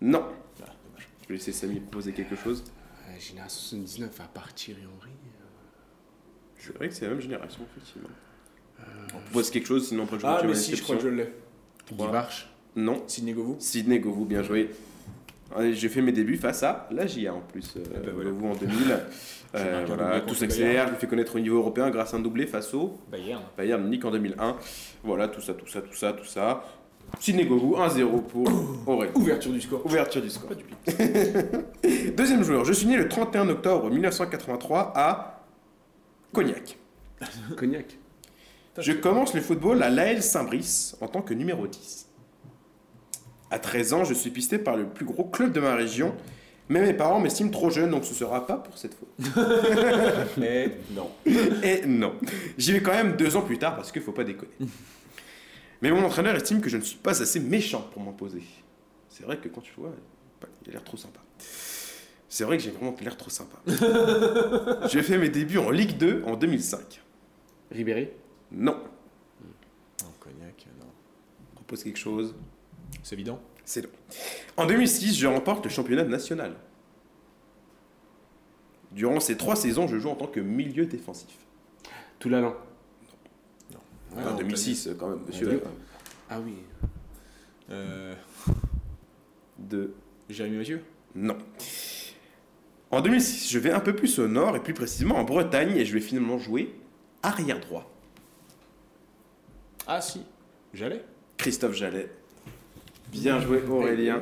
Non. 0.00 0.24
Ah, 0.62 0.66
dommage. 0.84 1.08
Je 1.22 1.28
vais 1.28 1.34
laisser 1.34 1.52
Samy 1.52 1.80
proposer 1.80 2.12
quelque 2.12 2.36
chose. 2.36 2.62
Euh, 3.08 3.18
Génération 3.18 3.60
79, 3.60 4.20
à 4.20 4.24
part 4.24 4.52
Thierry 4.54 4.82
Henry. 4.84 5.10
C'est 6.58 6.76
vrai 6.76 6.88
que 6.88 6.94
c'est 6.94 7.04
la 7.06 7.12
même 7.12 7.20
génération, 7.20 7.60
effectivement. 7.70 8.08
On 9.14 9.18
propose 9.20 9.50
quelque 9.50 9.66
chose, 9.66 9.88
sinon 9.88 10.04
après 10.04 10.18
je 10.18 10.26
Ah, 10.26 10.40
mais 10.42 10.48
ma 10.48 10.54
si, 10.54 10.76
je 10.76 10.82
crois 10.82 10.96
que 10.96 11.02
je 11.02 11.08
l'ai. 11.08 11.32
Guy 11.90 11.96
Varche. 12.06 12.48
Non. 12.76 13.02
Sidney 13.06 13.32
Govou? 13.32 13.56
Sidney 13.58 13.98
Govou, 14.00 14.24
bien 14.26 14.42
joué. 14.42 14.70
J'ai 15.72 15.88
fait 15.88 16.02
mes 16.02 16.12
débuts 16.12 16.36
face 16.36 16.62
à 16.62 16.86
la 16.90 17.06
GIA 17.06 17.32
en 17.34 17.40
plus. 17.40 17.74
Euh, 17.76 17.82
Eh 17.94 18.06
ben 18.06 18.12
voilà. 18.12 18.30
Govou 18.30 18.48
en 18.48 18.54
2000. 18.56 18.76
Euh, 19.54 19.84
voilà, 19.86 20.20
tout 20.20 20.34
s'accélère. 20.34 20.88
Je 20.88 20.92
me 20.92 20.98
fais 20.98 21.06
connaître 21.06 21.36
au 21.36 21.40
niveau 21.40 21.56
européen 21.56 21.90
grâce 21.90 22.12
à 22.14 22.18
un 22.18 22.20
doublé 22.20 22.46
face 22.46 22.74
au 22.74 22.98
Bayern. 23.10 23.42
Bayern 23.56 23.82
Munich 23.82 24.04
en 24.04 24.10
2001. 24.10 24.56
Voilà, 25.04 25.28
tout 25.28 25.40
ça, 25.40 25.54
tout 25.54 25.66
ça, 25.66 25.80
tout 25.80 25.94
ça, 25.94 26.12
tout 26.12 26.24
ça. 26.24 26.64
Sidney 27.20 27.46
Govou, 27.46 27.76
1-0 27.76 28.22
pour 28.22 28.46
Aurélien. 28.86 29.12
Ouverture 29.14 29.52
du 29.52 29.60
score. 29.60 29.84
Ouverture 29.86 30.20
du 30.20 30.30
score. 30.30 30.50
Deuxième 32.16 32.42
joueur, 32.42 32.64
je 32.64 32.72
suis 32.72 32.86
né 32.86 32.96
le 32.96 33.08
31 33.08 33.48
octobre 33.48 33.90
1983 33.90 34.92
à 34.94 35.44
Cognac. 36.32 36.76
Cognac. 37.56 37.98
Je 38.76 38.92
commence 38.92 39.34
le 39.34 39.40
football 39.40 39.82
à 39.82 39.90
l'AL 39.90 40.22
Saint-Brice 40.22 40.96
en 41.00 41.08
tant 41.08 41.22
que 41.22 41.34
numéro 41.34 41.66
10. 41.66 42.08
À 43.50 43.58
13 43.58 43.92
ans, 43.94 44.04
je 44.04 44.14
suis 44.14 44.30
pisté 44.30 44.58
par 44.58 44.76
le 44.76 44.86
plus 44.86 45.06
gros 45.06 45.24
club 45.24 45.52
de 45.52 45.60
ma 45.60 45.74
région, 45.74 46.14
mais 46.68 46.80
mes 46.82 46.92
parents 46.94 47.20
m'estiment 47.20 47.50
trop 47.50 47.70
jeune, 47.70 47.90
donc 47.90 48.04
ce 48.04 48.14
sera 48.14 48.46
pas 48.46 48.56
pour 48.58 48.76
cette 48.76 48.94
fois. 48.94 49.08
Mais 50.36 50.78
non. 50.90 51.10
Et 51.62 51.86
non, 51.86 52.14
j'y 52.56 52.72
vais 52.72 52.80
quand 52.82 52.92
même 52.92 53.16
deux 53.16 53.36
ans 53.36 53.42
plus 53.42 53.58
tard 53.58 53.76
parce 53.76 53.90
qu'il 53.92 54.02
faut 54.02 54.12
pas 54.12 54.24
déconner. 54.24 54.52
Mais 55.80 55.90
mon 55.90 56.04
entraîneur 56.04 56.34
estime 56.34 56.60
que 56.60 56.68
je 56.68 56.76
ne 56.76 56.82
suis 56.82 56.98
pas 56.98 57.20
assez 57.22 57.40
méchant 57.40 57.88
pour 57.92 58.02
m'imposer. 58.02 58.42
C'est 59.08 59.24
vrai 59.24 59.38
que 59.38 59.48
quand 59.48 59.60
tu 59.60 59.72
vois, 59.78 59.92
il 60.64 60.70
a 60.70 60.72
l'air 60.72 60.84
trop 60.84 60.96
sympa. 60.96 61.20
C'est 62.28 62.44
vrai 62.44 62.58
que 62.58 62.62
j'ai 62.62 62.70
vraiment 62.70 62.94
l'air 63.00 63.16
trop 63.16 63.30
sympa. 63.30 63.56
J'ai 64.88 65.02
fait 65.02 65.16
mes 65.16 65.30
débuts 65.30 65.58
en 65.58 65.70
Ligue 65.70 65.96
2 65.96 66.24
en 66.26 66.36
2005. 66.36 67.00
Ribéry? 67.70 68.08
Non, 68.52 68.76
Non, 70.02 70.08
Cognac, 70.20 70.66
non. 70.78 70.86
propose 71.54 71.82
quelque 71.84 71.98
chose. 71.98 72.34
C'est 73.02 73.14
évident. 73.14 73.40
C'est 73.68 73.82
long. 73.82 73.90
En 74.56 74.64
2006, 74.64 75.14
je 75.18 75.26
remporte 75.26 75.66
le 75.66 75.70
championnat 75.70 76.04
national. 76.04 76.54
Durant 78.92 79.20
ces 79.20 79.36
trois 79.36 79.56
saisons, 79.56 79.86
je 79.86 79.98
joue 79.98 80.08
en 80.08 80.14
tant 80.14 80.26
que 80.26 80.40
milieu 80.40 80.86
défensif. 80.86 81.36
Toulalan. 82.18 82.54
Ouais, 84.16 84.24
en 84.24 84.32
on 84.32 84.36
2006, 84.38 84.88
quand 84.98 85.10
même, 85.10 85.18
On 85.22 85.26
monsieur. 85.26 85.62
Ah 86.30 86.40
oui. 86.40 86.54
Euh, 87.68 88.14
De... 89.58 89.92
Jérémy 90.30 90.56
Mathieu? 90.56 90.82
Non. 91.14 91.36
En 92.90 93.02
2006, 93.02 93.50
je 93.52 93.58
vais 93.58 93.70
un 93.70 93.80
peu 93.80 93.94
plus 93.94 94.18
au 94.18 94.28
nord, 94.28 94.56
et 94.56 94.62
plus 94.62 94.72
précisément 94.72 95.16
en 95.16 95.24
Bretagne, 95.24 95.76
et 95.76 95.84
je 95.84 95.92
vais 95.92 96.00
finalement 96.00 96.38
jouer 96.38 96.74
arrière 97.22 97.60
droit. 97.60 97.92
Ah 99.86 100.00
si, 100.00 100.22
j'allais. 100.72 101.04
Christophe 101.36 101.74
Jallet. 101.74 102.10
Bien 103.12 103.40
joué, 103.40 103.62
Aurélien. 103.68 104.20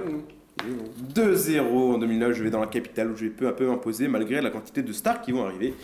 2-0 1.15 1.61
en 1.61 1.99
2009, 1.99 2.33
je 2.33 2.43
vais 2.43 2.51
dans 2.51 2.61
la 2.61 2.67
capitale 2.67 3.11
où 3.11 3.17
je 3.17 3.25
vais 3.25 3.31
peu 3.31 3.47
à 3.47 3.53
peu 3.53 3.67
m'imposer 3.67 4.09
malgré 4.09 4.41
la 4.41 4.51
quantité 4.51 4.83
de 4.83 4.93
stars 4.93 5.21
qui 5.21 5.33
vont 5.33 5.45
arriver. 5.45 5.75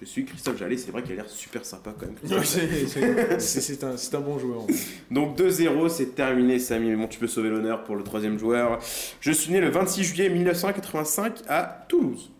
Je 0.00 0.06
suis 0.06 0.24
Christophe 0.24 0.56
Jallet, 0.56 0.78
c'est 0.78 0.92
vrai 0.92 1.02
qu'il 1.02 1.12
a 1.12 1.16
l'air 1.16 1.28
super 1.28 1.62
sympa 1.64 1.94
quand 1.98 2.06
même. 2.06 2.16
Un, 2.32 3.38
c'est 3.38 4.14
un 4.14 4.20
bon 4.20 4.38
joueur. 4.38 4.66
Donc 5.10 5.38
2-0, 5.38 5.90
c'est 5.90 6.14
terminé, 6.14 6.58
Samy. 6.58 6.88
Mais 6.88 6.96
bon, 6.96 7.06
tu 7.06 7.18
peux 7.18 7.26
sauver 7.26 7.50
l'honneur 7.50 7.84
pour 7.84 7.96
le 7.96 8.02
troisième 8.02 8.38
joueur. 8.38 8.78
Je 9.20 9.30
suis 9.30 9.52
né 9.52 9.60
le 9.60 9.68
26 9.68 10.04
juillet 10.04 10.30
1985 10.30 11.42
à 11.48 11.84
Toulouse. 11.86 12.32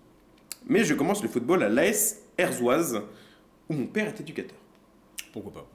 Mais 0.69 0.85
je 0.85 0.95
commence 0.95 1.23
le 1.23 1.29
football 1.29 1.63
à 1.63 1.69
l'AS 1.69 2.17
Herzoise, 2.39 3.03
où 3.69 3.75
mon 3.75 3.87
père 3.87 4.07
est 4.07 4.21
éducateur. 4.21 4.57
Pourquoi 5.33 5.53
pas 5.53 5.71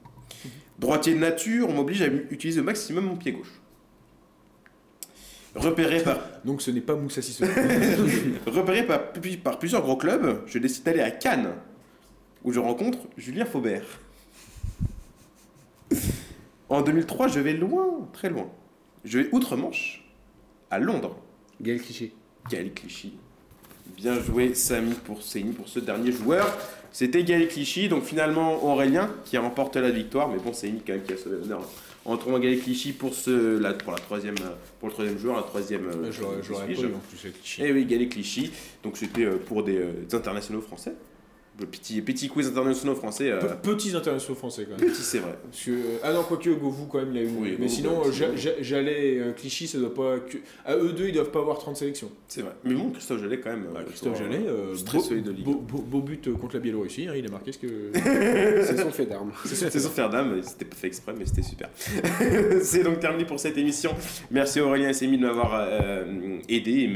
Droitier 0.78 1.14
de 1.14 1.20
nature, 1.20 1.68
on 1.68 1.72
m'oblige 1.72 2.02
à 2.02 2.06
utiliser 2.06 2.60
au 2.60 2.64
maximum 2.64 3.04
mon 3.04 3.16
pied 3.16 3.32
gauche. 3.32 3.60
Repéré 5.56 6.02
par, 6.02 6.18
Donc 6.44 6.60
ce 6.60 6.70
n'est 6.70 6.80
pas 6.80 6.94
Moussa 6.94 7.22
Sissoko. 7.22 7.50
repéré 8.46 8.86
par, 8.86 9.00
par 9.42 9.58
plusieurs 9.58 9.82
gros 9.82 9.96
clubs, 9.96 10.42
je 10.46 10.58
décide 10.58 10.84
d'aller 10.84 11.00
à 11.00 11.10
Cannes, 11.10 11.54
où 12.44 12.52
je 12.52 12.60
rencontre 12.60 12.98
Julien 13.16 13.46
Faubert. 13.46 13.86
En 16.68 16.82
2003, 16.82 17.28
je 17.28 17.40
vais 17.40 17.54
loin, 17.54 18.08
très 18.12 18.28
loin. 18.28 18.48
Je 19.04 19.20
vais 19.20 19.28
outre-Manche, 19.32 20.04
à 20.70 20.78
Londres. 20.78 21.16
Gaël 21.60 21.80
Clichy. 21.80 22.12
Gaël 22.50 22.72
Clichy. 22.74 23.14
Bien 23.96 24.20
joué, 24.20 24.54
Samy, 24.54 24.92
pour, 24.92 25.20
pour 25.56 25.68
ce 25.68 25.78
dernier 25.78 26.12
joueur. 26.12 26.46
C'était 26.92 27.24
Gaël 27.24 27.48
Clichy, 27.48 27.88
donc 27.88 28.04
finalement 28.04 28.64
Aurélien 28.64 29.10
qui 29.24 29.38
remporte 29.38 29.76
la 29.76 29.90
victoire, 29.90 30.28
mais 30.28 30.38
bon, 30.38 30.52
c'est 30.52 30.66
Samy 30.66 30.82
quand 30.86 30.92
même 30.92 31.02
qui 31.02 31.12
a 31.12 31.16
sauvé 31.16 31.36
l'honneur. 31.38 31.62
En 32.08 32.16
trouvant 32.16 32.38
Gaël 32.38 32.58
Clichy 32.60 32.92
pour, 32.92 33.14
ce, 33.14 33.58
la, 33.58 33.74
pour, 33.74 33.92
la 33.92 33.98
troisième, 33.98 34.36
euh, 34.40 34.50
pour 34.78 34.88
le 34.88 34.92
troisième 34.94 35.18
joueur, 35.18 35.36
la 35.36 35.42
troisième. 35.42 35.86
euh, 35.86 36.12
Je 36.12 36.20
l'aurais 36.22 36.36
je 36.42 36.50
l'aurais 36.50 36.66
pas 36.66 36.72
prestige. 36.72 36.90
eu 36.90 36.94
en 36.94 36.98
plus 37.00 37.18
avec 37.24 37.34
Clichy. 37.42 37.62
Eh 37.64 37.72
oui, 37.72 37.84
Gaël 37.84 38.08
Clichy. 38.08 38.50
Donc 38.84 38.96
c'était 38.96 39.24
euh, 39.24 39.38
pour 39.44 39.64
des, 39.64 39.76
euh, 39.78 39.92
des 40.08 40.14
internationaux 40.14 40.60
français. 40.60 40.92
Petit, 41.70 42.02
petit 42.02 42.28
quiz 42.28 42.48
internationaux 42.48 42.94
français. 42.94 43.30
euh, 43.30 43.40
Pe- 43.40 43.70
Petits 43.72 43.96
internationaux 43.96 44.34
français 44.36 44.66
quand 44.70 44.78
même. 44.78 44.90
petit, 44.92 45.00
c'est 45.02 45.20
vrai. 45.20 45.38
Parce 45.50 45.64
que, 45.64 45.70
euh, 45.70 45.98
ah 46.02 46.12
non, 46.12 46.22
quoique 46.22 46.50
Govou 46.50 46.84
quand 46.84 46.98
même 46.98 47.08
il 47.12 47.18
a 47.18 47.22
eu. 47.22 47.30
Oui, 47.38 47.56
mais 47.58 47.66
sinon, 47.68 48.02
j'allais 48.60 49.18
euh, 49.18 49.32
Clichy, 49.32 49.66
ça 49.66 49.78
doit 49.78 49.94
pas. 49.94 50.18
Que... 50.18 50.36
À 50.66 50.76
eux 50.76 50.92
deux, 50.92 51.06
ils 51.08 51.14
doivent 51.14 51.30
pas 51.30 51.38
avoir 51.38 51.58
30 51.58 51.76
sélections. 51.78 52.10
C'est 52.28 52.42
vrai. 52.42 52.52
Mais 52.62 52.74
bon, 52.74 52.90
Christophe 52.90 53.22
Jallet 53.22 53.40
quand 53.40 53.48
même. 53.50 53.64
Bah, 53.72 53.80
euh, 53.80 53.88
Christophe 53.88 54.16
sur, 54.18 54.24
Jallet, 54.30 54.44
euh, 54.46 54.74
euh, 54.74 54.84
très 54.84 54.98
beau, 54.98 55.04
solide 55.04 55.24
de 55.24 55.30
Ligue. 55.30 55.44
beau, 55.46 55.54
beau- 55.54 55.78
beau 55.82 56.00
but 56.02 56.30
contre 56.34 56.56
la 56.56 56.60
Biélorussie, 56.60 57.06
hein, 57.08 57.14
il 57.16 57.24
a 57.26 57.30
marqué 57.30 57.52
ce 57.52 57.58
que. 57.58 57.66
C'est 57.94 58.76
son 58.82 58.90
fait 58.90 59.06
d'armes. 59.06 59.32
C'est 59.46 59.70
sans 59.80 59.88
faire 59.90 60.10
d'âme, 60.10 60.38
c'était 60.42 60.66
pas 60.66 60.76
fait 60.76 60.88
exprès, 60.88 61.14
mais 61.18 61.24
c'était 61.24 61.40
super. 61.42 61.70
c'est 62.62 62.82
donc 62.82 63.00
terminé 63.00 63.24
pour 63.24 63.40
cette 63.40 63.56
émission. 63.56 63.92
Merci 64.30 64.60
Aurélien 64.60 64.90
et 64.90 64.92
Sémi 64.92 65.16
de 65.16 65.22
m'avoir 65.26 65.52
euh, 65.54 66.38
aidé 66.50 66.70
et 66.80 66.88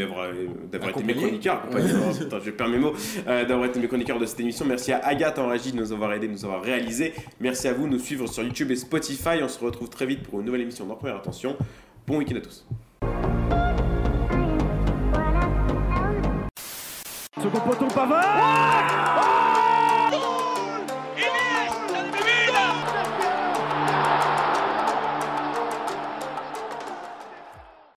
d'avoir 0.70 0.90
été 0.90 1.02
mes 1.02 1.14
chroniqueurs. 1.14 1.62
je 2.44 2.50
perds 2.50 2.68
mes 2.68 2.78
mots. 2.78 2.92
d'avoir 3.26 3.64
été 3.64 3.80
mes 3.80 3.88
chroniqueurs 3.88 4.18
de 4.18 4.26
cette 4.26 4.40
émission. 4.40 4.49
Merci 4.66 4.92
à 4.92 4.98
Agathe 4.98 5.38
en 5.38 5.48
régie 5.48 5.72
de 5.72 5.76
nous 5.76 5.92
avoir 5.92 6.12
aidé, 6.12 6.26
de 6.26 6.32
nous 6.32 6.44
avoir 6.44 6.62
réalisé. 6.62 7.14
Merci 7.40 7.68
à 7.68 7.72
vous 7.72 7.86
de 7.86 7.92
nous 7.92 7.98
suivre 7.98 8.26
sur 8.26 8.42
YouTube 8.42 8.70
et 8.70 8.76
Spotify. 8.76 9.42
On 9.42 9.48
se 9.48 9.62
retrouve 9.62 9.88
très 9.88 10.06
vite 10.06 10.22
pour 10.22 10.40
une 10.40 10.46
nouvelle 10.46 10.62
émission 10.62 10.86
dans 10.86 10.96
Première 10.96 11.16
Attention. 11.16 11.56
Bon 12.06 12.18
week-end 12.18 12.36
à 12.36 12.40
tous. 12.40 12.66
Second 17.42 17.60
poteau 17.60 17.86
Pavard 17.88 19.49